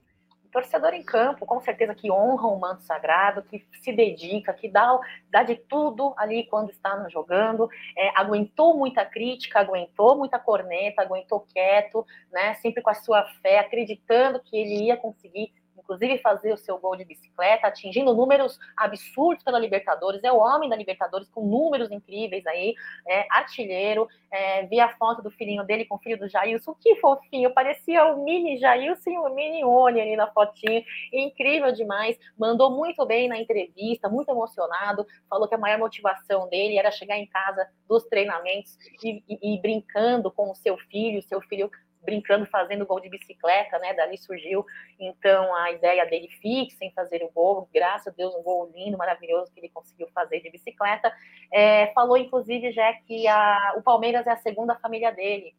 Torcedor 0.57 0.95
em 0.95 1.03
campo, 1.03 1.45
com 1.45 1.61
certeza 1.61 1.95
que 1.95 2.11
honra 2.11 2.49
o 2.49 2.59
manto 2.59 2.83
sagrado, 2.83 3.43
que 3.43 3.67
se 3.83 3.93
dedica, 3.93 4.55
que 4.55 4.71
dá, 4.71 4.99
dá 5.31 5.43
de 5.43 5.55
tudo 5.55 6.15
ali 6.17 6.47
quando 6.47 6.71
está 6.71 7.07
jogando, 7.11 7.69
é, 7.95 8.11
aguentou 8.15 8.75
muita 8.75 9.05
crítica, 9.05 9.61
aguentou 9.61 10.17
muita 10.17 10.39
corneta, 10.39 11.03
aguentou 11.03 11.41
quieto, 11.41 12.07
né, 12.33 12.55
sempre 12.55 12.83
com 12.83 12.89
a 12.89 12.95
sua 12.95 13.25
fé, 13.43 13.59
acreditando 13.59 14.41
que 14.41 14.57
ele 14.57 14.85
ia 14.85 14.97
conseguir 14.97 15.53
inclusive 15.87 16.19
fazer 16.19 16.53
o 16.53 16.57
seu 16.57 16.79
gol 16.79 16.97
de 16.97 17.05
bicicleta, 17.05 17.69
atingindo 17.69 18.13
números 18.13 18.59
absurdos 18.77 19.45
pela 19.45 19.59
Libertadores, 19.59 20.23
é 20.25 20.33
o 20.33 20.39
homem 20.39 20.69
da 20.69 20.77
Libertadores 20.77 21.29
com 21.31 21.47
números 21.47 21.91
incríveis 21.93 22.45
aí, 22.47 22.75
é, 23.07 23.27
artilheiro, 23.31 24.09
é, 24.31 24.67
vi 24.67 24.81
a 24.81 24.89
foto 24.97 25.23
do 25.23 25.31
filhinho 25.31 25.65
dele 25.65 25.85
com 25.85 25.95
o 25.95 25.99
filho 25.99 26.19
do 26.19 26.29
Jailson, 26.29 26.75
que 26.75 26.97
fofinho, 26.97 27.55
parecia 27.55 28.05
o 28.07 28.25
mini 28.25 28.59
Jailson 28.59 29.11
e 29.11 29.19
o 29.19 29.35
mini 29.35 29.65
Oni 29.65 30.01
ali 30.01 30.17
na 30.17 30.27
fotinha, 30.27 30.85
incrível 31.13 31.73
demais, 31.73 32.19
mandou 32.37 32.71
muito 32.71 33.07
bem 33.07 33.29
na 33.29 33.39
entrevista, 33.39 34.09
muito 34.09 34.31
emocionado, 34.31 35.07
falou 35.31 35.47
que 35.47 35.55
a 35.55 35.59
maior 35.59 35.79
motivação 35.79 36.49
dele 36.49 36.77
era 36.79 36.91
chegar 36.91 37.17
em 37.17 37.27
casa 37.27 37.69
dos 37.89 38.05
treinamentos 38.05 38.77
e, 39.03 39.23
e, 39.29 39.55
e 39.55 39.61
brincando 39.61 40.31
com 40.31 40.51
o 40.51 40.55
seu 40.57 40.77
filho, 40.77 41.23
seu 41.23 41.41
filho 41.43 41.71
brincando, 42.07 42.47
fazendo 42.47 42.87
gol 42.87 43.01
de 43.01 43.11
bicicleta, 43.11 43.79
né? 43.79 43.93
Dali 43.93 44.17
surgiu, 44.17 44.65
então, 44.99 45.55
a 45.57 45.73
ideia 45.73 46.07
dele 46.07 46.29
fixa 46.41 46.85
em 46.85 46.93
fazer 46.93 47.23
o 47.23 47.31
gol, 47.31 47.69
graças 47.75 48.07
a 48.07 48.17
Deus, 48.17 48.35
um 48.35 48.43
gol 48.43 48.71
lindo, 48.75 48.97
maravilhoso 48.97 49.53
que 49.53 49.61
ele 49.61 49.69
conseguiu 49.69 50.09
fazer 50.15 50.41
de 50.41 50.49
bicicleta. 50.49 51.13
É, 51.53 51.89
falou, 51.89 52.17
inclusive, 52.17 52.73
já 52.73 52.93
que 52.95 53.29
a, 53.29 53.75
o 53.77 53.83
Palmeiras 53.83 54.27
é 54.27 54.31
a 54.31 54.37
segunda 54.37 54.77
família 54.77 55.13
dele. 55.13 55.55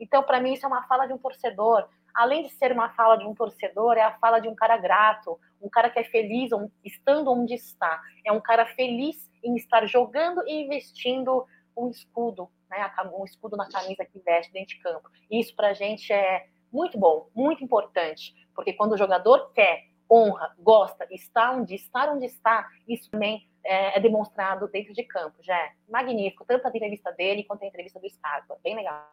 Então, 0.00 0.22
para 0.22 0.40
mim, 0.40 0.54
isso 0.54 0.64
é 0.64 0.68
uma 0.68 0.82
fala 0.88 1.06
de 1.06 1.12
um 1.12 1.18
torcedor. 1.18 1.86
Além 2.14 2.42
de 2.42 2.50
ser 2.50 2.72
uma 2.72 2.88
fala 2.90 3.16
de 3.16 3.26
um 3.26 3.34
torcedor, 3.34 3.96
é 3.96 4.02
a 4.02 4.18
fala 4.18 4.40
de 4.40 4.48
um 4.48 4.54
cara 4.54 4.76
grato, 4.76 5.38
um 5.60 5.68
cara 5.68 5.90
que 5.90 5.98
é 5.98 6.04
feliz 6.04 6.50
estando 6.84 7.30
onde 7.30 7.54
está. 7.54 8.00
É 8.24 8.32
um 8.32 8.40
cara 8.40 8.66
feliz 8.66 9.30
em 9.44 9.54
estar 9.56 9.86
jogando 9.86 10.42
e 10.46 10.64
investindo 10.64 11.46
um 11.76 11.88
escudo, 11.88 12.50
né, 12.68 12.90
um 13.12 13.24
escudo 13.24 13.56
na 13.56 13.68
camisa 13.68 14.04
que 14.04 14.18
veste 14.20 14.52
dentro 14.52 14.76
de 14.76 14.82
campo. 14.82 15.08
Isso 15.30 15.54
para 15.54 15.68
a 15.68 15.72
gente 15.74 16.12
é 16.12 16.46
muito 16.72 16.98
bom, 16.98 17.28
muito 17.34 17.64
importante, 17.64 18.34
porque 18.54 18.72
quando 18.72 18.92
o 18.92 18.98
jogador 18.98 19.52
quer, 19.52 19.84
honra, 20.10 20.54
gosta, 20.58 21.06
está 21.10 21.52
onde 21.52 21.74
estar 21.74 22.12
onde 22.12 22.26
está, 22.26 22.68
isso 22.88 23.10
também 23.10 23.48
é, 23.64 23.98
é 23.98 24.00
demonstrado 24.00 24.68
dentro 24.68 24.92
de 24.92 25.04
campo. 25.04 25.36
Já 25.42 25.56
é 25.56 25.72
magnífico, 25.88 26.44
tanto 26.44 26.66
a 26.66 26.70
entrevista 26.70 27.12
dele 27.12 27.44
quanto 27.44 27.62
a 27.64 27.66
entrevista 27.66 28.00
do 28.00 28.08
Scarpa, 28.08 28.58
bem 28.62 28.76
legal. 28.76 29.08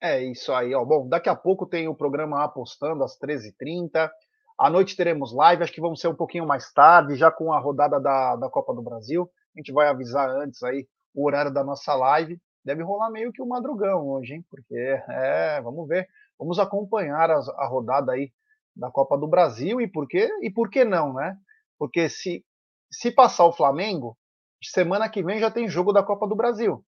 É 0.00 0.22
isso 0.22 0.52
aí, 0.52 0.74
ó. 0.74 0.84
Bom, 0.84 1.08
daqui 1.08 1.28
a 1.28 1.34
pouco 1.34 1.66
tem 1.66 1.88
o 1.88 1.94
programa 1.94 2.44
Apostando 2.44 3.02
às 3.02 3.18
13h30. 3.18 4.08
À 4.58 4.70
noite 4.70 4.96
teremos 4.96 5.32
live, 5.32 5.62
acho 5.62 5.72
que 5.72 5.80
vamos 5.80 6.00
ser 6.00 6.08
um 6.08 6.14
pouquinho 6.14 6.46
mais 6.46 6.72
tarde, 6.72 7.16
já 7.16 7.30
com 7.30 7.52
a 7.52 7.58
rodada 7.58 8.00
da, 8.00 8.36
da 8.36 8.48
Copa 8.48 8.74
do 8.74 8.82
Brasil. 8.82 9.28
A 9.58 9.60
gente 9.60 9.72
vai 9.72 9.88
avisar 9.88 10.30
antes 10.30 10.62
aí 10.62 10.86
o 11.12 11.26
horário 11.26 11.52
da 11.52 11.64
nossa 11.64 11.92
live. 11.92 12.40
Deve 12.64 12.84
rolar 12.84 13.10
meio 13.10 13.32
que 13.32 13.42
o 13.42 13.44
um 13.44 13.48
madrugão 13.48 14.08
hoje, 14.08 14.34
hein? 14.34 14.46
Porque, 14.48 14.76
é, 15.08 15.60
vamos 15.60 15.88
ver. 15.88 16.08
Vamos 16.38 16.60
acompanhar 16.60 17.28
a, 17.28 17.38
a 17.56 17.66
rodada 17.66 18.12
aí 18.12 18.32
da 18.76 18.88
Copa 18.88 19.18
do 19.18 19.26
Brasil 19.26 19.80
e 19.80 19.88
por 19.88 20.06
quê? 20.06 20.30
E 20.42 20.48
por 20.48 20.70
que 20.70 20.84
não, 20.84 21.12
né? 21.12 21.36
Porque 21.76 22.08
se, 22.08 22.44
se 22.88 23.10
passar 23.10 23.46
o 23.46 23.52
Flamengo, 23.52 24.16
semana 24.62 25.08
que 25.08 25.24
vem 25.24 25.40
já 25.40 25.50
tem 25.50 25.68
jogo 25.68 25.92
da 25.92 26.04
Copa 26.04 26.28
do 26.28 26.36
Brasil. 26.36 26.84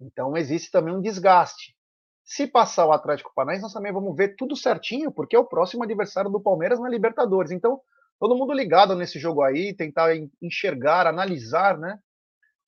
Então 0.00 0.36
existe 0.36 0.72
também 0.72 0.92
um 0.92 1.00
desgaste. 1.00 1.76
Se 2.24 2.48
passar 2.48 2.84
o 2.84 2.92
Atlético 2.92 3.32
Paranaense, 3.32 3.62
nós 3.62 3.72
também 3.72 3.92
vamos 3.92 4.16
ver 4.16 4.34
tudo 4.34 4.56
certinho, 4.56 5.12
porque 5.12 5.36
é 5.36 5.38
o 5.38 5.44
próximo 5.44 5.84
adversário 5.84 6.30
do 6.30 6.40
Palmeiras 6.40 6.80
na 6.80 6.88
Libertadores. 6.88 7.52
Então, 7.52 7.80
todo 8.22 8.36
mundo 8.36 8.52
ligado 8.52 8.94
nesse 8.94 9.18
jogo 9.18 9.42
aí, 9.42 9.74
tentar 9.74 10.14
enxergar, 10.40 11.08
analisar, 11.08 11.76
né? 11.76 11.98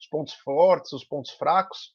os 0.00 0.08
pontos 0.08 0.34
fortes, 0.34 0.92
os 0.92 1.04
pontos 1.04 1.30
fracos. 1.30 1.94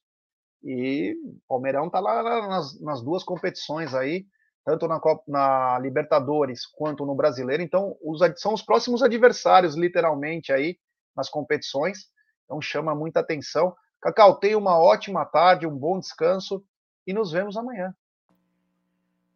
E 0.64 1.14
o 1.26 1.42
Palmeirão 1.46 1.88
está 1.88 2.00
lá 2.00 2.48
nas, 2.48 2.80
nas, 2.80 3.02
duas 3.04 3.22
competições 3.22 3.94
aí, 3.94 4.26
tanto 4.64 4.88
na, 4.88 4.98
Copa, 4.98 5.26
na 5.28 5.78
Libertadores 5.80 6.66
quanto 6.66 7.06
no 7.06 7.14
Brasileiro. 7.14 7.62
Então, 7.62 7.98
os, 8.02 8.22
são 8.38 8.54
os 8.54 8.62
próximos 8.62 9.04
adversários, 9.04 9.76
literalmente, 9.76 10.54
aí 10.54 10.78
nas 11.14 11.28
competições. 11.28 12.06
Então, 12.46 12.62
chama 12.62 12.96
muita 12.96 13.20
atenção. 13.20 13.76
Cacau, 14.02 14.40
tenha 14.40 14.58
uma 14.58 14.80
ótima 14.80 15.26
tarde, 15.26 15.68
um 15.68 15.78
bom 15.78 16.00
descanso 16.00 16.64
e 17.06 17.12
nos 17.12 17.34
vemos 17.34 17.58
amanhã. 17.58 17.94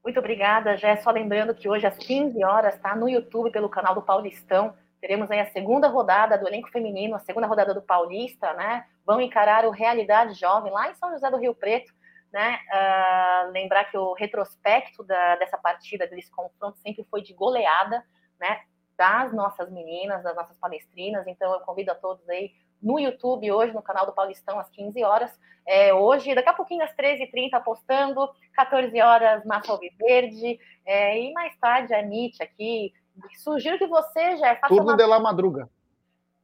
Muito 0.03 0.19
obrigada, 0.19 0.75
Jé. 0.75 0.97
Só 0.97 1.11
lembrando 1.11 1.55
que 1.55 1.69
hoje 1.69 1.87
às 1.87 1.97
15 1.97 2.43
horas 2.43 2.75
está 2.75 2.95
no 2.95 3.07
YouTube 3.07 3.51
pelo 3.51 3.69
canal 3.69 3.95
do 3.95 4.01
Paulistão 4.01 4.75
Teremos 5.03 5.29
aí 5.29 5.41
a 5.41 5.51
segunda 5.51 5.89
rodada 5.89 6.37
do 6.37 6.47
elenco 6.47 6.71
feminino, 6.71 7.13
a 7.13 7.19
segunda 7.19 7.45
rodada 7.45 7.73
do 7.73 7.81
Paulista, 7.81 8.53
né? 8.53 8.85
Vão 9.05 9.19
encarar 9.19 9.65
o 9.65 9.69
Realidade 9.69 10.33
Jovem 10.33 10.71
lá 10.71 10.89
em 10.89 10.93
São 10.93 11.11
José 11.11 11.29
do 11.29 11.35
Rio 11.35 11.53
Preto, 11.53 11.93
né? 12.31 12.57
Uh, 12.71 13.51
lembrar 13.51 13.83
que 13.91 13.97
o 13.97 14.13
retrospecto 14.13 15.03
da, 15.03 15.35
dessa 15.35 15.57
partida, 15.57 16.07
desse 16.07 16.31
confronto, 16.31 16.77
sempre 16.77 17.05
foi 17.11 17.21
de 17.21 17.33
goleada, 17.33 18.01
né? 18.39 18.61
Das 18.97 19.33
nossas 19.33 19.69
meninas, 19.69 20.23
das 20.23 20.37
nossas 20.37 20.57
palestrinas. 20.57 21.27
Então, 21.27 21.51
eu 21.51 21.59
convido 21.59 21.91
a 21.91 21.95
todos 21.95 22.29
aí 22.29 22.53
no 22.83 22.99
YouTube 22.99 23.51
hoje, 23.51 23.73
no 23.73 23.81
canal 23.81 24.05
do 24.05 24.11
Paulistão, 24.11 24.59
às 24.59 24.69
15 24.69 25.03
horas. 25.03 25.31
É, 25.65 25.93
hoje, 25.93 26.35
daqui 26.35 26.49
a 26.49 26.53
pouquinho, 26.53 26.83
às 26.83 26.93
13h30, 26.93 27.53
apostando, 27.53 28.29
14 28.53 29.01
horas, 29.01 29.45
Massa 29.45 29.71
Alviverde, 29.71 30.59
é, 30.85 31.19
e 31.19 31.31
mais 31.31 31.57
tarde 31.57 31.93
a 31.93 32.01
Nietzsche 32.01 32.43
aqui, 32.43 32.93
Sugiro 33.35 33.77
que 33.77 33.87
você 33.87 34.37
já 34.37 34.55
faça. 34.55 34.73
Turno 34.73 34.91
uma... 34.91 34.97
de 34.97 35.05
la 35.05 35.19
madruga. 35.19 35.69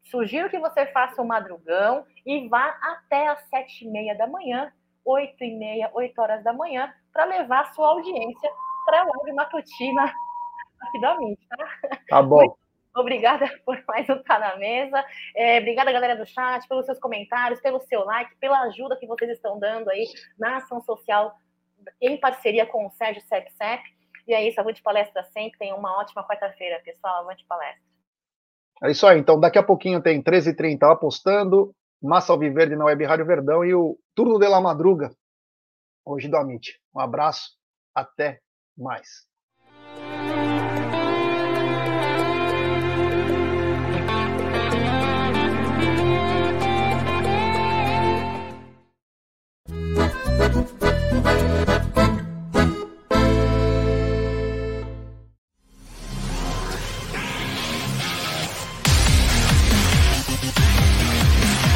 Sugiro 0.04 0.50
que 0.50 0.60
você 0.60 0.86
faça 0.88 1.22
o 1.22 1.26
um 1.26 1.28
madrugão 1.28 2.06
e 2.26 2.48
vá 2.48 2.78
até 2.82 3.28
às 3.28 3.42
sete 3.50 3.86
e 3.86 3.90
meia 3.90 4.16
da 4.16 4.28
manhã, 4.28 4.72
oito 5.06 5.44
e 5.44 5.56
meia, 5.56 5.90
oito 5.94 6.20
horas 6.20 6.44
da 6.44 6.52
manhã, 6.52 6.92
para 7.14 7.26
levar 7.26 7.62
a 7.62 7.74
sua 7.74 7.90
audiência 7.90 8.52
para 8.86 9.02
a 9.02 9.04
live 9.04 9.34
matutina 9.34 10.12
aqui 10.82 11.02
da 11.02 11.18
Mint, 11.18 11.40
tá? 11.48 12.00
Tá 12.08 12.22
bom. 12.24 12.38
Muito 12.38 12.69
obrigada 12.96 13.46
por 13.66 13.82
mais 13.88 14.10
um 14.10 14.22
Tá 14.24 14.40
na 14.40 14.58
Mesa. 14.58 15.04
É, 15.36 15.60
obrigada, 15.60 15.92
galera 15.92 16.16
do 16.16 16.26
chat, 16.26 16.68
pelos 16.68 16.86
seus 16.86 17.00
comentários, 17.00 17.62
pelo 17.62 17.80
seu 17.82 18.04
like, 18.06 18.36
pela 18.38 18.62
ajuda 18.62 18.98
que 18.98 19.08
vocês 19.08 19.32
estão 19.32 19.60
dando 19.60 19.90
aí 19.90 20.06
na 20.38 20.58
ação 20.58 20.82
social 20.82 21.36
em 22.02 22.20
parceria 22.20 22.66
com 22.66 22.88
o 22.88 22.92
Sérgio 22.92 23.22
Sepsep. 23.24 23.84
E 24.28 24.34
é 24.34 24.48
isso, 24.48 24.60
avante 24.60 24.82
palestra 24.82 25.24
sempre. 25.34 25.58
Tenha 25.58 25.76
uma 25.76 25.98
ótima 25.98 26.26
quarta-feira, 26.28 26.82
pessoal. 26.84 27.22
Avante 27.22 27.46
palestra. 27.48 27.82
É 28.84 28.92
isso 28.92 29.06
aí. 29.08 29.20
Então, 29.20 29.40
daqui 29.40 29.58
a 29.58 29.64
pouquinho 29.64 30.02
tem 30.02 30.22
13h30 30.22 30.92
apostando, 30.92 31.76
Massa 32.02 32.32
Alviverde 32.32 32.76
na 32.76 32.86
Web 32.86 33.04
Rádio 33.06 33.26
Verdão 33.26 33.66
e 33.66 33.74
o 33.74 33.98
Turno 34.16 34.40
de 34.40 34.48
la 34.48 34.62
Madruga, 34.62 35.12
hoje 36.06 36.28
do 36.28 36.38
Amit. 36.38 36.80
Um 36.96 37.00
abraço, 37.00 37.58
até 37.94 38.40
mais. 38.78 39.29